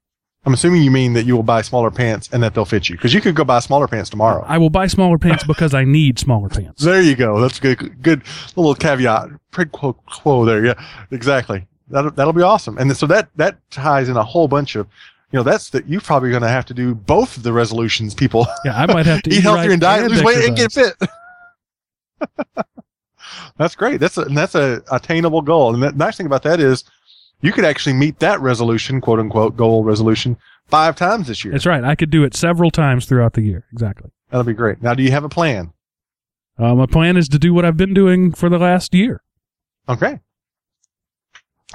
I'm 0.47 0.53
assuming 0.53 0.83
you 0.83 0.91
mean 0.91 1.15
that 1.15 1.25
you 1.25 1.35
will 1.35 1.43
buy 1.43 1.63
smaller 1.63 1.91
pants 1.91 2.29
and 2.33 2.43
that 2.43 2.55
they'll 2.55 2.67
fit 2.67 2.89
you 2.91 2.97
because 2.97 3.15
you 3.15 3.21
could 3.21 3.35
go 3.35 3.45
buy 3.45 3.61
smaller 3.61 3.89
pants 3.89 4.11
tomorrow. 4.11 4.45
I 4.47 4.59
will 4.59 4.71
buy 4.71 4.87
smaller 4.89 5.17
pants 5.17 5.45
because 5.47 5.73
I 5.73 5.85
need 5.85 6.19
smaller 6.19 6.49
pants. 6.49 6.83
There 6.83 7.01
you 7.01 7.17
go. 7.17 7.41
That's 7.41 7.59
good. 7.59 8.03
Good 8.03 8.23
little 8.55 8.75
caveat. 8.75 9.31
Quid 9.53 9.73
quo 9.73 9.95
quo 9.95 10.45
there. 10.45 10.65
Yeah, 10.65 10.85
exactly. 11.11 11.67
That'll 11.89 12.11
that'll 12.11 12.33
be 12.35 12.43
awesome. 12.43 12.77
And 12.79 12.95
so 12.97 13.07
that 13.07 13.29
that 13.37 13.59
ties 13.71 14.09
in 14.09 14.17
a 14.17 14.25
whole 14.25 14.49
bunch 14.49 14.77
of, 14.77 14.87
you 15.33 15.39
know, 15.39 15.43
that's 15.43 15.71
that 15.71 15.89
you're 15.89 16.03
probably 16.03 16.31
going 16.31 16.43
to 16.43 16.49
have 16.49 16.67
to 16.67 16.75
do 16.75 16.95
both 16.95 17.37
of 17.39 17.43
the 17.43 17.53
resolutions. 17.53 18.15
People 18.15 18.47
Yeah, 18.65 18.77
I 18.77 18.87
might 18.87 19.07
have 19.07 19.23
to 19.23 19.31
eat, 19.33 19.39
eat, 19.39 19.43
healthier 19.43 19.63
right 19.63 19.73
and 19.73 19.81
diet, 19.81 20.11
lose 20.11 20.23
weight, 20.23 20.45
and 20.45 20.57
get 20.57 20.73
fit. 20.73 20.95
that's 23.57 23.75
great. 23.75 23.99
That's 23.99 24.19
a 24.19 24.23
and 24.23 24.37
that's 24.37 24.55
a 24.55 24.83
attainable 24.93 25.41
goal. 25.41 25.73
And 25.73 25.83
the 25.83 25.93
nice 25.93 26.19
thing 26.19 26.27
about 26.27 26.43
that 26.43 26.61
is, 26.61 26.85
you 27.45 27.53
could 27.53 27.67
actually 27.67 27.93
meet 27.93 28.21
that 28.21 28.41
resolution, 28.41 29.03
quote 29.03 29.21
unquote, 29.21 29.55
goal 29.55 29.85
resolution, 29.85 30.39
five 30.67 30.97
times 30.97 31.29
this 31.29 31.45
year. 31.45 31.53
That's 31.53 31.67
right. 31.67 31.85
I 31.85 31.95
could 31.95 32.09
do 32.09 32.25
it 32.25 32.35
several 32.35 32.71
times 32.71 33.05
throughout 33.05 33.35
the 33.35 33.43
year. 33.43 33.67
Exactly. 33.71 34.11
That'll 34.31 34.45
be 34.45 34.55
great. 34.55 34.83
Now, 34.83 34.95
do 34.95 35.03
you 35.03 35.11
have 35.11 35.25
a 35.25 35.29
plan? 35.29 35.73
Uh, 36.59 36.75
my 36.75 36.87
plan 36.87 37.19
is 37.19 37.29
to 37.29 37.39
do 37.39 37.53
what 37.53 37.67
I've 37.67 37.77
been 37.77 37.93
doing 37.93 38.33
for 38.33 38.49
the 38.49 38.59
last 38.59 38.95
year. 38.95 39.23
Okay. 39.91 40.21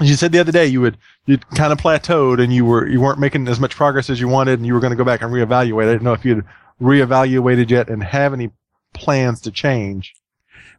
As 0.00 0.10
You 0.10 0.16
said 0.16 0.32
the 0.32 0.40
other 0.40 0.50
day 0.50 0.66
you 0.66 0.80
would 0.80 0.98
you 1.26 1.38
kind 1.54 1.72
of 1.72 1.78
plateaued 1.78 2.42
and 2.42 2.52
you 2.52 2.64
were 2.64 2.88
you 2.88 3.00
weren't 3.00 3.20
making 3.20 3.46
as 3.46 3.60
much 3.60 3.76
progress 3.76 4.10
as 4.10 4.20
you 4.20 4.26
wanted 4.26 4.58
and 4.58 4.66
you 4.66 4.74
were 4.74 4.80
going 4.80 4.90
to 4.90 4.96
go 4.96 5.04
back 5.04 5.22
and 5.22 5.30
reevaluate. 5.32 5.84
I 5.88 5.92
didn't 5.92 6.02
know 6.02 6.14
if 6.14 6.24
you'd 6.24 6.44
reevaluated 6.82 7.70
yet 7.70 7.88
and 7.88 8.02
have 8.02 8.32
any 8.32 8.50
plans 8.92 9.40
to 9.42 9.52
change. 9.52 10.14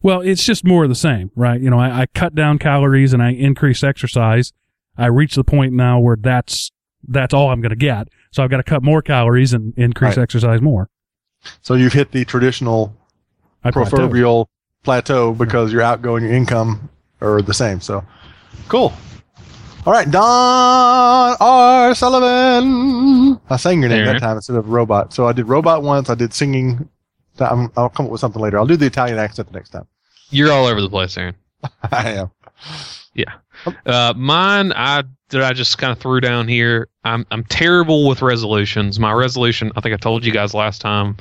Well, 0.02 0.20
it's 0.20 0.44
just 0.44 0.66
more 0.66 0.84
of 0.84 0.90
the 0.90 0.96
same, 0.96 1.32
right? 1.36 1.62
You 1.62 1.70
know, 1.70 1.80
I, 1.80 2.02
I 2.02 2.06
cut 2.14 2.36
down 2.36 2.60
calories 2.60 3.14
and 3.14 3.24
I 3.24 3.30
increase 3.32 3.84
exercise. 3.84 4.52
I 4.98 5.08
reach 5.08 5.36
the 5.36 5.44
point 5.44 5.74
now 5.74 6.00
where 6.00 6.18
that's 6.20 6.72
that's 7.08 7.34
all 7.34 7.50
I'm 7.50 7.62
going 7.62 7.72
to 7.72 7.76
get. 7.76 8.08
So 8.32 8.44
I've 8.44 8.50
got 8.50 8.58
to 8.58 8.64
cut 8.64 8.84
more 8.84 9.02
calories 9.02 9.54
and 9.54 9.74
increase 9.78 10.18
Right. 10.18 10.24
exercise 10.24 10.62
more. 10.62 10.90
So 11.62 11.74
you've 11.74 11.94
hit 11.94 12.12
the 12.12 12.24
traditional 12.26 12.96
I 13.64 13.72
proverbial 13.72 14.50
plateau 14.84 15.34
because 15.34 15.72
your 15.74 15.82
outgoing 15.82 16.24
your 16.24 16.34
income 16.34 16.90
are 17.22 17.42
the 17.42 17.54
same. 17.54 17.82
So 17.82 18.06
cool. 18.68 18.94
All 19.86 19.92
right, 19.94 20.10
Don 20.12 21.36
R. 21.40 21.96
Sullivan. 21.96 23.40
I 23.50 23.58
sang 23.58 23.80
your 23.82 23.90
name 23.90 24.06
There. 24.06 24.14
that 24.14 24.20
time 24.20 24.36
instead 24.36 24.56
of 24.56 24.70
robot. 24.70 25.12
So 25.14 25.26
I 25.28 25.34
did 25.34 25.48
robot 25.48 25.82
once. 25.82 26.10
I 26.10 26.16
did 26.16 26.34
singing. 26.36 26.88
I'm, 27.40 27.72
I'll 27.76 27.90
come 27.90 28.06
up 28.06 28.12
with 28.12 28.22
something 28.22 28.40
later. 28.42 28.60
I'll 28.60 28.68
do 28.68 28.76
the 28.78 28.86
Italian 28.86 29.18
accent 29.18 29.48
the 29.52 29.56
next 29.58 29.70
time. 29.72 29.88
You're 30.30 30.52
all 30.52 30.68
over 30.68 30.80
the 30.82 30.90
place, 30.90 31.18
Aaron. 31.18 31.34
I 31.92 32.12
am. 32.12 32.32
Uh, 33.86 34.14
mine, 34.16 34.74
I 34.74 35.04
that 35.32 35.44
I 35.44 35.54
just 35.54 35.78
kind 35.78 35.92
of 35.92 36.00
threw 36.00 36.22
down 36.22 36.48
here. 36.48 36.88
I'm 37.04 37.26
I'm 37.32 37.44
terrible 37.46 38.08
with 38.08 38.22
resolutions. 38.22 39.00
My 39.00 39.12
resolution, 39.12 39.72
I 39.76 39.82
think 39.82 39.94
I 39.94 39.98
told 39.98 40.26
you 40.26 40.32
guys 40.32 40.54
last 40.54 40.82
time, 40.82 41.18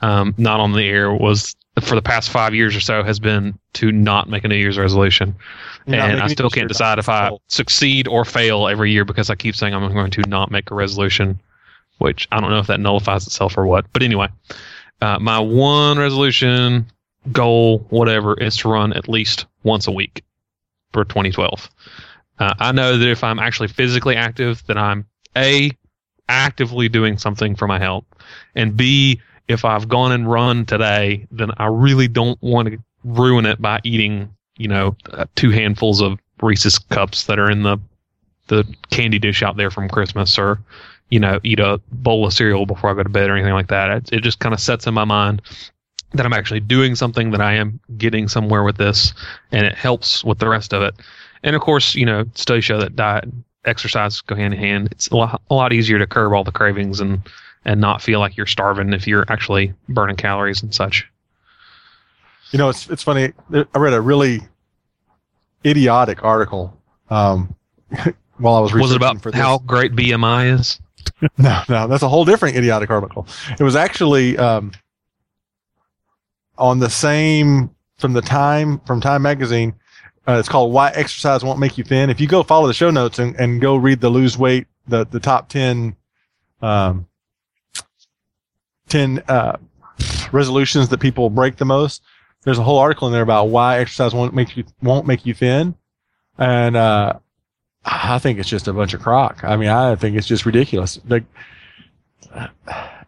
um, 0.00 0.34
not 0.38 0.60
on 0.60 0.72
the 0.72 0.84
air, 0.84 1.12
was 1.12 1.54
for 1.80 1.94
the 1.94 2.02
past 2.02 2.30
five 2.30 2.54
years 2.54 2.74
or 2.74 2.80
so 2.80 3.02
has 3.02 3.20
been 3.20 3.58
to 3.74 3.92
not 3.92 4.28
make 4.28 4.44
a 4.44 4.48
New 4.48 4.56
Year's 4.56 4.78
resolution, 4.78 5.34
You're 5.86 6.00
and 6.00 6.20
I 6.20 6.28
still 6.28 6.50
can't 6.50 6.68
decide 6.68 6.98
if 6.98 7.08
I 7.08 7.30
succeed 7.48 8.08
or 8.08 8.24
fail 8.24 8.68
every 8.68 8.90
year 8.90 9.04
because 9.04 9.30
I 9.30 9.34
keep 9.34 9.54
saying 9.54 9.74
I'm 9.74 9.92
going 9.92 10.10
to 10.12 10.22
not 10.22 10.50
make 10.50 10.70
a 10.70 10.74
resolution, 10.74 11.38
which 11.98 12.26
I 12.32 12.40
don't 12.40 12.50
know 12.50 12.58
if 12.58 12.66
that 12.68 12.80
nullifies 12.80 13.26
itself 13.26 13.56
or 13.56 13.66
what. 13.66 13.86
But 13.92 14.02
anyway, 14.02 14.28
uh, 15.00 15.18
my 15.18 15.38
one 15.38 15.98
resolution 15.98 16.86
goal, 17.32 17.80
whatever, 17.90 18.34
is 18.40 18.56
to 18.58 18.68
run 18.68 18.92
at 18.92 19.08
least 19.08 19.46
once 19.62 19.86
a 19.86 19.92
week 19.92 20.24
for 20.92 21.04
2012. 21.04 21.70
Uh, 22.38 22.54
I 22.58 22.72
know 22.72 22.96
that 22.96 23.08
if 23.08 23.24
I'm 23.24 23.38
actually 23.38 23.68
physically 23.68 24.16
active, 24.16 24.62
then 24.66 24.78
I'm 24.78 25.06
a 25.36 25.70
actively 26.28 26.88
doing 26.88 27.18
something 27.18 27.56
for 27.56 27.66
my 27.66 27.78
health, 27.78 28.04
and 28.54 28.76
b 28.76 29.20
if 29.48 29.64
I've 29.64 29.88
gone 29.88 30.12
and 30.12 30.30
run 30.30 30.66
today, 30.66 31.26
then 31.30 31.50
I 31.56 31.66
really 31.66 32.06
don't 32.06 32.40
want 32.42 32.68
to 32.68 32.78
ruin 33.02 33.46
it 33.46 33.60
by 33.60 33.80
eating, 33.82 34.34
you 34.58 34.68
know, 34.68 34.94
uh, 35.10 35.24
two 35.36 35.50
handfuls 35.50 36.02
of 36.02 36.18
Reese's 36.42 36.78
cups 36.78 37.24
that 37.24 37.38
are 37.38 37.50
in 37.50 37.62
the 37.62 37.78
the 38.48 38.64
candy 38.90 39.18
dish 39.18 39.42
out 39.42 39.56
there 39.56 39.70
from 39.70 39.88
Christmas, 39.88 40.38
or 40.38 40.60
you 41.10 41.18
know, 41.18 41.40
eat 41.42 41.58
a 41.60 41.80
bowl 41.90 42.26
of 42.26 42.32
cereal 42.32 42.66
before 42.66 42.90
I 42.90 42.94
go 42.94 43.02
to 43.02 43.08
bed 43.08 43.30
or 43.30 43.34
anything 43.34 43.54
like 43.54 43.68
that. 43.68 43.90
It, 43.90 44.12
it 44.12 44.20
just 44.22 44.40
kind 44.40 44.54
of 44.54 44.60
sets 44.60 44.86
in 44.86 44.94
my 44.94 45.04
mind 45.04 45.42
that 46.12 46.24
I'm 46.24 46.32
actually 46.32 46.60
doing 46.60 46.94
something 46.94 47.30
that 47.32 47.40
I 47.40 47.52
am 47.54 47.80
getting 47.96 48.28
somewhere 48.28 48.64
with 48.64 48.76
this, 48.76 49.12
and 49.52 49.66
it 49.66 49.74
helps 49.74 50.24
with 50.24 50.38
the 50.38 50.48
rest 50.48 50.72
of 50.72 50.82
it. 50.82 50.94
And 51.42 51.54
of 51.54 51.62
course, 51.62 51.94
you 51.94 52.06
know, 52.06 52.24
studies 52.34 52.64
show 52.64 52.78
that 52.80 52.96
diet 52.96 53.24
and 53.24 53.44
exercise 53.64 54.20
go 54.22 54.34
hand 54.34 54.54
in 54.54 54.60
hand. 54.60 54.88
It's 54.90 55.08
a 55.08 55.16
lot, 55.16 55.42
a 55.50 55.54
lot 55.54 55.72
easier 55.72 55.98
to 55.98 56.06
curb 56.06 56.32
all 56.32 56.44
the 56.44 56.52
cravings 56.52 57.00
and 57.00 57.20
and 57.64 57.80
not 57.80 58.00
feel 58.00 58.20
like 58.20 58.36
you're 58.36 58.46
starving 58.46 58.92
if 58.92 59.06
you're 59.06 59.26
actually 59.28 59.74
burning 59.88 60.16
calories 60.16 60.62
and 60.62 60.74
such. 60.74 61.06
You 62.50 62.58
know, 62.58 62.68
it's 62.70 62.88
it's 62.88 63.02
funny. 63.02 63.32
I 63.52 63.78
read 63.78 63.92
a 63.92 64.00
really 64.00 64.40
idiotic 65.66 66.24
article 66.24 66.76
um, 67.10 67.54
while 68.38 68.54
I 68.54 68.60
was 68.60 68.72
Was 68.72 68.92
it 68.92 68.96
about 68.96 69.20
for 69.22 69.30
this. 69.30 69.40
how 69.40 69.58
great 69.58 69.92
BMI 69.94 70.58
is? 70.58 70.80
No, 71.38 71.62
no, 71.68 71.88
that's 71.88 72.02
a 72.02 72.08
whole 72.08 72.24
different 72.24 72.56
idiotic 72.56 72.90
article. 72.90 73.26
It 73.58 73.62
was 73.62 73.74
actually 73.74 74.36
um, 74.36 74.70
on 76.58 76.78
the 76.78 76.90
same 76.90 77.70
from 77.98 78.12
the 78.12 78.22
Time 78.22 78.80
from 78.80 79.00
Time 79.00 79.22
magazine. 79.22 79.74
Uh, 80.26 80.38
it's 80.38 80.48
called 80.48 80.72
"Why 80.72 80.90
Exercise 80.90 81.42
Won't 81.42 81.58
Make 81.58 81.78
You 81.78 81.84
Thin." 81.84 82.10
If 82.10 82.20
you 82.20 82.26
go 82.26 82.42
follow 82.42 82.66
the 82.66 82.74
show 82.74 82.90
notes 82.90 83.18
and, 83.18 83.34
and 83.36 83.60
go 83.60 83.76
read 83.76 84.00
the 84.00 84.10
lose 84.10 84.36
weight, 84.36 84.66
the 84.86 85.06
the 85.06 85.20
top 85.20 85.48
ten, 85.48 85.96
um, 86.60 87.06
ten 88.88 89.22
uh, 89.28 89.56
resolutions 90.32 90.88
that 90.90 91.00
people 91.00 91.30
break 91.30 91.56
the 91.56 91.64
most. 91.64 92.02
There's 92.42 92.58
a 92.58 92.62
whole 92.62 92.78
article 92.78 93.08
in 93.08 93.12
there 93.12 93.22
about 93.22 93.46
why 93.46 93.78
exercise 93.78 94.14
won't 94.14 94.34
make 94.34 94.56
you 94.56 94.64
won't 94.82 95.06
make 95.06 95.24
you 95.24 95.34
thin, 95.34 95.74
and 96.36 96.76
uh, 96.76 97.14
I 97.84 98.18
think 98.18 98.38
it's 98.38 98.48
just 98.48 98.68
a 98.68 98.72
bunch 98.72 98.94
of 98.94 99.00
crock. 99.00 99.42
I 99.44 99.56
mean, 99.56 99.68
I 99.70 99.94
think 99.96 100.16
it's 100.16 100.26
just 100.26 100.44
ridiculous. 100.44 101.00
Like, 101.08 101.24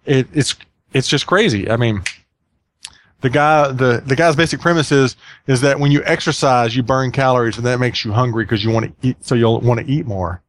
it, 0.07 0.27
it's 0.33 0.57
it's 0.93 1.09
just 1.09 1.27
crazy. 1.27 1.71
I 1.71 1.77
mean, 1.77 2.03
the 3.21 3.31
guy 3.31 3.71
the 3.73 4.03
the 4.05 4.17
guy's 4.17 4.37
basic 4.37 4.61
premise 4.61 4.91
is 4.93 5.17
is 5.47 5.61
that 5.63 5.79
when 5.81 5.91
you 5.93 6.03
exercise, 6.05 6.75
you 6.77 6.83
burn 6.83 7.11
calories, 7.13 7.57
and 7.57 7.67
that 7.67 7.81
makes 7.81 8.05
you 8.05 8.13
hungry 8.13 8.45
because 8.45 8.65
you 8.65 8.71
want 8.71 8.87
to 9.01 9.09
eat, 9.09 9.17
so 9.21 9.35
you'll 9.35 9.61
want 9.61 9.81
to 9.81 9.87
eat 9.91 10.07
more. 10.07 10.43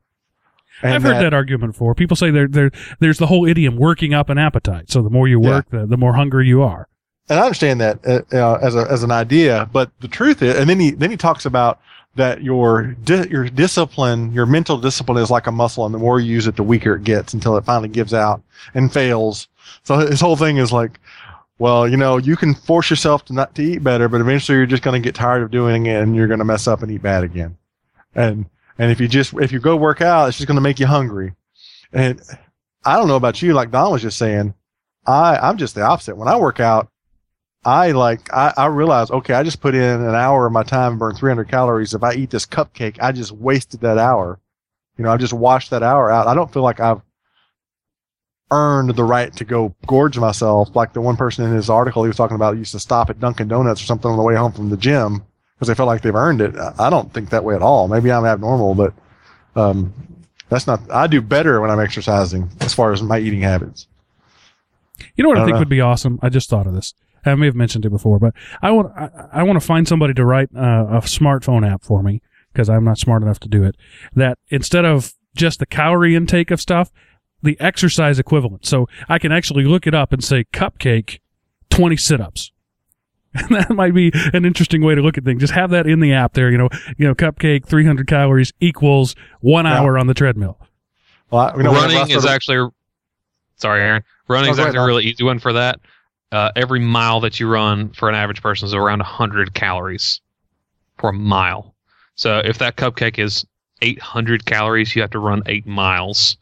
And 0.84 0.94
I've 0.94 1.04
heard 1.04 1.22
that 1.24 1.34
argument 1.34 1.74
before. 1.74 1.94
People 1.94 2.18
say 2.18 2.32
there, 2.32 2.48
there, 2.48 2.72
there's 3.00 3.20
the 3.20 3.28
whole 3.28 3.46
idiom 3.46 3.76
working 3.78 4.16
up 4.16 4.30
an 4.30 4.40
appetite. 4.40 4.90
So 4.90 5.04
the 5.04 5.12
more 5.12 5.28
you 5.28 5.40
Yeah. 5.40 5.50
work, 5.50 5.70
the, 5.70 5.86
the 5.86 5.98
more 5.98 6.14
hungry 6.16 6.48
you 6.48 6.64
are. 6.64 6.88
and 7.30 7.40
I 7.40 7.44
understand 7.44 7.80
that 7.82 8.00
uh, 8.08 8.22
uh, 8.36 8.58
as 8.64 8.74
a 8.76 8.88
as 8.90 9.04
an 9.04 9.12
idea, 9.12 9.70
but 9.72 9.92
the 10.00 10.08
truth 10.08 10.42
is, 10.42 10.56
and 10.58 10.68
then 10.70 10.80
he 10.80 10.90
then 10.92 11.12
he 11.12 11.18
talks 11.18 11.46
about 11.46 11.80
that 12.16 12.42
your 12.44 12.96
di- 13.04 13.28
your 13.30 13.48
discipline, 13.48 14.34
your 14.34 14.46
mental 14.48 14.78
discipline 14.78 15.18
is 15.22 15.30
like 15.30 15.46
a 15.46 15.52
muscle, 15.52 15.86
and 15.86 15.94
the 15.94 16.00
more 16.00 16.20
you 16.20 16.34
use 16.34 16.48
it, 16.48 16.56
the 16.56 16.64
weaker 16.64 16.96
it 16.96 17.04
gets 17.04 17.34
until 17.34 17.56
it 17.58 17.64
finally 17.64 17.88
gives 17.90 18.14
out 18.14 18.42
and 18.74 18.92
fails. 18.92 19.48
So 19.84 20.00
his 20.00 20.20
whole 20.20 20.36
thing 20.36 20.58
is 20.58 20.72
like, 20.74 21.00
well, 21.62 21.88
you 21.88 21.96
know, 21.96 22.18
you 22.18 22.36
can 22.36 22.56
force 22.56 22.90
yourself 22.90 23.24
to 23.26 23.34
not 23.34 23.54
to 23.54 23.62
eat 23.62 23.84
better, 23.84 24.10
but 24.10 24.20
eventually 24.20 24.58
you're 24.58 24.66
just 24.66 24.82
going 24.82 25.00
to 25.00 25.08
get 25.08 25.14
tired 25.14 25.44
of 25.44 25.52
doing 25.52 25.86
it, 25.86 26.02
and 26.02 26.16
you're 26.16 26.26
going 26.26 26.40
to 26.40 26.44
mess 26.46 26.68
up 26.68 26.82
and 26.82 26.92
eat 26.92 27.04
bad 27.04 27.24
again. 27.24 27.56
And 28.16 28.48
and 28.80 28.92
if 28.92 29.00
you 29.00 29.08
just 29.08 29.36
if 29.36 29.52
you 29.52 29.60
go 29.60 29.76
work 29.76 30.02
out, 30.02 30.28
it's 30.28 30.38
just 30.38 30.48
going 30.48 30.56
to 30.56 30.62
make 30.62 30.80
you 30.80 30.88
hungry. 30.88 31.36
And 31.94 32.20
I 32.84 32.96
don't 32.96 33.08
know 33.08 33.16
about 33.16 33.44
you, 33.44 33.54
like 33.54 33.70
Don 33.70 33.92
was 33.92 34.02
just 34.02 34.18
saying, 34.18 34.56
I 35.06 35.38
I'm 35.38 35.58
just 35.58 35.76
the 35.76 35.84
opposite. 35.84 36.18
When 36.18 36.28
I 36.28 36.36
work 36.36 36.60
out. 36.60 36.90
I 37.64 37.92
like 37.92 38.34
I, 38.34 38.52
I 38.58 38.66
realize 38.66 39.12
okay 39.12 39.36
I 39.36 39.44
just 39.44 39.62
put 39.62 39.76
in 39.76 39.84
an 39.84 40.16
hour 40.16 40.48
of 40.48 40.52
my 40.52 40.64
time 40.64 40.94
and 40.94 41.00
burned 41.00 41.20
300 41.20 41.48
calories 41.48 41.94
if 41.94 42.02
I 42.02 42.16
eat 42.16 42.32
this 42.32 42.48
cupcake 42.48 42.98
I 43.00 43.12
just 43.12 43.32
wasted 43.32 43.82
that 43.82 44.00
hour 44.00 44.40
you 44.98 45.04
know 45.04 45.12
I 45.12 45.18
just 45.18 45.32
washed 45.32 45.70
that 45.70 45.84
hour 45.84 46.10
out 46.10 46.26
I 46.26 46.34
don't 46.34 46.52
feel 46.52 46.64
like 46.64 46.80
I've 46.80 47.04
earned 48.52 48.96
the 48.96 49.04
right 49.04 49.34
to 49.38 49.46
go 49.46 49.74
gorge 49.88 50.18
myself 50.20 50.76
like 50.76 50.94
the 50.94 51.02
one 51.02 51.16
person 51.18 51.46
in 51.46 51.54
his 51.56 51.70
article 51.70 52.04
he 52.04 52.08
was 52.08 52.18
talking 52.18 52.36
about 52.36 52.58
used 52.58 52.74
to 52.74 52.80
stop 52.80 53.10
at 53.10 53.20
Dunkin 53.20 53.48
Donuts 53.48 53.82
or 53.82 53.86
something 53.86 54.12
on 54.12 54.18
the 54.18 54.24
way 54.24 54.36
home 54.36 54.52
from 54.52 54.70
the 54.70 54.78
gym 54.78 55.24
because 55.56 55.68
they 55.70 55.74
felt 55.76 55.88
like 55.88 56.02
they've 56.02 56.14
earned 56.16 56.42
it 56.42 56.54
I 56.78 56.90
don't 56.90 57.14
think 57.14 57.30
that 57.30 57.44
way 57.44 57.56
at 57.56 57.62
all 57.62 57.88
maybe 57.88 58.12
I'm 58.12 58.26
abnormal 58.26 58.76
but 58.76 58.94
um 59.56 59.94
that's 60.50 60.68
not 60.68 60.82
I 60.92 61.08
do 61.08 61.22
better 61.22 61.62
when 61.62 61.72
I'm 61.72 61.80
exercising 61.80 62.50
as 62.60 62.74
far 62.74 62.92
as 62.92 63.02
my 63.02 63.20
eating 63.20 63.42
habits 63.42 63.88
You 65.16 65.24
know 65.24 65.30
what 65.30 65.38
I 65.40 65.42
I, 65.44 65.46
think 65.46 65.56
know. 65.56 65.60
would 65.60 65.70
be 65.70 65.82
awesome? 65.82 66.20
I 66.22 66.30
just 66.30 66.50
thought 66.50 66.68
of 66.68 66.74
this. 66.74 66.94
I 67.26 67.36
may 67.36 67.46
have 67.46 67.56
mentioned 67.56 67.86
it 67.86 67.90
before, 67.92 68.20
but 68.20 68.34
I 68.62 68.72
want 68.72 68.92
I, 68.98 69.10
I 69.32 69.44
want 69.44 69.60
to 69.60 69.66
find 69.66 69.88
somebody 69.88 70.14
to 70.16 70.26
write 70.26 70.50
uh, 70.56 70.88
a 70.90 71.02
smartphone 71.02 71.66
app 71.70 71.84
for 71.84 72.02
me 72.04 72.22
because 72.52 72.68
I'm 72.70 72.84
not 72.84 72.98
smart 72.98 73.22
enough 73.22 73.40
to 73.42 73.48
do 73.48 73.64
it. 73.64 73.76
That 74.16 74.40
instead 74.50 74.86
of 74.86 75.14
just 75.36 75.60
the 75.60 75.66
calorie 75.66 76.16
intake 76.16 76.52
of 76.52 76.60
stuff, 76.60 76.92
the 77.44 77.60
exercise 77.60 78.20
equivalent. 78.20 78.66
So 78.66 78.88
I 79.10 79.18
can 79.20 79.32
actually 79.32 79.64
look 79.66 79.88
it 79.88 79.94
up 79.94 80.12
and 80.14 80.24
say 80.24 80.46
cupcake, 80.54 81.20
twenty 81.70 81.98
sit-ups. 81.98 82.52
And 83.34 83.56
that 83.56 83.70
might 83.70 83.94
be 83.94 84.12
an 84.34 84.44
interesting 84.44 84.84
way 84.84 84.94
to 84.94 85.02
look 85.02 85.18
at 85.18 85.24
things. 85.24 85.40
Just 85.40 85.54
have 85.54 85.70
that 85.70 85.88
in 85.88 86.02
the 86.02 86.12
app 86.12 86.34
there. 86.34 86.52
You 86.52 86.58
know, 86.58 86.70
you 86.98 87.08
know, 87.08 87.16
cupcake, 87.16 87.66
300 87.66 88.06
calories 88.06 88.52
equals 88.60 89.16
one 89.40 89.64
Yeah. 89.64 89.80
hour 89.80 89.98
on 89.98 90.08
the 90.08 90.14
treadmill. 90.14 90.58
well 91.30 91.44
I, 91.54 91.56
you 91.56 91.64
know, 91.64 91.72
running 91.72 91.98
is 91.98 92.10
started- 92.24 92.28
actually 92.30 92.70
sorry 93.56 93.82
aaron 93.82 94.04
running 94.28 94.50
Oh, 94.50 94.52
is 94.52 94.58
go 94.58 94.64
ahead, 94.64 94.72
actually 94.76 94.84
a 94.84 94.86
really 94.88 95.04
easy 95.06 95.24
one 95.24 95.40
for 95.40 95.54
that 95.54 95.80
uh, 96.34 96.52
every 96.58 96.80
mile 96.82 97.22
that 97.22 97.40
you 97.40 97.48
run 97.48 97.90
for 97.94 98.10
an 98.10 98.16
average 98.16 98.42
person 98.42 98.66
is 98.66 98.74
around 98.74 99.00
100 99.00 99.54
calories 99.54 100.20
for 100.98 101.12
a 101.12 101.14
mile 101.14 101.74
so 102.16 102.40
if 102.40 102.58
that 102.58 102.76
cupcake 102.76 103.18
is 103.18 103.46
800 103.82 104.46
calories 104.46 104.94
you 104.96 105.02
have 105.02 105.12
to 105.12 105.20
run 105.20 105.42
eight 105.46 105.66
miles 105.66 106.36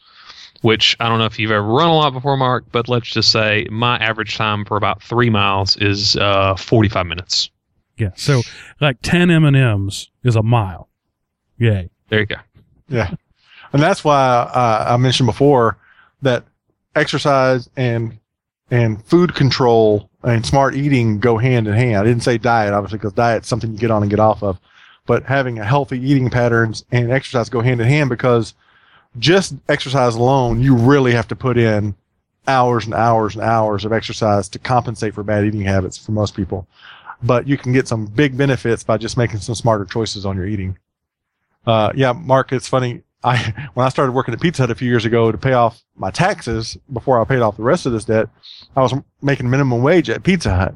which 0.62 0.96
i 1.00 1.08
don't 1.08 1.20
know 1.20 1.26
if 1.26 1.40
you've 1.40 1.52
ever 1.52 1.66
run 1.66 1.90
a 1.90 1.96
lot 1.96 2.12
before 2.12 2.36
mark 2.38 2.66
but 2.72 2.88
let's 2.90 3.08
just 3.08 3.32
say 3.32 3.66
my 3.70 3.98
average 3.98 4.36
time 4.36 4.66
for 4.66 4.78
about 4.78 5.02
three 5.02 5.30
miles 5.30 5.78
is 5.78 6.16
uh, 6.18 6.56
45 6.56 7.06
minutes 7.06 7.50
Yeah. 7.98 8.12
So 8.16 8.42
like 8.80 8.98
10 9.02 9.30
M&Ms 9.30 10.10
is 10.24 10.36
a 10.36 10.44
mile. 10.44 10.90
Yay. 11.58 11.90
there 12.08 12.22
you 12.22 12.26
go 12.26 12.38
Yeah, 12.88 13.14
and 13.74 13.82
that's 13.82 14.04
why 14.04 14.50
uh, 14.54 14.86
I 14.88 14.98
mentioned 14.98 15.28
before 15.28 15.78
that 16.22 16.46
exercise 16.96 17.70
and 17.76 18.18
and 18.72 19.04
food 19.06 19.34
control 19.36 20.10
and 20.24 20.46
smart 20.46 20.76
eating 20.76 21.20
go 21.20 21.38
hand 21.38 21.68
in 21.68 21.74
hand. 21.74 21.98
I 21.98 22.04
didn't 22.04 22.24
say 22.24 22.38
diet, 22.38 22.74
obviously, 22.74 23.00
because 23.00 23.14
diet's 23.14 23.48
something 23.48 23.72
you 23.72 23.78
get 23.78 23.92
on 23.92 24.04
and 24.04 24.10
get 24.10 24.20
off 24.20 24.44
of, 24.44 24.60
but 25.06 25.24
having 25.24 25.60
a 25.60 25.66
healthy 25.66 26.00
eating 26.00 26.30
patterns 26.30 26.86
and 26.92 27.12
exercise 27.12 27.50
go 27.50 27.62
hand 27.62 27.82
in 27.82 27.88
hand 27.88 28.10
because 28.10 28.54
just 29.18 29.56
exercise 29.68 30.16
alone, 30.16 30.62
you 30.62 30.76
really 30.76 31.14
have 31.14 31.28
to 31.30 31.36
put 31.36 31.58
in 31.58 31.96
hours 32.48 32.86
and 32.86 32.94
hours 32.94 33.36
and 33.36 33.44
hours 33.44 33.86
of 33.86 33.94
exercise 33.94 34.50
to 34.50 34.60
compensate 34.60 35.14
for 35.14 35.24
bad 35.24 35.46
eating 35.46 35.62
habits 35.62 35.98
for 35.98 36.12
most 36.12 36.36
people. 36.36 36.68
But 37.22 37.48
you 37.48 37.58
can 37.58 37.74
get 37.74 37.88
some 37.88 38.06
big 38.06 38.38
benefits 38.38 38.84
by 38.84 38.98
just 38.98 39.18
making 39.18 39.40
some 39.40 39.56
smarter 39.56 39.86
choices 39.86 40.26
on 40.26 40.36
your 40.36 40.46
eating. 40.46 40.78
Uh, 41.66 41.92
yeah, 41.96 42.14
Mark, 42.14 42.52
it's 42.52 42.68
funny. 42.68 43.04
I 43.24 43.68
when 43.74 43.86
I 43.86 43.90
started 43.90 44.14
working 44.14 44.34
at 44.34 44.42
Pizza 44.42 44.64
Hut 44.64 44.72
a 44.72 44.76
few 44.76 44.90
years 44.90 45.06
ago 45.06 45.32
to 45.32 45.38
pay 45.38 45.54
off 45.54 45.84
my 45.96 46.12
taxes 46.12 46.78
before 46.92 47.20
I 47.22 47.26
paid 47.26 47.40
off 47.40 47.58
the 47.58 47.64
rest 47.64 47.86
of 47.86 47.92
this 47.92 48.06
debt, 48.06 48.30
I 48.76 48.82
was 48.82 48.94
making 49.22 49.50
minimum 49.50 49.82
wage 49.82 50.10
at 50.10 50.24
Pizza 50.24 50.56
Hut. 50.56 50.76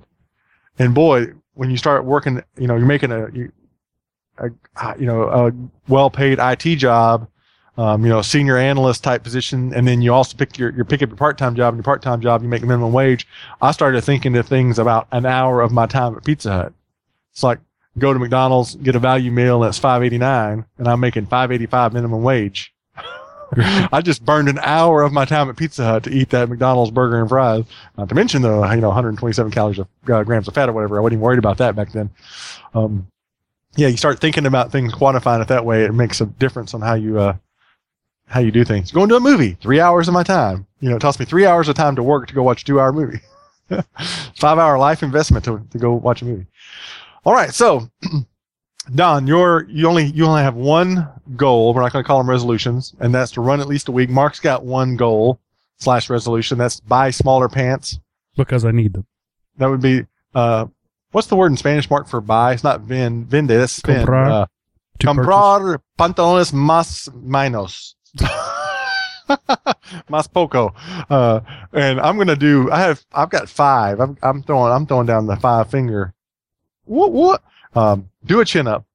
And 0.78 0.94
boy, 0.94 1.28
when 1.54 1.70
you 1.70 1.78
start 1.78 2.04
working, 2.04 2.44
you 2.58 2.68
know, 2.68 2.76
you're 2.76 2.86
making 2.86 3.12
a, 3.12 3.30
you, 3.32 3.52
a 4.38 4.50
you 5.00 5.06
know, 5.06 5.24
a 5.24 5.52
well-paid 5.88 6.40
IT 6.40 6.78
job, 6.78 7.28
um, 7.78 8.04
you 8.04 8.10
know, 8.10 8.22
senior 8.22 8.58
analyst 8.58 9.04
type 9.04 9.24
position, 9.24 9.74
and 9.74 9.88
then 9.88 10.02
you 10.02 10.14
also 10.14 10.38
pick 10.38 10.58
your, 10.58 10.72
you 10.72 10.84
pick 10.84 11.02
up 11.02 11.10
your 11.10 11.18
part-time 11.18 11.56
job 11.56 11.74
and 11.74 11.80
your 11.80 11.84
part-time 11.84 12.22
job, 12.22 12.44
you 12.44 12.48
make 12.48 12.62
minimum 12.62 12.94
wage. 12.94 13.28
I 13.62 13.72
started 13.72 14.04
thinking 14.04 14.36
of 14.38 14.48
things 14.48 14.78
about 14.78 15.08
an 15.12 15.26
hour 15.26 15.62
of 15.62 15.72
my 15.72 15.88
time 15.88 16.16
at 16.16 16.24
Pizza 16.24 16.52
Hut. 16.52 16.74
It's 17.32 17.42
like, 17.42 17.60
go 17.98 18.14
to 18.14 18.20
McDonald's, 18.20 18.76
get 18.76 18.96
a 18.96 19.00
value 19.00 19.32
meal 19.32 19.60
that's 19.60 19.80
five 19.80 20.04
eighty 20.04 20.18
nine, 20.20 20.66
and 20.78 20.88
I'm 20.88 21.00
making 21.00 21.26
five 21.28 21.52
eighty 21.52 21.66
five 21.66 21.94
minimum 21.94 22.22
wage. 22.22 22.74
I 23.58 24.02
just 24.02 24.26
burned 24.26 24.50
an 24.50 24.60
hour 24.60 25.04
of 25.04 25.12
my 25.12 25.26
time 25.26 25.50
at 25.50 25.58
Pizza 25.58 25.84
Hut 25.84 26.04
to 26.04 26.12
eat 26.12 26.30
that 26.30 26.50
McDonald's 26.50 26.92
burger 26.92 27.20
and 27.20 27.30
fries. 27.30 27.66
Not 27.98 28.10
to 28.10 28.16
mention 28.16 28.42
the 28.42 28.62
you 28.70 28.82
know 28.82 28.88
127 28.88 29.52
calories 29.52 29.80
of 29.80 29.88
uh, 30.10 30.24
grams 30.24 30.48
of 30.48 30.54
fat 30.54 30.70
or 30.70 30.74
whatever. 30.74 30.98
I 30.98 31.02
wasn't 31.02 31.14
even 31.14 31.22
worried 31.22 31.40
about 31.40 31.58
that 31.58 31.76
back 31.76 31.92
then. 31.92 32.10
Um, 32.74 33.08
yeah, 33.76 33.88
you 33.88 33.98
start 33.98 34.20
thinking 34.20 34.46
about 34.46 34.72
things, 34.72 34.94
quantifying 34.94 35.42
it 35.42 35.48
that 35.48 35.66
way. 35.66 35.84
It 35.84 35.94
makes 35.94 36.22
a 36.22 36.28
difference 36.28 36.74
on 36.74 36.82
how 36.82 36.94
you 36.94 37.20
uh, 37.20 37.36
how 38.34 38.40
you 38.40 38.52
do 38.52 38.66
things. 38.66 38.92
Going 38.92 39.10
to 39.10 39.16
a 39.16 39.20
movie, 39.20 39.56
three 39.62 39.80
hours 39.80 40.08
of 40.08 40.14
my 40.16 40.24
time. 40.24 40.66
You 40.80 40.90
know, 40.90 40.96
it 40.96 41.02
costs 41.02 41.20
me 41.20 41.26
three 41.26 41.46
hours 41.46 41.70
of 41.70 41.76
time 41.76 41.96
to 41.96 42.04
work 42.04 42.28
to 42.28 42.34
go 42.34 42.42
watch 42.42 42.64
a 42.64 42.66
two 42.66 42.80
hour 42.80 42.92
movie. 42.92 43.20
Five 44.38 44.58
hour 44.58 44.78
life 44.80 45.04
investment 45.04 45.46
to, 45.46 45.66
to 45.70 45.78
go 45.78 45.94
watch 45.94 46.24
a 46.24 46.26
movie. 46.26 46.48
All 47.26 47.34
right, 47.34 47.54
so 47.54 47.88
Don, 48.96 49.28
you're 49.28 49.66
you 49.70 49.88
only 49.88 50.06
you 50.06 50.26
only 50.26 50.42
have 50.42 50.56
one 50.56 51.08
goal. 51.36 51.74
We're 51.74 51.82
not 51.82 51.94
going 51.94 52.04
to 52.04 52.08
call 52.08 52.18
them 52.18 52.30
resolutions, 52.30 52.96
and 53.00 53.14
that's 53.14 53.32
to 53.34 53.42
run 53.42 53.62
at 53.62 53.68
least 53.68 53.88
a 53.88 53.92
week. 53.92 54.10
Mark's 54.10 54.40
got 54.40 54.66
one 54.66 54.98
goal 54.98 55.40
slash 55.78 56.10
resolution. 56.10 56.58
That's 56.58 56.80
buy 56.80 57.12
smaller 57.12 57.48
pants. 57.48 58.00
because 58.36 58.66
I 58.66 58.72
need 58.72 58.94
them. 58.94 59.06
That 59.58 59.68
would 59.70 59.82
be 59.82 60.06
uh, 60.34 60.66
what's 61.12 61.28
the 61.28 61.36
word 61.36 61.52
in 61.52 61.58
Spanish? 61.58 61.88
Mark 61.88 62.08
for 62.08 62.20
buy. 62.20 62.54
It's 62.54 62.64
not 62.64 62.82
vend. 62.82 63.30
Vende. 63.30 63.60
That's 63.60 63.74
spend. 63.74 64.08
Comprar. 64.08 64.28
Uh, 64.32 64.46
comprar 65.00 65.80
pantalones 65.98 66.52
más 66.52 67.10
menos. 67.14 67.94
más 70.10 70.32
poco. 70.32 70.74
Uh, 71.10 71.40
and 71.74 72.00
I'm 72.00 72.18
gonna 72.18 72.36
do. 72.36 72.72
I 72.72 72.82
have. 72.82 73.04
I've 73.14 73.30
got 73.30 73.50
five. 73.50 74.00
I'm, 74.00 74.18
I'm 74.22 74.44
throwing. 74.44 74.72
I'm 74.72 74.86
throwing 74.86 75.08
down 75.08 75.28
the 75.28 75.36
five 75.36 75.70
finger. 75.70 76.14
What? 76.86 77.12
What? 77.12 77.44
Um, 77.76 78.10
do 78.26 78.40
a 78.40 78.46
chin 78.46 78.68
up. 78.68 78.86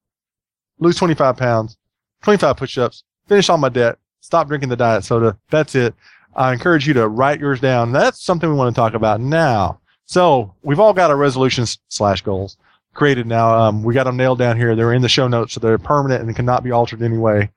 Lose 0.78 0.96
25 0.96 1.36
pounds. 1.36 1.76
25 2.22 2.56
push-ups. 2.56 3.04
Finish 3.26 3.48
all 3.48 3.58
my 3.58 3.68
debt. 3.68 3.98
Stop 4.20 4.48
drinking 4.48 4.68
the 4.68 4.76
diet 4.76 5.04
soda. 5.04 5.36
That's 5.50 5.74
it. 5.74 5.94
I 6.34 6.52
encourage 6.52 6.86
you 6.86 6.94
to 6.94 7.08
write 7.08 7.40
yours 7.40 7.60
down. 7.60 7.92
That's 7.92 8.22
something 8.22 8.48
we 8.48 8.54
want 8.54 8.74
to 8.74 8.78
talk 8.78 8.94
about 8.94 9.20
now. 9.20 9.80
So 10.04 10.54
we've 10.62 10.80
all 10.80 10.92
got 10.92 11.10
our 11.10 11.16
resolutions 11.16 11.78
slash 11.88 12.22
goals 12.22 12.56
created 12.94 13.26
now. 13.26 13.54
Um, 13.54 13.82
we 13.82 13.94
got 13.94 14.04
them 14.04 14.16
nailed 14.16 14.38
down 14.38 14.56
here. 14.56 14.74
They're 14.74 14.92
in 14.92 15.02
the 15.02 15.08
show 15.08 15.28
notes, 15.28 15.54
so 15.54 15.60
they're 15.60 15.78
permanent 15.78 16.22
and 16.24 16.34
cannot 16.34 16.64
be 16.64 16.72
altered 16.72 17.02
anyway, 17.02 17.50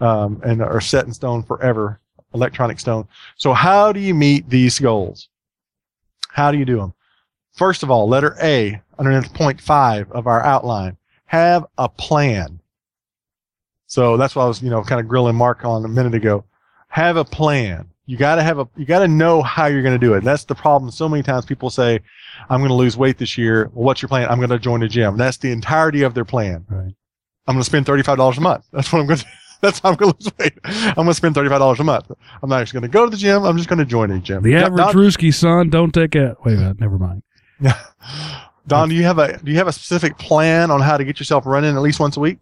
um, 0.00 0.40
and 0.44 0.62
are 0.62 0.80
set 0.80 1.06
in 1.06 1.12
stone 1.12 1.42
forever, 1.42 2.00
electronic 2.34 2.80
stone. 2.80 3.06
So 3.36 3.52
how 3.52 3.92
do 3.92 4.00
you 4.00 4.14
meet 4.14 4.48
these 4.48 4.78
goals? 4.78 5.28
How 6.30 6.50
do 6.50 6.58
you 6.58 6.64
do 6.64 6.76
them? 6.76 6.94
First 7.52 7.82
of 7.82 7.90
all, 7.90 8.08
letter 8.08 8.36
A, 8.40 8.80
underneath 8.98 9.32
point 9.34 9.60
five 9.60 10.10
of 10.12 10.26
our 10.26 10.42
outline, 10.44 10.96
have 11.26 11.66
a 11.76 11.88
plan. 11.88 12.60
So 13.86 14.16
that's 14.16 14.36
what 14.36 14.44
I 14.44 14.48
was, 14.48 14.62
you 14.62 14.70
know, 14.70 14.82
kind 14.82 15.00
of 15.00 15.08
grilling 15.08 15.34
Mark 15.34 15.64
on 15.64 15.84
a 15.84 15.88
minute 15.88 16.14
ago. 16.14 16.44
Have 16.88 17.16
a 17.16 17.24
plan. 17.24 17.88
You 18.06 18.16
got 18.16 18.36
to 18.36 18.42
have 18.42 18.58
a, 18.58 18.68
you 18.76 18.86
got 18.86 19.00
to 19.00 19.08
know 19.08 19.42
how 19.42 19.66
you're 19.66 19.82
going 19.82 19.98
to 19.98 20.06
do 20.06 20.14
it. 20.14 20.24
That's 20.24 20.44
the 20.44 20.54
problem. 20.54 20.90
So 20.90 21.08
many 21.08 21.22
times 21.22 21.44
people 21.44 21.68
say, 21.68 22.00
I'm 22.48 22.60
going 22.60 22.70
to 22.70 22.74
lose 22.74 22.96
weight 22.96 23.18
this 23.18 23.36
year. 23.36 23.70
Well, 23.74 23.84
what's 23.84 24.00
your 24.00 24.08
plan? 24.08 24.28
I'm 24.28 24.38
going 24.38 24.48
to 24.50 24.58
join 24.58 24.82
a 24.82 24.88
gym. 24.88 25.16
That's 25.16 25.36
the 25.36 25.50
entirety 25.50 26.02
of 26.02 26.14
their 26.14 26.24
plan. 26.24 26.64
Right. 26.68 26.94
I'm 27.46 27.54
going 27.54 27.60
to 27.60 27.64
spend 27.64 27.86
$35 27.86 28.36
a 28.36 28.40
month. 28.40 28.64
That's 28.72 28.92
what 28.92 29.00
I'm 29.00 29.06
going 29.06 29.18
to, 29.18 29.26
that's 29.62 29.80
how 29.80 29.90
I'm 29.90 29.96
going 29.96 30.12
to 30.12 30.18
lose 30.24 30.32
weight. 30.38 30.52
I'm 30.64 30.94
going 30.94 31.08
to 31.08 31.14
spend 31.14 31.34
$35 31.34 31.78
a 31.78 31.84
month. 31.84 32.10
I'm 32.42 32.48
not 32.48 32.60
actually 32.62 32.80
going 32.80 32.90
to 32.90 32.94
go 32.96 33.04
to 33.04 33.10
the 33.10 33.16
gym. 33.16 33.42
I'm 33.44 33.56
just 33.56 33.68
going 33.68 33.78
to 33.78 33.84
join 33.84 34.10
a 34.10 34.18
gym. 34.18 34.42
The 34.42 34.52
Not- 34.52 34.80
average 34.80 34.94
Ruski 35.16 35.32
son 35.34 35.70
don't 35.70 35.92
take 35.92 36.14
it. 36.14 36.36
wait 36.44 36.54
a 36.54 36.58
minute, 36.58 36.80
never 36.80 36.98
mind. 36.98 37.22
not- 37.60 37.76
Don, 38.66 38.90
do 38.90 38.94
you 38.94 39.04
have 39.04 39.18
a, 39.18 39.38
do 39.38 39.50
you 39.50 39.56
have 39.56 39.66
a 39.68 39.72
specific 39.72 40.18
plan 40.18 40.70
on 40.70 40.82
how 40.82 40.98
to 40.98 41.04
get 41.04 41.18
yourself 41.18 41.46
running 41.46 41.74
at 41.74 41.80
least 41.80 41.98
once 42.00 42.18
a 42.18 42.20
week? 42.20 42.38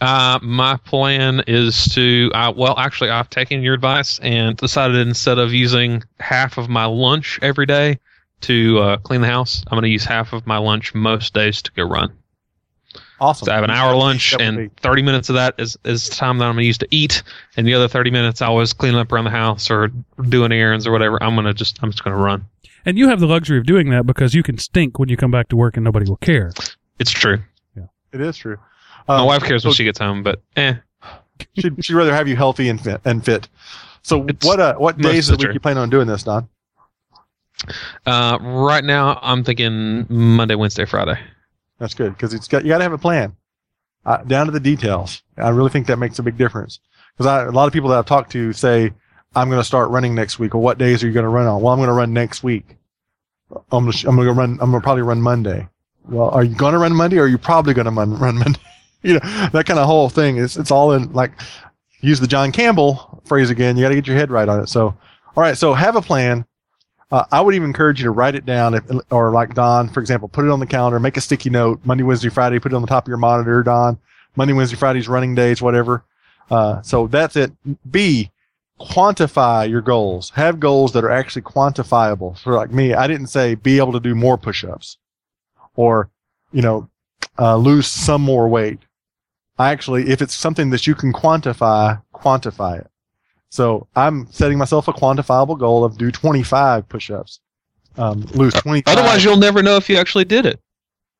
Uh, 0.00 0.38
my 0.42 0.76
plan 0.84 1.42
is 1.46 1.86
to, 1.94 2.30
uh, 2.34 2.52
well, 2.54 2.74
actually, 2.78 3.08
I've 3.10 3.30
taken 3.30 3.62
your 3.62 3.72
advice 3.74 4.18
and 4.20 4.56
decided 4.56 4.96
instead 5.06 5.38
of 5.38 5.52
using 5.54 6.02
half 6.20 6.58
of 6.58 6.68
my 6.68 6.84
lunch 6.84 7.38
every 7.42 7.64
day 7.64 7.98
to 8.42 8.78
uh, 8.80 8.96
clean 8.98 9.22
the 9.22 9.26
house, 9.26 9.62
I'm 9.68 9.76
going 9.76 9.84
to 9.84 9.88
use 9.88 10.04
half 10.04 10.32
of 10.34 10.46
my 10.46 10.58
lunch 10.58 10.94
most 10.94 11.32
days 11.32 11.62
to 11.62 11.72
go 11.72 11.84
run. 11.84 12.12
Awesome. 13.20 13.46
So 13.46 13.52
I 13.52 13.54
have 13.54 13.64
an 13.64 13.70
hour 13.70 13.94
lunch, 13.94 14.34
and 14.38 14.56
be- 14.56 14.70
30 14.80 15.02
minutes 15.02 15.28
of 15.28 15.36
that 15.36 15.54
is, 15.58 15.78
is 15.84 16.08
time 16.08 16.38
that 16.38 16.46
I'm 16.46 16.54
going 16.54 16.62
to 16.62 16.66
use 16.66 16.78
to 16.78 16.88
eat, 16.90 17.22
and 17.56 17.66
the 17.66 17.72
other 17.74 17.86
30 17.88 18.10
minutes 18.10 18.42
I 18.42 18.48
was 18.48 18.72
cleaning 18.72 18.98
up 18.98 19.12
around 19.12 19.24
the 19.24 19.30
house 19.30 19.70
or 19.70 19.88
doing 20.28 20.50
errands 20.52 20.86
or 20.86 20.92
whatever. 20.92 21.22
I'm 21.22 21.34
going 21.34 21.46
to 21.46 21.54
just, 21.54 21.78
I'm 21.82 21.90
just 21.90 22.02
going 22.02 22.16
to 22.16 22.22
run. 22.22 22.44
And 22.84 22.98
you 22.98 23.08
have 23.08 23.20
the 23.20 23.26
luxury 23.26 23.56
of 23.58 23.64
doing 23.66 23.88
that 23.90 24.04
because 24.04 24.34
you 24.34 24.42
can 24.42 24.58
stink 24.58 24.98
when 24.98 25.08
you 25.08 25.16
come 25.16 25.30
back 25.30 25.48
to 25.48 25.56
work 25.56 25.76
and 25.76 25.84
nobody 25.84 26.06
will 26.08 26.16
care. 26.18 26.52
It's 26.98 27.10
true. 27.10 27.38
Yeah, 27.76 27.84
it 28.12 28.20
is 28.20 28.36
true. 28.36 28.58
My 29.08 29.18
Um, 29.18 29.26
wife 29.26 29.42
cares 29.42 29.62
so 29.62 29.68
when 29.68 29.74
she 29.74 29.84
gets 29.84 29.98
home, 29.98 30.22
but 30.22 30.42
eh. 30.56 30.74
she'd, 31.58 31.82
she'd 31.84 31.94
rather 31.94 32.14
have 32.14 32.28
you 32.28 32.36
healthy 32.36 32.68
and 32.68 32.80
fit. 32.80 33.00
And 33.04 33.24
fit. 33.24 33.48
So 34.02 34.24
It's 34.28 34.44
what 34.44 34.60
uh, 34.60 34.74
what 34.74 34.98
days 34.98 35.28
of 35.30 35.34
of 35.34 35.38
the 35.38 35.44
the 35.44 35.48
week 35.48 35.54
you 35.54 35.60
plan 35.60 35.78
on 35.78 35.88
doing 35.88 36.06
this, 36.06 36.24
Don? 36.24 36.46
Uh, 38.04 38.38
right 38.42 38.84
now, 38.84 39.18
I'm 39.22 39.44
thinking 39.44 40.06
Monday, 40.10 40.54
Wednesday, 40.54 40.84
Friday. 40.84 41.18
That's 41.78 41.94
good 41.94 42.12
because 42.12 42.34
it's 42.34 42.48
got 42.48 42.64
you 42.64 42.68
got 42.68 42.78
to 42.78 42.84
have 42.84 42.92
a 42.92 42.98
plan 42.98 43.36
uh, 44.06 44.18
down 44.18 44.46
to 44.46 44.52
the 44.52 44.60
details. 44.60 45.22
I 45.36 45.48
really 45.50 45.70
think 45.70 45.86
that 45.86 45.98
makes 45.98 46.18
a 46.18 46.22
big 46.22 46.36
difference 46.36 46.80
because 47.16 47.26
a 47.26 47.50
lot 47.50 47.66
of 47.66 47.72
people 47.72 47.90
that 47.90 47.98
I've 47.98 48.06
talked 48.06 48.32
to 48.32 48.52
say 48.52 48.92
I'm 49.34 49.48
going 49.48 49.60
to 49.60 49.64
start 49.64 49.90
running 49.90 50.14
next 50.14 50.38
week. 50.38 50.54
Or 50.54 50.58
what 50.58 50.78
days 50.78 51.02
are 51.02 51.06
you 51.06 51.12
going 51.12 51.24
to 51.24 51.30
run 51.30 51.46
on? 51.46 51.60
Well, 51.60 51.72
I'm 51.72 51.78
going 51.78 51.88
to 51.88 51.94
run 51.94 52.12
next 52.12 52.42
week. 52.42 52.76
I'm 53.70 53.84
going 53.84 53.92
to 53.92 54.08
I'm 54.08 54.16
going 54.16 54.28
to 54.28 54.32
run. 54.32 54.50
I'm 54.60 54.70
going 54.70 54.80
to 54.80 54.84
probably 54.84 55.02
run 55.02 55.20
Monday. 55.20 55.68
Well, 56.08 56.30
are 56.30 56.44
you 56.44 56.54
going 56.54 56.72
to 56.72 56.78
run 56.78 56.94
Monday 56.94 57.18
or 57.18 57.22
are 57.22 57.28
you 57.28 57.38
probably 57.38 57.74
going 57.74 57.86
to 57.86 57.90
run, 57.90 58.18
run 58.18 58.38
Monday? 58.38 58.60
you 59.02 59.14
know 59.14 59.48
that 59.52 59.64
kind 59.66 59.78
of 59.78 59.86
whole 59.86 60.08
thing 60.08 60.36
is 60.36 60.56
it's 60.56 60.70
all 60.70 60.92
in 60.92 61.12
like 61.12 61.32
use 62.00 62.20
the 62.20 62.26
John 62.26 62.52
Campbell 62.52 63.22
phrase 63.24 63.50
again. 63.50 63.76
You 63.76 63.84
got 63.84 63.90
to 63.90 63.94
get 63.94 64.06
your 64.06 64.16
head 64.16 64.30
right 64.30 64.48
on 64.48 64.60
it. 64.60 64.68
So 64.68 64.86
all 65.36 65.42
right, 65.42 65.56
so 65.56 65.74
have 65.74 65.96
a 65.96 66.02
plan. 66.02 66.46
Uh, 67.14 67.24
I 67.30 67.40
would 67.40 67.54
even 67.54 67.68
encourage 67.68 68.00
you 68.00 68.06
to 68.06 68.10
write 68.10 68.34
it 68.34 68.44
down, 68.44 68.74
if, 68.74 68.82
or 69.12 69.30
like 69.30 69.54
Don, 69.54 69.88
for 69.88 70.00
example, 70.00 70.26
put 70.26 70.44
it 70.44 70.50
on 70.50 70.58
the 70.58 70.66
calendar, 70.66 70.98
make 70.98 71.16
a 71.16 71.20
sticky 71.20 71.48
note. 71.48 71.78
Monday, 71.84 72.02
Wednesday, 72.02 72.28
Friday, 72.28 72.58
put 72.58 72.72
it 72.72 72.74
on 72.74 72.82
the 72.82 72.88
top 72.88 73.04
of 73.04 73.08
your 73.08 73.18
monitor. 73.18 73.62
Don, 73.62 74.00
Monday, 74.34 74.52
Wednesday, 74.52 74.76
Friday's 74.76 75.06
running 75.06 75.36
days, 75.36 75.62
whatever. 75.62 76.04
Uh, 76.50 76.82
so 76.82 77.06
that's 77.06 77.36
it. 77.36 77.52
B, 77.88 78.32
quantify 78.80 79.70
your 79.70 79.80
goals. 79.80 80.30
Have 80.30 80.58
goals 80.58 80.90
that 80.94 81.04
are 81.04 81.10
actually 81.12 81.42
quantifiable. 81.42 82.36
So 82.36 82.50
like 82.50 82.72
me, 82.72 82.94
I 82.94 83.06
didn't 83.06 83.28
say 83.28 83.54
be 83.54 83.78
able 83.78 83.92
to 83.92 84.00
do 84.00 84.16
more 84.16 84.36
push-ups, 84.36 84.98
or 85.76 86.10
you 86.50 86.62
know, 86.62 86.88
uh, 87.38 87.56
lose 87.56 87.86
some 87.86 88.22
more 88.22 88.48
weight. 88.48 88.80
I 89.56 89.70
actually, 89.70 90.10
if 90.10 90.20
it's 90.20 90.34
something 90.34 90.70
that 90.70 90.88
you 90.88 90.96
can 90.96 91.12
quantify, 91.12 92.02
quantify 92.12 92.80
it. 92.80 92.90
So 93.54 93.86
I'm 93.94 94.26
setting 94.32 94.58
myself 94.58 94.88
a 94.88 94.92
quantifiable 94.92 95.56
goal 95.56 95.84
of 95.84 95.96
do 95.96 96.10
25 96.10 96.88
push-ups, 96.88 97.38
um, 97.96 98.22
lose 98.34 98.52
25. 98.54 98.92
Otherwise, 98.92 99.22
you'll 99.22 99.36
never 99.36 99.62
know 99.62 99.76
if 99.76 99.88
you 99.88 99.96
actually 99.96 100.24
did 100.24 100.44
it. 100.44 100.58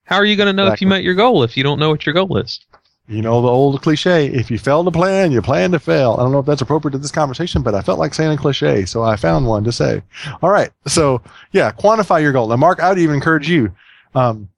How 0.02 0.16
are 0.16 0.24
you 0.24 0.34
going 0.34 0.48
to 0.48 0.52
know 0.52 0.66
if 0.66 0.80
you 0.80 0.88
met 0.88 1.04
your 1.04 1.14
goal 1.14 1.44
if 1.44 1.56
you 1.56 1.62
don't 1.62 1.78
know 1.78 1.90
what 1.90 2.04
your 2.04 2.12
goal 2.12 2.36
is? 2.38 2.58
you 3.06 3.22
know 3.22 3.40
the 3.40 3.46
old 3.46 3.80
cliche: 3.82 4.26
if 4.26 4.50
you 4.50 4.58
fail 4.58 4.82
to 4.82 4.90
plan, 4.90 5.30
you 5.30 5.42
plan 5.42 5.70
to 5.70 5.78
fail. 5.78 6.16
I 6.18 6.24
don't 6.24 6.32
know 6.32 6.40
if 6.40 6.46
that's 6.46 6.60
appropriate 6.60 6.90
to 6.92 6.98
this 6.98 7.12
conversation, 7.12 7.62
but 7.62 7.76
I 7.76 7.82
felt 7.82 8.00
like 8.00 8.14
saying 8.14 8.32
a 8.32 8.36
cliche, 8.36 8.84
so 8.84 9.04
I 9.04 9.14
found 9.14 9.46
one 9.46 9.62
to 9.62 9.70
say. 9.70 10.02
All 10.42 10.50
right, 10.50 10.70
so 10.88 11.22
yeah, 11.52 11.70
quantify 11.70 12.20
your 12.20 12.32
goal. 12.32 12.48
Now, 12.48 12.56
Mark, 12.56 12.82
I 12.82 12.88
would 12.88 12.98
even 12.98 13.14
encourage 13.14 13.48
you, 13.48 13.72
um, 14.16 14.48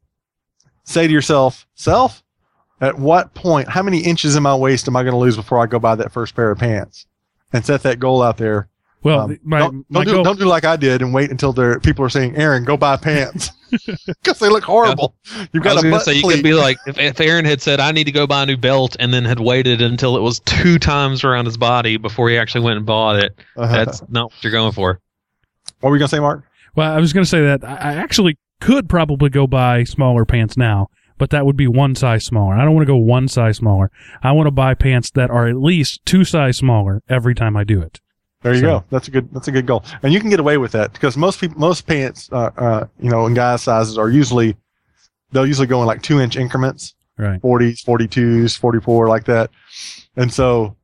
say 0.85 1.07
to 1.07 1.13
yourself, 1.13 1.67
self, 1.75 2.23
at 2.81 2.99
what 2.99 3.35
point, 3.35 3.69
how 3.69 3.83
many 3.83 4.01
inches 4.01 4.35
in 4.35 4.43
my 4.43 4.57
waist 4.57 4.89
am 4.89 4.97
I 4.97 5.03
going 5.03 5.13
to 5.13 5.19
lose 5.19 5.37
before 5.37 5.59
I 5.59 5.67
go 5.67 5.79
buy 5.79 5.95
that 5.97 6.11
first 6.11 6.35
pair 6.35 6.51
of 6.51 6.59
pants? 6.59 7.05
And 7.53 7.65
set 7.65 7.83
that 7.83 7.99
goal 8.01 8.23
out 8.23 8.37
there 8.39 8.69
Well, 9.03 9.21
Um, 9.21 9.39
my, 9.45 9.59
don't, 9.61 9.87
my 9.89 10.01
don't, 10.01 10.07
do, 10.07 10.13
goal, 10.15 10.25
don't 10.25 10.39
do 10.39 10.45
like 10.47 10.65
I 10.65 10.77
did 10.77 11.01
and 11.01 11.15
wait 11.15 11.31
until 11.31 11.53
there 11.53 11.79
people 11.81 12.05
are 12.05 12.09
saying, 12.09 12.37
Aaron, 12.37 12.65
go 12.65 12.77
buy 12.77 12.97
pants 12.97 13.51
because 14.07 14.39
they 14.41 14.49
look 14.49 14.65
horrible. 14.65 15.15
You've 15.53 15.63
I 15.63 15.65
got 15.65 15.75
was 15.77 15.85
a 15.85 15.89
going 15.89 15.93
to 15.93 15.97
butt 15.99 16.05
say 16.05 16.15
you 16.15 16.29
could 16.29 16.43
be 16.43 16.55
like 16.55 16.77
if, 16.87 16.99
if 16.99 17.21
Aaron 17.21 17.45
had 17.45 17.63
said 17.63 17.79
I 17.81 17.93
need 17.93 18.05
to 18.05 18.13
go 18.13 18.27
buy 18.27 18.43
a 18.43 18.47
new 18.47 18.57
belt 18.57 18.97
and 18.99 19.15
then 19.15 19.25
had 19.25 19.41
waited 19.41 19.81
until 19.81 20.17
it 20.17 20.21
was 20.21 20.41
two 20.41 20.79
times 20.79 21.23
around 21.25 21.45
his 21.47 21.57
body 21.57 21.97
before 21.97 22.29
he 22.29 22.37
actually 22.37 22.65
went 22.65 22.79
and 22.79 22.87
bought 22.87 23.17
it. 23.17 23.39
Uh-huh. 23.57 23.73
That's 23.73 24.03
not 24.09 24.25
what 24.25 24.43
you're 24.43 24.53
going 24.53 24.73
for. 24.73 25.01
what 25.81 25.91
were 25.91 25.97
you 25.97 26.01
gonna 26.01 26.09
say, 26.09 26.21
Mark? 26.21 26.45
well, 26.75 26.93
I 26.93 26.99
was 26.99 27.13
going 27.13 27.25
to 27.25 27.31
say 27.31 27.41
that 27.43 27.65
I 27.65 27.75
I 27.75 27.95
actually 27.95 28.39
could 28.61 28.89
probably 28.89 29.31
go 29.31 29.47
buy 29.47 29.85
smaller 29.85 30.25
pants 30.25 30.57
now, 30.57 30.89
but 31.19 31.31
that 31.31 31.47
would 31.47 31.57
be 31.57 31.67
one 31.67 31.95
size 31.95 32.25
smaller. 32.25 32.55
I 32.55 32.65
don't 32.65 32.75
want 32.75 32.87
to 32.87 32.93
go 32.93 32.97
one 32.97 33.29
size 33.29 33.57
smaller. 33.59 33.91
I 34.23 34.33
want 34.33 34.47
to 34.47 34.51
buy 34.51 34.75
pants 34.75 35.11
that 35.13 35.31
are 35.31 35.47
at 35.47 35.57
least 35.57 36.05
two 36.05 36.25
size 36.25 36.57
smaller 36.59 37.03
every 37.09 37.35
time 37.35 37.57
I 37.57 37.65
do 37.65 37.81
it. 37.81 38.01
There 38.43 38.55
you 38.55 38.61
So- 38.61 38.67
go. 38.67 38.85
That's 38.91 39.09
a 39.09 39.11
good. 39.11 39.29
That's 39.33 39.49
a 39.49 39.53
good 39.53 39.67
goal, 39.67 39.85
and 40.03 40.13
you 40.13 40.21
can 40.21 40.31
get 40.31 40.39
away 40.41 40.59
with 40.59 40.73
that 40.73 40.93
because 40.93 41.17
most 41.17 41.41
people, 41.41 41.59
most 41.59 41.87
pants, 41.87 42.29
uh, 42.33 42.51
uh, 42.57 42.87
you 43.01 43.11
know, 43.11 43.27
in 43.27 43.35
guys' 43.35 43.63
sizes 43.63 43.99
are 43.99 44.11
usually 44.11 44.57
they'll 45.33 45.47
usually 45.47 45.67
go 45.67 45.81
in 45.81 45.87
like 45.87 46.03
two 46.03 46.21
inch 46.21 46.37
increments, 46.37 46.95
Right. 47.19 47.41
40s, 47.43 47.83
42s, 47.85 48.57
44, 48.57 49.09
like 49.09 49.25
that, 49.25 49.51
and 50.17 50.33
so 50.33 50.77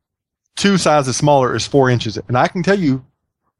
two 0.56 0.76
sizes 0.78 1.16
smaller 1.16 1.54
is 1.54 1.66
four 1.66 1.88
inches, 1.90 2.18
and 2.28 2.36
I 2.36 2.48
can 2.48 2.62
tell 2.62 2.78
you 2.78 3.04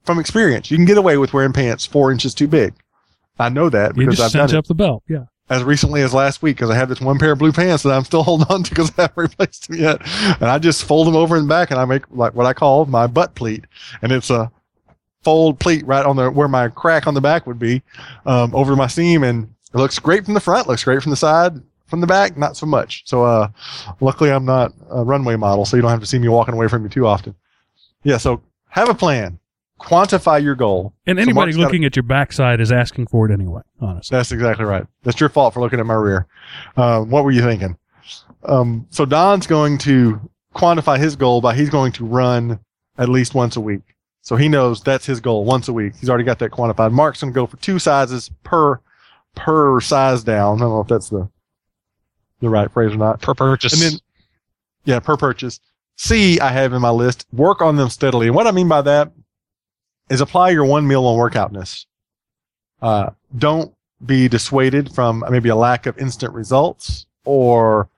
from 0.04 0.18
experience, 0.18 0.70
you 0.70 0.76
can 0.76 0.86
get 0.86 0.98
away 0.98 1.16
with 1.18 1.32
wearing 1.32 1.52
pants 1.52 1.86
four 1.86 2.10
inches 2.10 2.34
too 2.34 2.48
big. 2.48 2.74
I 3.38 3.48
know 3.50 3.68
that 3.68 3.94
because 3.94 4.20
I've 4.20 4.32
done 4.32 4.48
it. 4.50 4.54
up 4.56 4.66
the 4.66 4.74
belt. 4.74 5.04
Yeah. 5.08 5.24
As 5.52 5.62
recently 5.62 6.00
as 6.00 6.14
last 6.14 6.40
week 6.40 6.56
because 6.56 6.70
I 6.70 6.74
have 6.76 6.88
this 6.88 7.00
one 7.00 7.18
pair 7.18 7.32
of 7.32 7.38
blue 7.38 7.52
pants 7.52 7.82
that 7.82 7.92
I'm 7.92 8.04
still 8.04 8.22
holding 8.24 8.46
on 8.48 8.62
to 8.62 8.70
because 8.70 8.90
I 8.96 9.02
haven't 9.02 9.16
replaced 9.16 9.68
them 9.68 9.78
yet. 9.78 10.00
And 10.40 10.44
I 10.44 10.58
just 10.58 10.84
fold 10.84 11.06
them 11.06 11.14
over 11.14 11.36
in 11.36 11.42
the 11.42 11.48
back 11.48 11.70
and 11.70 11.78
I 11.78 11.84
make 11.84 12.04
like 12.10 12.34
what 12.34 12.46
I 12.46 12.54
call 12.54 12.86
my 12.86 13.06
butt 13.06 13.34
pleat. 13.34 13.66
And 14.00 14.12
it's 14.12 14.30
a 14.30 14.50
fold 15.22 15.60
pleat 15.60 15.86
right 15.86 16.06
on 16.06 16.16
the 16.16 16.30
where 16.30 16.48
my 16.48 16.68
crack 16.68 17.06
on 17.06 17.12
the 17.12 17.20
back 17.20 17.46
would 17.46 17.58
be 17.58 17.82
um, 18.24 18.54
over 18.54 18.74
my 18.74 18.86
seam. 18.86 19.22
And 19.24 19.54
it 19.74 19.76
looks 19.76 19.98
great 19.98 20.24
from 20.24 20.34
the 20.34 20.40
front, 20.40 20.68
looks 20.68 20.84
great 20.84 21.02
from 21.02 21.10
the 21.10 21.16
side. 21.16 21.60
From 21.86 22.00
the 22.00 22.06
back, 22.06 22.38
not 22.38 22.56
so 22.56 22.64
much. 22.64 23.02
So, 23.04 23.22
uh, 23.22 23.48
luckily 24.00 24.32
I'm 24.32 24.46
not 24.46 24.72
a 24.88 25.04
runway 25.04 25.36
model, 25.36 25.66
so 25.66 25.76
you 25.76 25.82
don't 25.82 25.90
have 25.90 26.00
to 26.00 26.06
see 26.06 26.18
me 26.18 26.28
walking 26.28 26.54
away 26.54 26.66
from 26.66 26.84
you 26.84 26.88
too 26.88 27.06
often. 27.06 27.34
Yeah. 28.02 28.16
So 28.16 28.42
have 28.70 28.88
a 28.88 28.94
plan, 28.94 29.38
quantify 29.82 30.42
your 30.42 30.54
goal. 30.54 30.94
And 31.06 31.18
So 31.18 31.22
anybody 31.22 31.34
Mark's 31.46 31.56
gotta- 31.56 31.66
looking 31.66 31.84
at 31.84 31.96
your 31.96 32.02
backside 32.04 32.60
is 32.60 32.70
asking 32.72 33.06
for 33.08 33.28
it 33.28 33.32
anyway. 33.32 33.62
Honestly, 33.80 34.16
That's 34.16 34.32
exactly 34.32 34.64
right. 34.64 34.86
That's 35.02 35.20
your 35.20 35.28
fault 35.28 35.54
for 35.54 35.60
looking 35.60 35.80
at 35.80 35.86
my 35.86 35.94
rear. 35.94 36.26
Um, 36.76 37.10
what 37.10 37.24
were 37.24 37.30
you 37.30 37.42
thinking? 37.42 37.76
Um, 38.44 38.86
so 38.90 39.04
Don's 39.04 39.46
going 39.46 39.78
to 39.78 40.20
quantify 40.54 40.98
his 40.98 41.16
goal 41.16 41.40
by 41.40 41.54
he's 41.54 41.70
going 41.70 41.92
to 41.92 42.04
run 42.04 42.58
at 42.98 43.08
least 43.08 43.34
once 43.34 43.56
a 43.56 43.60
week. 43.60 43.82
So 44.20 44.36
he 44.36 44.48
knows 44.48 44.82
that's 44.82 45.06
his 45.06 45.20
goal 45.20 45.44
once 45.44 45.66
a 45.68 45.72
week. 45.72 45.94
He's 45.98 46.08
already 46.08 46.24
got 46.24 46.38
that 46.40 46.50
quantified. 46.52 46.92
Mark's 46.92 47.20
going 47.20 47.32
to 47.32 47.34
go 47.34 47.46
for 47.46 47.56
two 47.58 47.78
sizes 47.78 48.30
per 48.44 48.80
per 49.34 49.80
size 49.80 50.22
down. 50.22 50.58
I 50.58 50.60
don't 50.60 50.70
know 50.70 50.80
if 50.80 50.88
that's 50.88 51.08
the 51.08 51.28
the 52.40 52.48
right 52.50 52.70
phrase 52.70 52.92
or 52.92 52.96
not. 52.98 53.20
Per 53.20 53.34
purchase. 53.34 53.72
And 53.72 53.92
then, 53.94 54.00
yeah, 54.84 55.00
per 55.00 55.16
purchase. 55.16 55.58
C, 55.96 56.38
I 56.40 56.48
have 56.50 56.72
in 56.72 56.82
my 56.82 56.90
list. 56.90 57.26
Work 57.32 57.62
on 57.62 57.76
them 57.76 57.88
steadily. 57.88 58.26
And 58.26 58.34
what 58.36 58.46
I 58.46 58.50
mean 58.50 58.68
by 58.68 58.82
that 58.82 59.12
is 60.12 60.20
apply 60.20 60.50
your 60.50 60.64
one 60.64 60.86
meal 60.86 61.06
on 61.06 61.18
workoutness. 61.18 61.86
Uh, 62.80 63.10
don't 63.38 63.74
be 64.04 64.28
dissuaded 64.28 64.94
from 64.94 65.24
maybe 65.30 65.48
a 65.48 65.56
lack 65.56 65.86
of 65.86 65.96
instant 65.98 66.34
results 66.34 67.06
or 67.24 67.88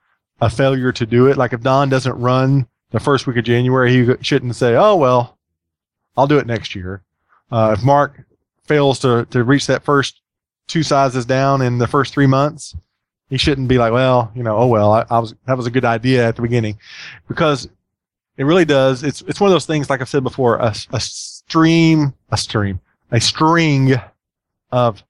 a 0.41 0.49
failure 0.49 0.91
to 0.91 1.05
do 1.05 1.27
it. 1.27 1.37
Like 1.37 1.53
if 1.53 1.61
Don 1.61 1.89
doesn't 1.89 2.15
run 2.15 2.67
the 2.91 2.99
first 2.99 3.27
week 3.27 3.37
of 3.37 3.43
January, 3.43 3.91
he 3.91 4.13
shouldn't 4.21 4.55
say, 4.55 4.75
"Oh 4.75 4.95
well, 4.95 5.37
I'll 6.15 6.27
do 6.27 6.37
it 6.37 6.47
next 6.47 6.75
year." 6.75 7.01
Uh, 7.51 7.75
if 7.77 7.83
Mark 7.83 8.23
fails 8.63 8.99
to 8.99 9.25
to 9.31 9.43
reach 9.43 9.67
that 9.67 9.83
first 9.83 10.21
two 10.67 10.83
sizes 10.83 11.25
down 11.25 11.61
in 11.61 11.77
the 11.79 11.87
first 11.87 12.13
three 12.13 12.27
months, 12.27 12.75
he 13.29 13.37
shouldn't 13.37 13.67
be 13.67 13.77
like, 13.77 13.91
"Well, 13.91 14.31
you 14.35 14.43
know, 14.43 14.57
oh 14.57 14.67
well, 14.67 14.91
I, 14.93 15.05
I 15.09 15.19
was 15.19 15.33
that 15.47 15.57
was 15.57 15.65
a 15.65 15.71
good 15.71 15.85
idea 15.85 16.27
at 16.27 16.35
the 16.35 16.41
beginning," 16.41 16.77
because 17.27 17.67
it 18.37 18.43
really 18.43 18.65
does. 18.65 19.03
It's 19.03 19.21
it's 19.23 19.41
one 19.41 19.49
of 19.49 19.53
those 19.53 19.65
things, 19.65 19.89
like 19.89 20.01
I've 20.01 20.09
said 20.09 20.23
before, 20.23 20.57
a, 20.57 20.73
a 20.91 21.01
stream, 21.47 22.13
a 22.29 22.37
stream, 22.37 22.79
a 23.11 23.19
string 23.21 23.95
of 24.71 25.03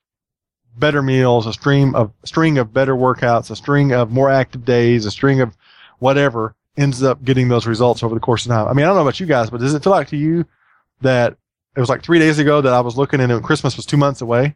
better 0.77 1.01
meals, 1.01 1.47
a 1.47 1.53
stream 1.53 1.95
of 1.95 2.11
string 2.23 2.57
of 2.57 2.73
better 2.73 2.95
workouts, 2.95 3.49
a 3.49 3.55
string 3.55 3.93
of 3.93 4.11
more 4.11 4.29
active 4.29 4.65
days, 4.65 5.05
a 5.05 5.11
string 5.11 5.41
of 5.41 5.55
whatever 5.99 6.55
ends 6.77 7.01
up 7.03 7.23
getting 7.23 7.47
those 7.47 7.65
results 7.65 8.03
over 8.03 8.13
the 8.13 8.19
course 8.19 8.45
of 8.45 8.51
time. 8.51 8.67
I 8.67 8.73
mean, 8.73 8.83
I 8.83 8.89
don't 8.89 8.97
know 8.97 9.01
about 9.01 9.19
you 9.19 9.25
guys, 9.25 9.49
but 9.49 9.61
does 9.61 9.73
it 9.73 9.83
feel 9.83 9.91
like 9.91 10.09
to 10.09 10.17
you 10.17 10.45
that 11.01 11.37
it 11.75 11.79
was 11.79 11.89
like 11.89 12.03
three 12.03 12.19
days 12.19 12.39
ago 12.39 12.61
that 12.61 12.73
I 12.73 12.81
was 12.81 12.97
looking 12.97 13.21
and 13.21 13.43
Christmas 13.43 13.77
was 13.77 13.85
two 13.85 13.97
months 13.97 14.21
away? 14.21 14.55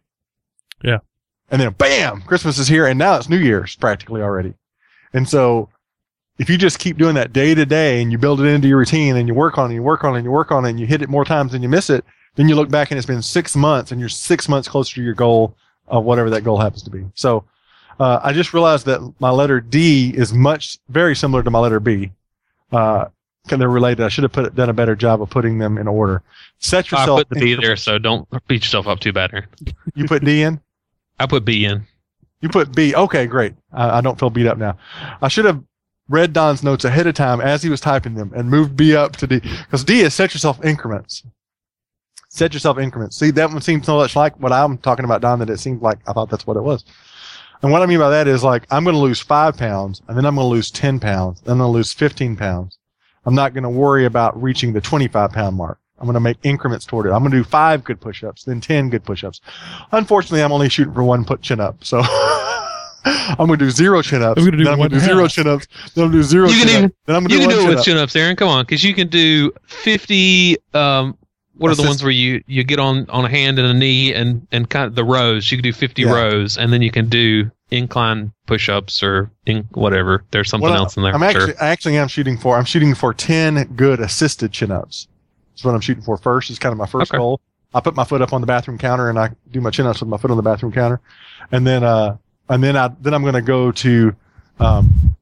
Yeah. 0.84 1.00
And 1.50 1.62
then 1.62 1.72
bam, 1.74 2.22
Christmas 2.22 2.60
is 2.60 2.68
here 2.68 2.86
and 2.86 3.00
now 3.00 3.16
it's 3.16 3.30
New 3.30 3.38
Year's 3.38 3.76
practically 3.76 4.22
already. 4.22 4.54
And 5.14 5.28
so 5.28 5.70
if 6.40 6.50
you 6.50 6.58
just 6.58 6.80
keep 6.80 6.98
doing 6.98 7.16
that 7.16 7.34
day 7.34 7.54
to 7.54 7.66
day 7.66 8.02
and 8.02 8.12
you 8.12 8.18
build 8.18 8.40
it 8.40 8.46
into 8.46 8.68
your 8.68 8.78
routine 8.78 9.18
and 9.18 9.28
you 9.28 9.34
work 9.34 9.58
on 9.58 9.72
it, 9.72 9.76
you 9.76 9.84
work 9.84 10.06
on 10.06 10.16
it, 10.16 10.20
and 10.20 10.26
you 10.26 10.32
work 10.32 10.52
on 10.52 10.66
it, 10.66 10.70
and 10.70 10.80
you 10.80 10.88
hit 10.88 11.02
it 11.02 11.10
more 11.10 11.26
times 11.26 11.52
than 11.52 11.62
you 11.62 11.70
miss 11.70 11.90
it, 11.90 12.06
then 12.36 12.48
you 12.48 12.56
look 12.56 12.70
back 12.70 12.92
and 12.92 12.98
it's 12.98 13.06
been 13.06 13.22
six 13.22 13.56
months 13.56 13.92
and 13.92 14.00
you're 14.00 14.10
six 14.10 14.48
months 14.48 14.68
closer 14.68 14.96
to 14.96 15.04
your 15.04 15.14
goal 15.14 15.56
of 15.90 16.06
whatever 16.06 16.30
that 16.30 16.44
goal 16.44 16.58
happens 16.58 16.82
to 16.84 16.90
be. 16.90 17.06
So 17.14 17.44
uh, 18.00 18.22
I 18.24 18.32
just 18.32 18.54
realized 18.54 18.86
that 18.86 19.14
my 19.20 19.30
letter 19.30 19.60
D 19.60 20.14
is 20.16 20.34
much 20.34 20.78
very 20.88 21.16
similar 21.16 21.44
to 21.44 21.52
my 21.52 21.60
letter 21.60 21.82
B. 21.82 22.12
Uh, 22.72 23.06
they're 23.46 23.68
related. 23.68 24.04
I 24.04 24.10
should 24.10 24.24
have 24.24 24.32
put 24.32 24.54
done 24.54 24.70
a 24.70 24.74
better 24.74 24.96
job 24.96 25.22
of 25.24 25.30
putting 25.30 25.58
them 25.58 25.78
in 25.78 25.88
order. 25.88 26.22
Set 26.60 26.94
I 26.94 27.06
put 27.08 27.30
the 27.30 27.40
B 27.40 27.56
there, 27.56 27.76
so 27.76 27.98
don't 27.98 28.28
beat 28.48 28.62
yourself 28.62 28.88
up 28.88 29.00
too 29.00 29.12
bad. 29.12 29.34
Aaron. 29.34 29.48
You 29.96 30.06
put 30.06 30.24
D 30.24 30.44
in. 30.44 30.62
I 31.20 31.26
put 31.26 31.46
B 31.46 31.66
in. 31.66 31.84
You 32.42 32.50
put 32.50 32.76
B. 32.76 32.94
Okay, 32.94 33.26
great. 33.26 33.56
I, 33.74 33.98
I 33.98 34.02
don't 34.02 34.20
feel 34.20 34.30
beat 34.30 34.46
up 34.46 34.60
now. 34.60 34.78
I 35.22 35.30
should 35.30 35.46
have 35.46 35.64
read 36.10 36.34
Don's 36.34 36.64
notes 36.64 36.84
ahead 36.84 37.08
of 37.08 37.16
time 37.16 37.40
as 37.40 37.64
he 37.64 37.70
was 37.70 37.80
typing 37.80 38.16
them 38.16 38.32
and 38.36 38.50
moved 38.50 38.76
B 38.76 38.96
up 38.96 39.16
to 39.18 39.28
D 39.28 39.40
because 39.40 39.84
D 39.84 40.02
is 40.02 40.14
set 40.14 40.34
yourself 40.34 40.64
increments. 40.66 41.24
Set 42.30 42.54
yourself 42.54 42.78
increments. 42.78 43.18
See, 43.18 43.32
that 43.32 43.50
one 43.50 43.62
seems 43.62 43.86
so 43.86 43.98
much 43.98 44.16
like 44.16 44.40
what 44.40 44.52
I'm 44.52 44.78
talking 44.80 45.06
about, 45.06 45.22
Don, 45.22 45.40
that 45.40 45.50
it 45.50 45.60
seemed 45.60 45.82
like 45.82 46.00
I 46.08 46.14
thought 46.14 46.30
that's 46.30 46.46
what 46.46 46.58
it 46.58 46.62
was. 46.62 46.84
And 47.62 47.72
what 47.72 47.82
I 47.82 47.86
mean 47.86 48.00
by 48.00 48.10
that 48.10 48.28
is 48.28 48.44
like, 48.44 48.66
I'm 48.72 48.84
going 48.84 48.96
to 48.96 49.02
lose 49.02 49.20
five 49.20 49.58
pounds 49.58 50.02
and 50.08 50.18
then 50.18 50.26
I'm 50.26 50.36
going 50.36 50.46
to 50.46 50.50
lose 50.50 50.72
10 50.72 51.00
pounds. 51.00 51.42
Then 51.42 51.54
I'm 51.54 51.58
going 51.58 51.70
to 51.70 51.78
lose 51.78 51.92
15 51.92 52.36
pounds. 52.36 52.78
I'm 53.26 53.36
not 53.36 53.54
going 53.54 53.64
to 53.64 53.70
worry 53.70 54.06
about 54.06 54.42
reaching 54.42 54.74
the 54.74 54.82
25 54.82 55.32
pound 55.32 55.58
mark. 55.58 55.80
I'm 56.00 56.06
going 56.06 56.14
to 56.14 56.22
make 56.22 56.38
increments 56.44 56.86
toward 56.86 57.08
it. 57.08 57.12
I'm 57.12 57.20
going 57.20 57.32
to 57.32 57.38
do 57.38 57.44
five 57.44 57.84
good 57.84 58.00
push-ups, 58.00 58.46
then 58.46 58.62
10 58.62 58.90
good 58.90 59.04
push-ups. 59.04 59.42
Unfortunately, 59.92 60.42
I'm 60.42 60.54
only 60.54 60.70
shooting 60.70 60.94
for 60.94 61.04
one 61.04 61.26
put 61.26 61.42
chin 61.42 61.60
up. 61.60 61.84
So 61.84 62.02
I'm 63.06 63.48
going 63.48 63.58
to 63.60 63.66
do 63.66 63.72
zero 63.72 64.02
chin 64.02 64.22
ups. 64.22 64.40
I'm 64.40 64.46
gonna 64.46 64.58
do 64.58 64.64
then 64.66 64.74
I'm 64.74 64.80
one 64.80 64.90
going 64.90 65.00
to 65.02 65.08
do 65.08 65.14
zero 65.14 65.28
chin 65.28 65.48
ups. 65.48 65.68
Then 65.96 66.06
I'm 66.06 66.12
going 66.12 66.12
to 66.12 66.18
do 66.20 66.24
zero 66.24 66.48
You 66.50 66.54
can 66.54 66.68
chin 66.68 66.70
even- 66.76 66.86
ups. 66.86 66.96
Then 67.06 67.16
I'm 67.16 67.24
going 67.24 67.30
to 67.30 67.34
You 67.36 67.40
do 67.42 67.48
can 67.48 67.58
one 67.58 67.58
do 67.58 67.62
it 67.62 67.66
chin 67.68 67.76
with 67.76 67.86
chin 67.86 67.98
ups, 67.98 68.16
Aaron. 68.16 68.36
Come 68.36 68.48
on, 68.50 68.64
because 68.64 68.84
you 68.84 68.94
can 68.94 69.08
do 69.08 69.52
fifty. 69.66 70.58
Um, 70.74 71.18
what 71.58 71.72
are 71.72 71.76
the 71.76 71.84
ones 71.84 72.02
where 72.04 72.12
you 72.12 72.42
you 72.48 72.64
get 72.64 72.80
on 72.80 73.10
on 73.10 73.26
a 73.26 73.30
hand 73.30 73.60
and 73.60 73.68
a 73.68 73.74
knee 73.74 74.14
and 74.14 74.46
and 74.52 74.70
kind 74.70 74.86
of 74.86 74.96
the 74.96 75.04
rows? 75.04 75.52
You 75.52 75.58
can 75.58 75.64
do 75.64 75.74
fifty 75.74 76.04
Yeah. 76.04 76.14
rows, 76.14 76.58
and 76.58 76.72
then 76.72 76.82
you 76.82 76.92
can 76.92 77.10
do 77.10 77.50
incline 77.72 78.32
push 78.48 78.70
ups 78.70 79.04
or 79.04 79.30
in 79.46 79.68
whatever. 79.74 80.24
There's 80.32 80.50
something 80.50 80.70
Well, 80.70 80.80
else 80.80 80.96
in 80.98 81.04
there. 81.04 81.14
I'm 81.14 81.22
actually, 81.22 81.52
sure. 81.54 81.62
I 81.64 81.68
actually 81.68 81.98
am 81.98 82.08
shooting 82.08 82.38
for. 82.38 82.58
I'm 82.58 82.66
shooting 82.66 82.96
for 82.96 83.14
ten 83.14 83.64
good 83.76 84.00
assisted 84.00 84.52
chin 84.54 84.72
ups. 84.72 85.08
That's 85.54 85.66
what 85.66 85.76
I'm 85.76 85.82
shooting 85.82 86.04
for 86.04 86.18
first. 86.18 86.50
Is 86.50 86.60
kind 86.60 86.72
of 86.72 86.78
my 86.78 86.86
first 86.88 87.12
Okay. 87.12 87.18
goal. 87.18 87.42
I 87.74 87.82
put 87.82 87.96
my 87.96 88.04
foot 88.06 88.22
up 88.22 88.32
on 88.34 88.42
the 88.42 88.48
bathroom 88.48 88.78
counter 88.80 89.10
and 89.10 89.20
I 89.20 89.30
do 89.52 89.62
my 89.62 89.70
chin 89.70 89.86
ups 89.86 90.00
with 90.00 90.10
my 90.10 90.18
foot 90.18 90.32
on 90.32 90.38
the 90.38 90.44
bathroom 90.44 90.72
counter, 90.72 91.02
and 91.52 91.68
then 91.68 91.84
uh, 91.84 92.16
and 92.50 92.64
then 92.64 92.76
I 92.76 92.90
then 93.02 93.14
I'm 93.14 93.22
going 93.22 93.34
to 93.36 93.42
go 93.42 93.72
to, 93.72 94.16
um, 94.60 95.16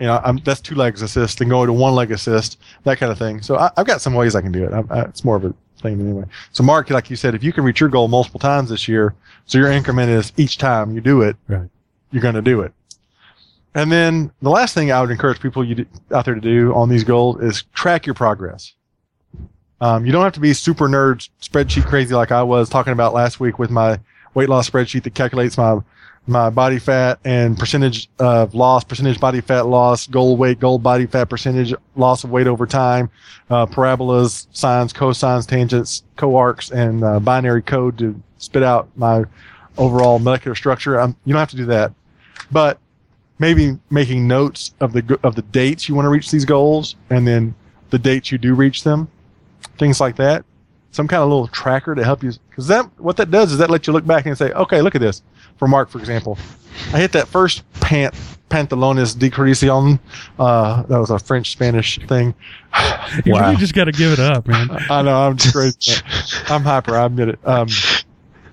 you 0.00 0.06
know, 0.06 0.20
I'm 0.24 0.38
that's 0.38 0.60
two 0.60 0.74
legs 0.74 1.02
assist 1.02 1.40
and 1.40 1.50
go 1.50 1.66
to 1.66 1.72
one 1.72 1.94
leg 1.94 2.10
assist, 2.10 2.58
that 2.84 2.98
kind 2.98 3.12
of 3.12 3.18
thing. 3.18 3.42
So 3.42 3.56
I, 3.56 3.70
I've 3.76 3.86
got 3.86 4.00
some 4.00 4.14
ways 4.14 4.34
I 4.34 4.40
can 4.40 4.52
do 4.52 4.64
it. 4.64 4.72
I, 4.72 4.82
I, 4.90 5.02
it's 5.02 5.24
more 5.24 5.36
of 5.36 5.44
a 5.44 5.54
thing 5.82 6.00
anyway. 6.00 6.24
So 6.52 6.62
Mark, 6.62 6.90
like 6.90 7.10
you 7.10 7.16
said, 7.16 7.34
if 7.34 7.42
you 7.44 7.52
can 7.52 7.64
reach 7.64 7.80
your 7.80 7.88
goal 7.88 8.08
multiple 8.08 8.40
times 8.40 8.70
this 8.70 8.88
year, 8.88 9.14
so 9.46 9.58
your 9.58 9.70
increment 9.70 10.10
is 10.10 10.32
each 10.36 10.58
time 10.58 10.94
you 10.94 11.00
do 11.00 11.22
it, 11.22 11.36
Right. 11.48 11.68
you're 12.10 12.22
going 12.22 12.34
to 12.34 12.42
do 12.42 12.60
it. 12.62 12.72
And 13.76 13.90
then 13.90 14.30
the 14.40 14.50
last 14.50 14.72
thing 14.72 14.92
I 14.92 15.00
would 15.00 15.10
encourage 15.10 15.40
people 15.40 15.64
you 15.64 15.74
do, 15.74 15.86
out 16.12 16.24
there 16.24 16.34
to 16.36 16.40
do 16.40 16.72
on 16.74 16.88
these 16.88 17.02
goals 17.02 17.42
is 17.42 17.62
track 17.74 18.06
your 18.06 18.14
progress. 18.14 18.72
Um, 19.80 20.06
you 20.06 20.12
don't 20.12 20.22
have 20.22 20.32
to 20.34 20.40
be 20.40 20.54
super 20.54 20.88
nerd 20.88 21.28
spreadsheet 21.42 21.84
crazy 21.84 22.14
like 22.14 22.30
I 22.30 22.42
was 22.42 22.68
talking 22.68 22.92
about 22.92 23.12
last 23.12 23.40
week 23.40 23.58
with 23.58 23.70
my 23.70 23.98
weight 24.32 24.48
loss 24.48 24.70
spreadsheet 24.70 25.02
that 25.02 25.14
calculates 25.14 25.58
my 25.58 25.78
my 26.26 26.48
body 26.48 26.78
fat 26.78 27.18
and 27.24 27.58
percentage 27.58 28.08
of 28.18 28.54
loss, 28.54 28.82
percentage 28.82 29.20
body 29.20 29.40
fat 29.40 29.66
loss, 29.66 30.06
goal 30.06 30.36
weight, 30.36 30.58
goal 30.58 30.78
body 30.78 31.06
fat 31.06 31.28
percentage, 31.28 31.74
loss 31.96 32.24
of 32.24 32.30
weight 32.30 32.46
over 32.46 32.66
time, 32.66 33.10
uh, 33.50 33.66
parabolas, 33.66 34.46
sines, 34.52 34.92
cosines, 34.92 35.46
tangents, 35.46 36.02
coarcs, 36.16 36.70
and 36.70 37.04
uh, 37.04 37.20
binary 37.20 37.62
code 37.62 37.98
to 37.98 38.20
spit 38.38 38.62
out 38.62 38.88
my 38.96 39.24
overall 39.76 40.18
molecular 40.18 40.54
structure. 40.54 40.98
Um, 40.98 41.16
you 41.24 41.32
don't 41.32 41.40
have 41.40 41.50
to 41.50 41.56
do 41.56 41.66
that, 41.66 41.92
but 42.50 42.78
maybe 43.38 43.78
making 43.90 44.26
notes 44.26 44.74
of 44.80 44.92
the 44.92 45.18
of 45.22 45.34
the 45.34 45.42
dates 45.42 45.88
you 45.88 45.94
want 45.94 46.06
to 46.06 46.10
reach 46.10 46.30
these 46.30 46.44
goals, 46.46 46.96
and 47.10 47.26
then 47.26 47.54
the 47.90 47.98
dates 47.98 48.32
you 48.32 48.38
do 48.38 48.54
reach 48.54 48.82
them, 48.82 49.08
things 49.78 50.00
like 50.00 50.16
that. 50.16 50.44
Some 50.92 51.08
kind 51.08 51.22
of 51.22 51.28
little 51.28 51.48
tracker 51.48 51.94
to 51.94 52.04
help 52.04 52.22
you, 52.22 52.32
because 52.48 52.68
that 52.68 52.88
what 52.98 53.16
that 53.18 53.30
does 53.30 53.52
is 53.52 53.58
that 53.58 53.68
lets 53.68 53.86
you 53.86 53.92
look 53.92 54.06
back 54.06 54.26
and 54.26 54.38
say, 54.38 54.52
okay, 54.52 54.80
look 54.80 54.94
at 54.94 55.00
this. 55.00 55.22
For 55.58 55.68
Mark, 55.68 55.88
for 55.90 55.98
example, 55.98 56.38
I 56.92 56.98
hit 56.98 57.12
that 57.12 57.28
first 57.28 57.62
pant 57.80 58.14
pantalones 58.50 59.18
de 59.18 59.30
Crisión. 59.30 59.98
Uh, 60.38 60.82
that 60.84 60.98
was 60.98 61.10
a 61.10 61.18
French 61.18 61.50
Spanish 61.52 61.98
thing. 62.06 62.34
You 63.24 63.32
Wow. 63.34 63.40
really 63.50 63.56
just 63.56 63.74
got 63.74 63.84
to 63.84 63.92
give 63.92 64.12
it 64.12 64.18
up, 64.18 64.46
man. 64.48 64.68
I 64.90 65.02
know 65.02 65.14
I'm 65.28 65.36
just 65.36 65.54
crazy. 65.54 66.00
I'm 66.48 66.62
hyper. 66.62 66.96
I 66.96 67.04
admit 67.06 67.28
it. 67.28 67.38
Um, 67.44 67.68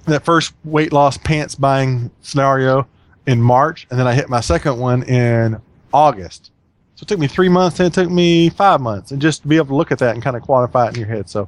that 0.05 0.23
first 0.23 0.53
weight 0.63 0.91
loss 0.93 1.17
pants 1.17 1.55
buying 1.55 2.11
scenario 2.21 2.87
in 3.27 3.41
March, 3.41 3.87
and 3.89 3.99
then 3.99 4.07
I 4.07 4.13
hit 4.13 4.29
my 4.29 4.39
second 4.41 4.77
one 4.77 5.03
in 5.03 5.59
August. 5.93 6.51
So 6.95 7.03
it 7.03 7.07
took 7.07 7.19
me 7.19 7.27
three 7.27 7.49
months, 7.49 7.79
and 7.79 7.87
it 7.87 7.93
took 7.93 8.09
me 8.09 8.49
five 8.49 8.81
months, 8.81 9.11
and 9.11 9.21
just 9.21 9.41
to 9.43 9.47
be 9.47 9.55
able 9.57 9.67
to 9.67 9.75
look 9.75 9.91
at 9.91 9.99
that 9.99 10.13
and 10.15 10.23
kind 10.23 10.35
of 10.35 10.43
quantify 10.43 10.89
it 10.89 10.93
in 10.95 10.99
your 10.99 11.09
head. 11.09 11.29
So, 11.29 11.47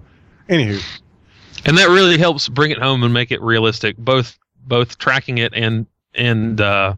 anywho, 0.49 0.81
and 1.65 1.77
that 1.77 1.89
really 1.89 2.17
helps 2.17 2.49
bring 2.49 2.71
it 2.71 2.79
home 2.79 3.03
and 3.03 3.13
make 3.13 3.31
it 3.31 3.41
realistic 3.41 3.95
both 3.97 4.37
both 4.67 4.97
tracking 4.97 5.37
it 5.37 5.53
and 5.53 5.85
and 6.15 6.61
uh, 6.61 6.95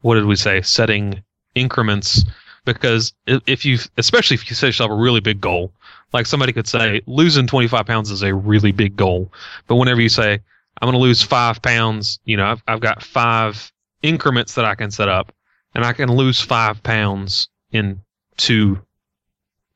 what 0.00 0.14
did 0.14 0.26
we 0.26 0.36
say 0.36 0.62
setting 0.62 1.22
increments 1.54 2.24
because 2.64 3.12
if 3.26 3.64
you 3.64 3.78
especially 3.96 4.34
if 4.34 4.48
you 4.48 4.54
set 4.54 4.66
yourself 4.68 4.90
a 4.90 4.94
really 4.94 5.20
big 5.20 5.40
goal 5.40 5.72
like 6.12 6.26
somebody 6.26 6.52
could 6.52 6.68
say 6.68 7.00
losing 7.06 7.46
25 7.46 7.86
pounds 7.86 8.10
is 8.10 8.22
a 8.22 8.34
really 8.34 8.72
big 8.72 8.96
goal 8.96 9.32
but 9.66 9.76
whenever 9.76 10.00
you 10.00 10.08
say 10.08 10.34
i'm 10.80 10.86
going 10.86 10.92
to 10.92 10.98
lose 10.98 11.22
five 11.22 11.60
pounds 11.62 12.20
you 12.24 12.36
know 12.36 12.46
I've, 12.46 12.62
I've 12.68 12.80
got 12.80 13.02
five 13.02 13.72
increments 14.02 14.54
that 14.54 14.64
I 14.64 14.74
can 14.74 14.90
set 14.90 15.08
up, 15.08 15.32
and 15.74 15.84
I 15.84 15.92
can 15.92 16.10
lose 16.10 16.40
five 16.40 16.82
pounds 16.82 17.48
in 17.72 18.00
two 18.36 18.80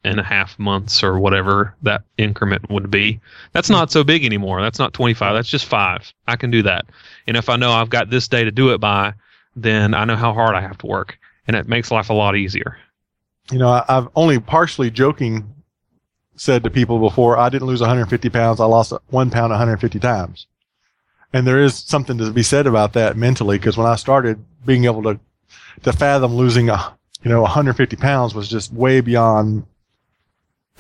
and 0.05 0.18
a 0.18 0.23
half 0.23 0.59
months 0.59 1.03
or 1.03 1.18
whatever 1.18 1.75
that 1.83 2.03
increment 2.18 2.68
would 2.70 2.91
be. 2.91 3.20
That's 3.53 3.70
not 3.70 3.93
so 3.93 4.03
big 4.03 4.25
anymore. 4.25 4.61
That's 4.61 4.79
not 4.79 4.93
25. 4.95 5.35
That's 5.35 5.49
just 5.49 5.66
five. 5.66 6.12
I 6.27 6.35
can 6.35 6.51
do 6.51 6.62
that. 6.62 6.87
And 7.27 7.37
if 7.37 7.49
I 7.49 7.57
know 7.57 7.73
I've 7.73 7.91
got 7.91 8.11
this 8.11 8.29
day 8.29 8.45
to 8.45 8.51
do 8.51 8.73
it 8.73 8.79
by, 8.79 9.14
then 9.55 9.95
I 9.95 10.05
know 10.05 10.16
how 10.16 10.33
hard 10.33 10.55
I 10.55 10.61
have 10.61 10.79
to 10.79 10.87
work. 10.87 11.18
And 11.47 11.57
it 11.57 11.68
makes 11.68 11.91
life 11.91 12.11
a 12.11 12.14
lot 12.14 12.37
easier. 12.37 12.79
You 13.51 13.59
know, 13.59 13.68
I, 13.68 13.85
I've 13.89 14.09
only 14.14 14.39
partially 14.39 14.91
joking 14.91 15.53
said 16.37 16.64
to 16.64 16.70
people 16.70 16.99
before, 16.99 17.37
I 17.39 17.49
didn't 17.49 17.68
lose 17.68 17.81
150 17.81 18.31
pounds. 18.31 18.61
I 18.61 18.64
lost 18.64 18.93
one 19.09 19.31
pound 19.31 19.51
150 19.51 19.99
times. 19.99 20.47
And 21.33 21.47
there 21.47 21.62
is 21.62 21.77
something 21.77 22.18
to 22.18 22.31
be 22.31 22.43
said 22.43 22.66
about 22.66 22.93
that 22.93 23.16
mentally 23.16 23.59
because 23.59 23.77
when 23.77 23.87
I 23.87 23.97
started 23.97 24.45
being 24.64 24.85
able 24.85 25.03
to, 25.05 25.18
to 25.83 25.93
fathom 25.93 26.35
losing 26.35 26.68
a, 26.68 26.97
you 27.23 27.31
know, 27.31 27.43
150 27.43 27.97
pounds 27.97 28.35
was 28.35 28.49
just 28.49 28.73
way 28.73 29.01
beyond 29.01 29.64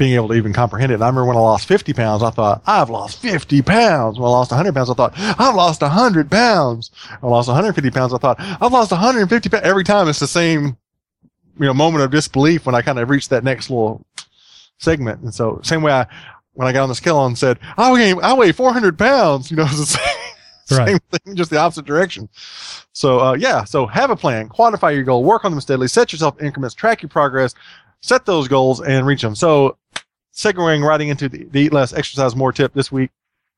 being 0.02 0.14
able 0.14 0.26
to 0.26 0.34
even 0.34 0.52
comprehend 0.52 0.90
it. 0.90 0.96
And 0.96 1.04
I 1.04 1.06
remember 1.06 1.26
when 1.28 1.36
I 1.36 1.40
lost 1.40 1.68
50 1.68 1.92
pounds, 1.92 2.24
I 2.24 2.30
thought, 2.30 2.60
I've 2.66 2.90
lost 2.90 3.22
50 3.22 3.62
pounds. 3.62 4.18
When 4.18 4.26
I 4.26 4.30
lost 4.30 4.50
100 4.50 4.74
pounds, 4.74 4.90
I 4.90 4.94
thought, 4.94 5.12
I've 5.16 5.54
lost 5.54 5.80
100 5.80 6.28
pounds. 6.28 6.90
When 7.20 7.32
I 7.32 7.36
lost 7.36 7.46
150 7.46 7.88
pounds, 7.92 8.12
I 8.12 8.18
thought, 8.18 8.36
I've 8.40 8.72
lost 8.72 8.90
150 8.90 9.48
pounds. 9.48 9.62
Every 9.64 9.84
time 9.84 10.08
it's 10.08 10.18
the 10.18 10.26
same, 10.26 10.76
you 11.56 11.66
know, 11.66 11.72
moment 11.72 12.02
of 12.02 12.10
disbelief 12.10 12.66
when 12.66 12.74
I 12.74 12.82
kind 12.82 12.98
of 12.98 13.10
reached 13.10 13.30
that 13.30 13.44
next 13.44 13.70
little 13.70 14.04
segment. 14.80 15.22
And 15.22 15.32
so, 15.32 15.60
same 15.62 15.82
way 15.82 15.92
I, 15.92 16.04
when 16.54 16.66
I 16.66 16.72
got 16.72 16.82
on 16.82 16.88
the 16.88 16.96
scale 16.96 17.24
and 17.24 17.38
said, 17.38 17.60
I 17.76 17.92
weigh, 17.92 18.12
I 18.20 18.32
weigh 18.32 18.50
400 18.50 18.98
pounds, 18.98 19.52
you 19.52 19.56
know, 19.56 19.62
it's 19.66 19.78
the 19.78 19.86
same, 19.86 20.78
Right. 20.78 20.88
same 20.88 20.98
thing, 21.12 21.36
just 21.36 21.50
the 21.50 21.58
opposite 21.58 21.84
direction. 21.84 22.28
So, 22.92 23.20
uh, 23.20 23.32
yeah, 23.34 23.62
so 23.62 23.86
have 23.86 24.10
a 24.10 24.16
plan, 24.16 24.48
quantify 24.48 24.94
your 24.94 25.04
goal, 25.04 25.22
work 25.22 25.44
on 25.44 25.52
them 25.52 25.60
steadily, 25.60 25.86
set 25.86 26.12
yourself 26.12 26.42
increments, 26.42 26.74
track 26.74 27.02
your 27.02 27.08
progress, 27.08 27.54
set 28.00 28.26
those 28.26 28.48
goals 28.48 28.80
and 28.80 29.06
reach 29.06 29.22
them. 29.22 29.36
So, 29.36 29.76
segueing 30.34 30.86
right 30.86 31.00
into 31.00 31.28
the, 31.28 31.44
the 31.44 31.60
eat 31.60 31.72
less, 31.72 31.92
exercise 31.92 32.34
more 32.34 32.52
tip 32.52 32.72
this 32.72 32.90
week 32.90 33.10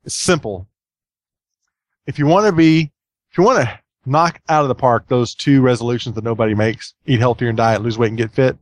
is 0.04 0.14
simple. 0.14 0.66
If 2.06 2.18
you 2.18 2.26
want 2.26 2.46
to 2.46 2.52
be, 2.52 2.92
if 3.30 3.38
you 3.38 3.44
want 3.44 3.66
to 3.66 3.78
knock 4.06 4.40
out 4.48 4.62
of 4.62 4.68
the 4.68 4.74
park 4.74 5.06
those 5.08 5.34
two 5.34 5.62
resolutions 5.62 6.14
that 6.14 6.24
nobody 6.24 6.54
makes, 6.54 6.94
eat 7.06 7.20
healthier 7.20 7.48
and 7.48 7.56
diet, 7.56 7.82
lose 7.82 7.96
weight 7.96 8.08
and 8.08 8.18
get 8.18 8.32
fit, 8.32 8.58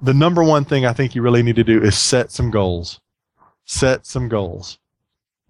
the 0.00 0.14
number 0.14 0.42
one 0.42 0.64
thing 0.64 0.84
I 0.84 0.92
think 0.92 1.14
you 1.14 1.22
really 1.22 1.42
need 1.42 1.56
to 1.56 1.64
do 1.64 1.82
is 1.82 1.96
set 1.96 2.30
some 2.30 2.50
goals. 2.50 3.00
Set 3.64 4.06
some 4.06 4.28
goals. 4.28 4.78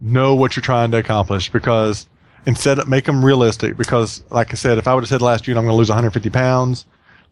Know 0.01 0.35
what 0.35 0.57
you're 0.57 0.63
trying 0.63 0.91
to 0.93 0.99
accomplish 0.99 1.51
because 1.51 2.09
instead 2.47 2.79
of 2.79 2.89
make 2.89 3.05
them 3.05 3.25
realistic 3.25 3.77
because 3.77 4.23
like 4.31 4.53
I 4.53 4.55
said, 4.55 4.79
if 4.79 4.87
I 4.87 4.95
would 4.95 5.03
have 5.03 5.09
said 5.09 5.23
last 5.23 5.45
June 5.45 5.59
I'm 5.59 5.65
going 5.65 5.73
to 5.73 5.77
lose 5.77 5.89
150 5.89 6.31
pounds, 6.31 6.87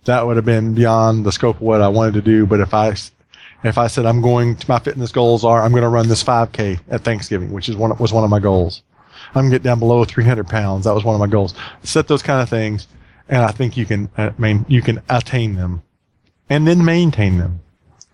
that 0.04 0.26
would 0.26 0.36
have 0.36 0.44
been 0.44 0.74
beyond 0.74 1.24
the 1.24 1.32
scope 1.32 1.56
of 1.56 1.62
what 1.62 1.80
I 1.80 1.88
wanted 1.88 2.14
to 2.14 2.22
do. 2.22 2.46
But 2.46 2.60
if 2.60 2.74
I, 2.74 2.94
if 3.64 3.78
I 3.78 3.86
said 3.86 4.06
I'm 4.06 4.20
going 4.20 4.56
to 4.56 4.68
my 4.68 4.78
fitness 4.78 5.10
goals 5.10 5.44
are 5.44 5.62
I'm 5.62 5.72
going 5.72 5.82
to 5.82 5.88
run 5.88 6.08
this 6.08 6.22
5K 6.22 6.80
at 6.88 7.02
Thanksgiving, 7.02 7.50
which 7.50 7.68
is 7.68 7.76
one 7.76 7.96
was 7.98 8.12
one 8.12 8.24
of 8.24 8.30
my 8.30 8.38
goals. 8.38 8.82
I'm 9.28 9.42
going 9.42 9.50
to 9.52 9.58
get 9.58 9.62
down 9.62 9.78
below 9.78 10.04
300 10.04 10.46
pounds. 10.46 10.84
That 10.84 10.94
was 10.94 11.02
one 11.02 11.14
of 11.14 11.20
my 11.20 11.26
goals. 11.26 11.54
Set 11.82 12.06
those 12.06 12.22
kind 12.22 12.40
of 12.40 12.48
things, 12.48 12.86
and 13.28 13.42
I 13.42 13.50
think 13.50 13.76
you 13.76 13.86
can. 13.86 14.10
I 14.16 14.32
mean, 14.38 14.64
you 14.68 14.82
can 14.82 15.02
attain 15.08 15.54
them, 15.54 15.82
and 16.48 16.66
then 16.66 16.84
maintain 16.84 17.38
them. 17.38 17.60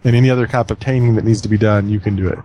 And 0.05 0.17
any 0.17 0.31
other 0.31 0.47
type 0.47 0.71
of 0.71 0.79
attaining 0.79 1.17
that 1.17 1.25
needs 1.25 1.43
to 1.43 1.49
be 1.49 1.59
done, 1.59 1.91
you 1.91 2.01
can 2.01 2.17
do 2.17 2.29
it. 2.29 2.39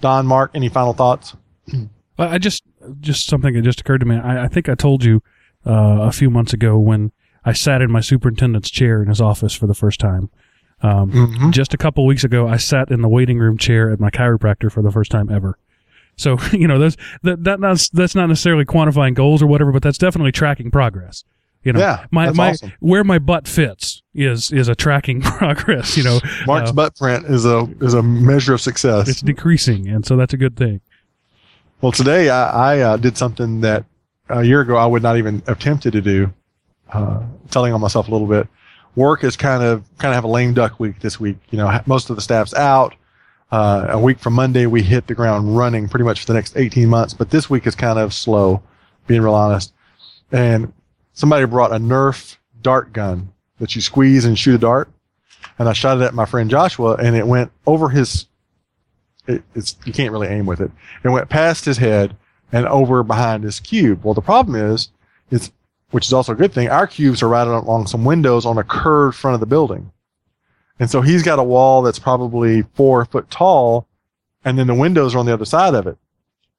Don, 0.00 0.26
Mark, 0.26 0.50
any 0.54 0.68
final 0.68 0.94
thoughts? 0.94 1.36
I 2.18 2.38
just 2.38 2.62
just 3.00 3.26
something 3.26 3.54
that 3.54 3.62
just 3.62 3.80
occurred 3.80 4.00
to 4.00 4.06
me. 4.06 4.16
I, 4.16 4.44
I 4.44 4.48
think 4.48 4.68
I 4.68 4.74
told 4.74 5.04
you 5.04 5.22
uh, 5.66 6.00
a 6.00 6.12
few 6.12 6.30
months 6.30 6.52
ago 6.52 6.78
when 6.78 7.12
I 7.44 7.52
sat 7.52 7.82
in 7.82 7.90
my 7.90 8.00
superintendent's 8.00 8.70
chair 8.70 9.02
in 9.02 9.08
his 9.08 9.20
office 9.20 9.54
for 9.54 9.66
the 9.66 9.74
first 9.74 10.00
time. 10.00 10.30
Um, 10.82 11.10
Mm-hmm. 11.12 11.50
Just 11.50 11.74
a 11.74 11.76
couple 11.78 12.04
weeks 12.06 12.24
ago, 12.24 12.48
I 12.48 12.56
sat 12.56 12.90
in 12.90 13.02
the 13.02 13.08
waiting 13.08 13.38
room 13.38 13.56
chair 13.56 13.90
at 13.90 14.00
my 14.00 14.10
chiropractor 14.10 14.70
for 14.70 14.82
the 14.82 14.90
first 14.90 15.10
time 15.10 15.30
ever. 15.30 15.56
So 16.16 16.38
you 16.52 16.66
know, 16.68 16.78
that's 16.78 16.96
that, 17.22 17.44
that 17.44 17.60
that's 17.60 17.88
that's 17.90 18.14
not 18.14 18.26
necessarily 18.26 18.64
quantifying 18.64 19.14
goals 19.14 19.42
or 19.42 19.46
whatever, 19.46 19.72
but 19.72 19.82
that's 19.82 19.98
definitely 19.98 20.32
tracking 20.32 20.70
progress. 20.70 21.24
You 21.64 21.72
know, 21.72 21.78
Yeah, 21.78 22.06
my 22.10 22.30
my 22.32 22.50
awesome. 22.50 22.72
where 22.80 23.04
my 23.04 23.20
butt 23.20 23.46
fits 23.46 24.02
is 24.14 24.50
is 24.50 24.66
a 24.66 24.74
tracking 24.74 25.20
progress. 25.22 25.96
You 25.96 26.02
know, 26.02 26.18
Mark's 26.46 26.70
Uh, 26.70 26.72
butt 26.74 26.96
print 26.96 27.26
is 27.26 27.44
a 27.46 27.68
is 27.80 27.94
a 27.94 28.02
measure 28.02 28.52
of 28.54 28.60
success. 28.60 29.08
it's 29.08 29.20
decreasing, 29.22 29.86
and 29.88 30.04
so 30.04 30.16
that's 30.16 30.34
a 30.34 30.36
good 30.36 30.56
thing. 30.56 30.80
Well, 31.80 31.92
today 31.92 32.30
I, 32.30 32.74
I 32.74 32.80
uh, 32.80 32.96
did 32.96 33.16
something 33.16 33.60
that 33.60 33.84
a 34.28 34.42
year 34.42 34.60
ago 34.60 34.76
I 34.76 34.86
would 34.86 35.02
not 35.02 35.16
even 35.18 35.42
have 35.46 35.58
attempted 35.58 35.92
to 35.92 36.00
do. 36.00 36.32
Uh, 36.92 37.22
telling 37.50 37.72
on 37.72 37.80
myself 37.80 38.08
a 38.08 38.10
little 38.10 38.26
bit. 38.26 38.46
Work 38.94 39.24
is 39.24 39.36
kind 39.36 39.62
of 39.62 39.84
kind 39.98 40.12
of 40.12 40.14
have 40.16 40.24
a 40.24 40.28
lame 40.28 40.54
duck 40.54 40.78
week 40.78 41.00
this 41.00 41.18
week. 41.18 41.38
You 41.50 41.58
know, 41.58 41.80
most 41.86 42.10
of 42.10 42.16
the 42.16 42.22
staff's 42.22 42.54
out. 42.54 42.94
Uh, 43.50 43.88
a 43.90 43.98
week 43.98 44.18
from 44.18 44.32
Monday, 44.32 44.64
we 44.64 44.82
hit 44.82 45.06
the 45.06 45.14
ground 45.14 45.56
running 45.56 45.86
pretty 45.88 46.04
much 46.04 46.20
for 46.20 46.26
the 46.26 46.34
next 46.34 46.56
18 46.56 46.88
months. 46.88 47.12
But 47.12 47.30
this 47.30 47.50
week 47.50 47.66
is 47.66 47.74
kind 47.74 47.98
of 47.98 48.14
slow, 48.14 48.62
being 49.06 49.20
real 49.20 49.34
honest. 49.34 49.74
And 50.30 50.72
somebody 51.12 51.44
brought 51.44 51.72
a 51.72 51.76
Nerf 51.76 52.36
dart 52.62 52.94
gun 52.94 53.32
that 53.58 53.76
you 53.76 53.82
squeeze 53.82 54.24
and 54.24 54.38
shoot 54.38 54.54
a 54.54 54.58
dart. 54.58 54.90
And 55.58 55.68
I 55.68 55.74
shot 55.74 55.98
it 55.98 56.02
at 56.02 56.14
my 56.14 56.24
friend 56.24 56.48
Joshua, 56.48 56.94
and 56.94 57.14
it 57.14 57.26
went 57.26 57.52
over 57.66 57.90
his. 57.90 58.26
It, 59.26 59.42
it's 59.54 59.76
you 59.84 59.92
can't 59.92 60.12
really 60.12 60.28
aim 60.28 60.46
with 60.46 60.60
it. 60.60 60.70
It 61.04 61.10
went 61.10 61.28
past 61.28 61.64
his 61.64 61.78
head 61.78 62.16
and 62.50 62.66
over 62.66 63.02
behind 63.02 63.44
his 63.44 63.60
cube. 63.60 64.02
Well, 64.02 64.14
the 64.14 64.20
problem 64.20 64.56
is, 64.56 64.88
is 65.30 65.52
which 65.92 66.06
is 66.06 66.12
also 66.12 66.32
a 66.32 66.36
good 66.36 66.52
thing. 66.52 66.68
Our 66.68 66.86
cubes 66.86 67.22
are 67.22 67.28
right 67.28 67.46
along 67.46 67.86
some 67.86 68.04
windows 68.04 68.44
on 68.44 68.58
a 68.58 68.64
curved 68.64 69.16
front 69.16 69.34
of 69.34 69.40
the 69.40 69.46
building, 69.46 69.92
and 70.78 70.90
so 70.90 71.00
he's 71.00 71.22
got 71.22 71.38
a 71.38 71.44
wall 71.44 71.82
that's 71.82 71.98
probably 71.98 72.62
four 72.74 73.04
foot 73.04 73.30
tall, 73.30 73.86
and 74.44 74.58
then 74.58 74.66
the 74.66 74.74
windows 74.74 75.14
are 75.14 75.18
on 75.18 75.26
the 75.26 75.34
other 75.34 75.44
side 75.44 75.74
of 75.74 75.86
it, 75.86 75.96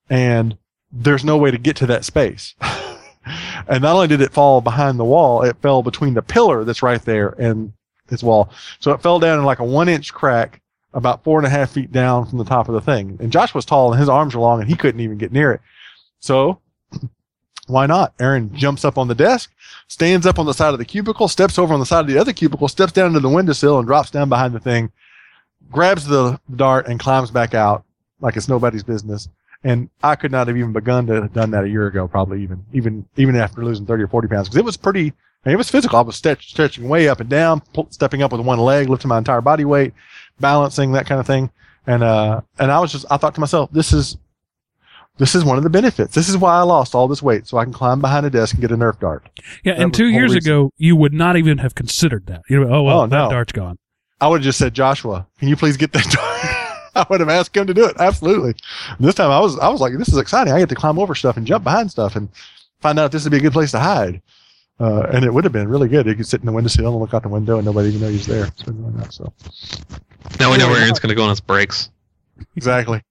and 0.10 0.58
there's 0.92 1.26
no 1.26 1.38
way 1.38 1.52
to 1.52 1.58
get 1.58 1.76
to 1.78 1.86
that 1.88 2.06
space. 2.06 2.56
and 3.68 3.82
not 3.82 3.96
only 3.96 4.08
did 4.08 4.22
it 4.22 4.32
fall 4.34 4.62
behind 4.62 5.00
the 5.00 5.06
wall, 5.06 5.42
it 5.42 5.58
fell 5.62 5.82
between 5.82 6.14
the 6.14 6.22
pillar 6.22 6.64
that's 6.64 6.84
right 6.84 7.02
there 7.04 7.30
and 7.30 7.74
his 8.10 8.24
wall. 8.24 8.50
So 8.80 8.92
it 8.92 9.02
fell 9.02 9.20
down 9.20 9.40
in 9.40 9.46
like 9.46 9.60
a 9.60 9.66
one 9.66 9.90
inch 9.90 10.14
crack 10.14 10.62
about 10.94 11.24
four 11.24 11.40
and 11.40 11.48
a 11.48 11.50
half 11.50 11.72
feet 11.72 11.92
down 11.92 12.26
from 12.26 12.38
the 12.38 12.46
top 12.46 12.68
of 12.68 12.76
the 12.76 12.82
thing. 12.82 13.18
And 13.20 13.32
Josh 13.32 13.54
was 13.54 13.66
tall 13.66 13.92
and 13.92 14.00
his 14.00 14.10
arms 14.10 14.36
were 14.36 14.42
long 14.42 14.62
and 14.62 14.70
he 14.70 14.76
couldn't 14.76 15.02
even 15.02 15.18
get 15.18 15.32
near 15.32 15.52
it. 15.52 15.62
So 16.20 16.60
why 17.68 17.86
not? 17.86 18.14
Aaron 18.20 18.54
jumps 18.56 18.84
up 18.84 18.98
on 18.98 19.08
the 19.08 19.16
desk, 19.16 19.52
stands 19.88 20.26
up 20.26 20.40
on 20.40 20.46
the 20.46 20.54
side 20.54 20.74
of 20.74 20.80
the 20.80 20.86
cubicle, 20.86 21.28
steps 21.28 21.58
over 21.58 21.74
on 21.74 21.80
the 21.80 21.86
side 21.86 22.02
of 22.02 22.08
the 22.08 22.18
other 22.18 22.34
cubicle, 22.34 22.68
steps 22.68 22.92
down 22.92 23.14
to 23.14 23.20
the 23.20 23.30
windowsill 23.30 23.78
and 23.78 23.88
drops 23.88 24.12
down 24.12 24.30
behind 24.30 24.54
the 24.54 24.60
thing, 24.60 24.92
grabs 25.72 26.06
the 26.06 26.40
dart 26.56 26.88
and 26.88 27.00
climbs 27.00 27.32
back 27.32 27.54
out 27.54 27.84
like 28.20 28.36
it's 28.36 28.50
nobody's 28.50 28.84
business. 28.84 29.30
And 29.64 29.90
I 30.02 30.16
could 30.16 30.32
not 30.32 30.48
have 30.48 30.58
even 30.58 30.74
begun 30.74 31.08
to 31.08 31.22
have 31.22 31.34
done 31.34 31.52
that 31.52 31.64
a 31.64 31.70
year 31.70 31.88
ago, 31.88 32.08
probably 32.08 32.44
even, 32.44 32.66
even, 32.74 33.06
even 33.16 33.36
after 33.36 33.64
losing 33.64 33.86
30 33.86 34.04
or 34.04 34.08
40 34.08 34.28
pounds. 34.28 34.50
Cause 34.50 34.58
it 34.58 34.66
was 34.66 34.76
pretty, 34.76 35.14
I 35.46 35.50
mean, 35.50 35.54
it 35.54 35.58
was 35.58 35.70
physical. 35.70 35.98
I 35.98 36.02
was 36.02 36.18
stretch, 36.18 36.50
stretching 36.50 36.90
way 36.90 37.08
up 37.08 37.22
and 37.22 37.30
down, 37.30 37.62
pull, 37.74 37.88
stepping 37.90 38.22
up 38.22 38.34
with 38.34 38.42
one 38.42 38.60
leg, 38.60 38.90
lifting 38.90 39.08
my 39.08 39.18
entire 39.18 39.40
body 39.40 39.64
weight, 39.64 39.94
balancing, 40.40 40.92
that 40.94 41.06
kind 41.06 41.22
of 41.22 41.28
thing. 41.28 41.50
And, 41.88 42.04
uh, 42.04 42.42
and 42.60 42.72
I 42.72 42.80
was 42.80 42.92
just, 42.92 43.06
I 43.10 43.16
thought 43.16 43.36
to 43.36 43.42
myself, 43.42 43.70
this 43.72 43.94
is, 43.94 44.18
this 45.18 45.36
is 45.36 45.44
one 45.46 45.58
of 45.58 45.64
the 45.64 45.70
benefits. 45.70 46.16
This 46.16 46.28
is 46.30 46.38
why 46.38 46.54
I 46.58 46.62
lost 46.62 46.96
all 46.96 47.08
this 47.08 47.22
weight, 47.22 47.48
so 47.48 47.58
I 47.58 47.64
can 47.64 47.74
climb 47.74 48.02
behind 48.02 48.26
a 48.26 48.30
desk 48.30 48.54
and 48.56 48.62
get 48.62 48.72
a 48.72 48.78
Nerf 48.78 49.00
dart. 49.00 49.28
Yeah, 49.64 49.74
That 49.74 49.82
and 49.84 49.94
two 49.94 50.08
years 50.08 50.34
reason. 50.34 50.52
ago, 50.52 50.72
you 50.78 50.96
would 50.96 51.14
not 51.14 51.38
even 51.38 51.60
have 51.60 51.76
considered 51.76 52.26
that. 52.28 52.42
You 52.50 52.62
know, 52.62 52.74
oh 52.74 52.84
well, 52.84 53.02
Oh, 53.02 53.08
that 53.08 53.16
no. 53.26 53.30
dart's 53.30 53.52
gone. 53.54 53.78
I 54.20 54.28
would 54.28 54.38
have 54.40 54.44
just 54.46 54.58
said, 54.60 54.74
Joshua, 54.74 55.28
can 55.40 55.48
you 55.50 55.56
please 55.56 55.78
get 55.78 55.92
that 55.94 56.04
dart? 56.10 56.60
I 56.96 57.06
would 57.10 57.20
have 57.20 57.30
asked 57.30 57.56
him 57.58 57.68
to 57.68 57.74
do 57.74 57.86
it. 57.86 57.96
Absolutely. 58.00 58.56
This 59.00 59.16
time 59.16 59.32
I 59.32 59.40
was, 59.40 59.58
I 59.60 59.68
was 59.70 59.82
like, 59.82 59.98
this 59.98 60.10
is 60.10 60.18
exciting. 60.18 60.54
I 60.54 60.60
get 60.60 60.70
to 60.70 60.76
climb 60.76 60.98
over 61.00 61.16
stuff 61.16 61.38
and 61.38 61.46
jump 61.46 61.64
behind 61.64 61.90
stuff 61.92 62.16
and 62.16 62.30
find 62.82 63.00
out 63.00 63.06
if 63.08 63.12
this 63.12 63.24
would 63.24 63.32
be 63.32 63.38
a 63.38 63.42
good 63.42 63.52
place 63.54 63.72
to 63.72 63.80
hide. 63.80 64.22
Uh, 64.80 65.02
and 65.12 65.24
it 65.26 65.34
would 65.34 65.44
have 65.44 65.54
been 65.54 65.68
really 65.68 65.88
good. 65.88 66.06
You 66.08 66.16
could 66.16 66.28
sit 66.28 66.40
in 66.40 66.46
the 66.46 66.52
windowsill 66.52 66.88
and 66.92 67.00
look 67.00 67.14
out 67.14 67.24
the 67.24 67.30
window 67.30 67.58
and 67.58 67.66
nobody 67.66 67.90
even 67.90 68.02
know 68.02 68.10
he's 68.10 68.26
there. 68.28 68.48
So, 68.56 68.72
doing 68.72 68.94
that, 68.98 69.14
so. 69.14 69.32
Now 70.40 70.52
we 70.52 70.58
know 70.58 70.68
where 70.70 70.82
Aaron's 70.82 71.00
going 71.00 71.10
to 71.10 71.16
go 71.16 71.24
on 71.24 71.30
his 71.30 71.42
breaks. 71.42 71.90
Exactly. 72.56 73.02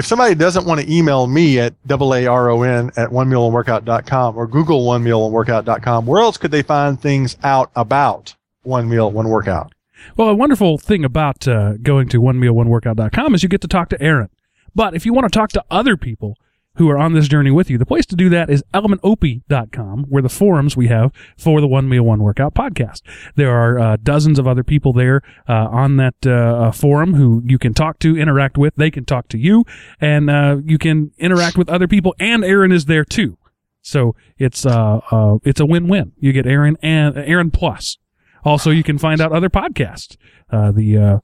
If 0.00 0.06
somebody 0.06 0.34
doesn't 0.34 0.64
want 0.64 0.80
to 0.80 0.90
email 0.90 1.26
me 1.26 1.60
at 1.60 1.74
AARON 1.86 2.96
at 2.96 3.12
one 3.12 3.28
meal 3.28 3.44
and 3.44 3.52
workout.com 3.52 4.34
or 4.34 4.46
Google 4.46 4.86
one 4.86 5.04
meal 5.04 5.26
and 5.26 5.34
workout.com, 5.34 6.06
where 6.06 6.22
else 6.22 6.38
could 6.38 6.50
they 6.50 6.62
find 6.62 6.98
things 6.98 7.36
out 7.42 7.70
about 7.76 8.34
one 8.62 8.88
meal, 8.88 9.10
one 9.10 9.28
workout? 9.28 9.74
Well, 10.16 10.30
a 10.30 10.34
wonderful 10.34 10.78
thing 10.78 11.04
about 11.04 11.46
uh, 11.46 11.74
going 11.82 12.08
to 12.08 12.22
onemealoneworkout.com 12.22 13.34
is 13.34 13.42
you 13.42 13.50
get 13.50 13.60
to 13.60 13.68
talk 13.68 13.90
to 13.90 14.00
Aaron. 14.00 14.30
But 14.74 14.94
if 14.94 15.04
you 15.04 15.12
want 15.12 15.30
to 15.30 15.38
talk 15.38 15.50
to 15.50 15.64
other 15.70 15.98
people 15.98 16.38
who 16.80 16.88
are 16.88 16.96
on 16.96 17.12
this 17.12 17.28
journey 17.28 17.50
with 17.50 17.68
you, 17.68 17.76
the 17.76 17.84
place 17.84 18.06
to 18.06 18.16
do 18.16 18.30
that 18.30 18.48
is 18.48 18.64
elementop.com, 18.72 20.06
where 20.08 20.22
the 20.22 20.30
forums 20.30 20.78
we 20.78 20.88
have 20.88 21.12
for 21.36 21.60
the 21.60 21.68
One 21.68 21.90
Meal 21.90 22.04
One 22.04 22.22
Workout 22.22 22.54
podcast. 22.54 23.02
There 23.36 23.54
are 23.54 23.78
uh, 23.78 23.96
dozens 24.02 24.38
of 24.38 24.48
other 24.48 24.64
people 24.64 24.94
there 24.94 25.20
uh, 25.46 25.68
on 25.70 25.98
that 25.98 26.14
uh, 26.24 26.30
uh, 26.30 26.72
forum 26.72 27.12
who 27.12 27.42
you 27.44 27.58
can 27.58 27.74
talk 27.74 27.98
to, 27.98 28.16
interact 28.16 28.56
with. 28.56 28.74
They 28.76 28.90
can 28.90 29.04
talk 29.04 29.28
to 29.28 29.36
you, 29.36 29.66
and 30.00 30.30
uh, 30.30 30.56
you 30.64 30.78
can 30.78 31.10
interact 31.18 31.58
with 31.58 31.68
other 31.68 31.86
people. 31.86 32.14
And 32.18 32.42
Aaron 32.42 32.72
is 32.72 32.86
there 32.86 33.04
too. 33.04 33.36
So 33.82 34.16
it's 34.38 34.64
uh, 34.64 35.00
uh 35.10 35.36
it's 35.44 35.60
a 35.60 35.66
win-win. 35.66 36.12
You 36.18 36.32
get 36.32 36.46
Aaron 36.46 36.78
and 36.80 37.14
Aaron 37.18 37.50
Plus. 37.50 37.98
Also, 38.42 38.70
you 38.70 38.82
can 38.82 38.96
find 38.96 39.20
out 39.20 39.32
other 39.32 39.50
podcasts. 39.50 40.16
The 40.50 41.20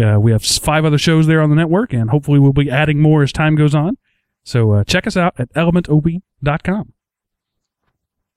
uh, 0.00 0.20
we 0.20 0.30
have 0.30 0.44
five 0.44 0.84
other 0.84 0.98
shows 0.98 1.26
there 1.26 1.42
on 1.42 1.50
the 1.50 1.56
network, 1.56 1.92
and 1.92 2.10
hopefully 2.10 2.38
we'll 2.38 2.52
be 2.52 2.70
adding 2.70 3.00
more 3.00 3.24
as 3.24 3.32
time 3.32 3.56
goes 3.56 3.74
on. 3.74 3.96
So 4.44 4.72
uh, 4.72 4.84
check 4.84 5.06
us 5.06 5.16
out 5.16 5.34
at 5.38 5.52
elementop.com. 5.54 6.92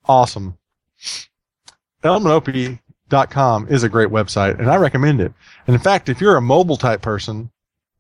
awesome. 0.06 0.58
ElementOP.com 2.04 3.68
is 3.70 3.84
a 3.84 3.90
great 3.90 4.10
website, 4.10 4.60
and 4.60 4.70
I 4.70 4.76
recommend 4.76 5.22
it. 5.22 5.34
And 5.68 5.76
in 5.76 5.82
fact, 5.82 6.10
if 6.10 6.20
you're 6.20 6.36
a 6.36 6.42
mobile 6.42 6.78
type 6.78 7.02
person, 7.02 7.50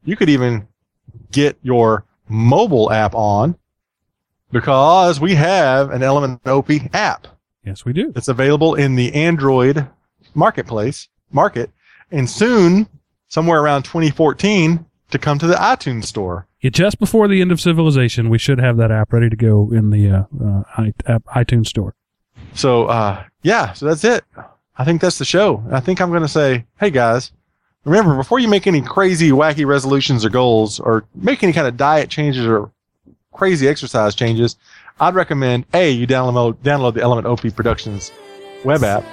you 0.03 0.15
could 0.15 0.29
even 0.29 0.67
get 1.31 1.57
your 1.61 2.05
mobile 2.27 2.91
app 2.91 3.15
on 3.15 3.57
because 4.51 5.19
we 5.19 5.35
have 5.35 5.89
an 5.91 6.03
Element 6.03 6.45
OP 6.45 6.69
app 6.93 7.27
Yes, 7.65 7.85
we 7.85 7.93
do. 7.93 8.11
It's 8.15 8.27
available 8.27 8.75
in 8.75 8.95
the 8.95 9.13
Android 9.13 9.87
marketplace 10.33 11.07
market, 11.31 11.71
and 12.11 12.29
soon, 12.29 12.87
somewhere 13.29 13.61
around 13.61 13.83
2014, 13.83 14.85
to 15.11 15.19
come 15.19 15.39
to 15.39 15.47
the 15.47 15.55
iTunes 15.55 16.05
store. 16.05 16.47
Just 16.71 16.99
before 16.99 17.27
the 17.27 17.41
end 17.41 17.51
of 17.51 17.59
civilization, 17.59 18.29
we 18.29 18.37
should 18.37 18.59
have 18.59 18.77
that 18.77 18.91
app 18.91 19.11
ready 19.11 19.29
to 19.29 19.35
go 19.35 19.69
in 19.71 19.89
the 19.89 20.09
uh, 20.09 20.23
uh, 21.07 21.19
iTunes 21.35 21.67
store. 21.67 21.95
So, 22.53 22.85
uh, 22.85 23.23
yeah, 23.41 23.73
so 23.73 23.85
that's 23.85 24.03
it. 24.03 24.23
I 24.77 24.85
think 24.85 25.01
that's 25.01 25.17
the 25.19 25.25
show. 25.25 25.63
I 25.71 25.79
think 25.79 26.01
I'm 26.01 26.09
going 26.09 26.21
to 26.21 26.27
say, 26.27 26.65
hey 26.79 26.89
guys, 26.89 27.31
remember 27.85 28.15
before 28.15 28.39
you 28.39 28.47
make 28.47 28.65
any 28.65 28.81
crazy, 28.81 29.31
wacky 29.31 29.65
resolutions 29.65 30.25
or 30.25 30.29
goals, 30.29 30.79
or 30.79 31.05
make 31.15 31.43
any 31.43 31.53
kind 31.53 31.67
of 31.67 31.77
diet 31.77 32.09
changes 32.09 32.45
or 32.45 32.71
crazy 33.33 33.67
exercise 33.67 34.15
changes, 34.15 34.55
I'd 34.99 35.15
recommend 35.15 35.65
a 35.73 35.89
you 35.89 36.07
download 36.07 36.55
download 36.57 36.93
the 36.93 37.01
Element 37.01 37.27
OP 37.27 37.55
Productions 37.55 38.11
web 38.63 38.83
app, 38.83 39.03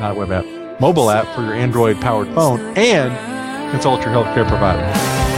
not 0.00 0.16
web 0.16 0.30
app, 0.30 0.80
mobile 0.80 1.10
app 1.10 1.26
for 1.34 1.42
your 1.42 1.54
Android 1.54 2.00
powered 2.00 2.28
phone, 2.34 2.60
and 2.76 3.70
consult 3.70 4.02
your 4.02 4.10
healthcare 4.10 4.46
provider. 4.48 5.31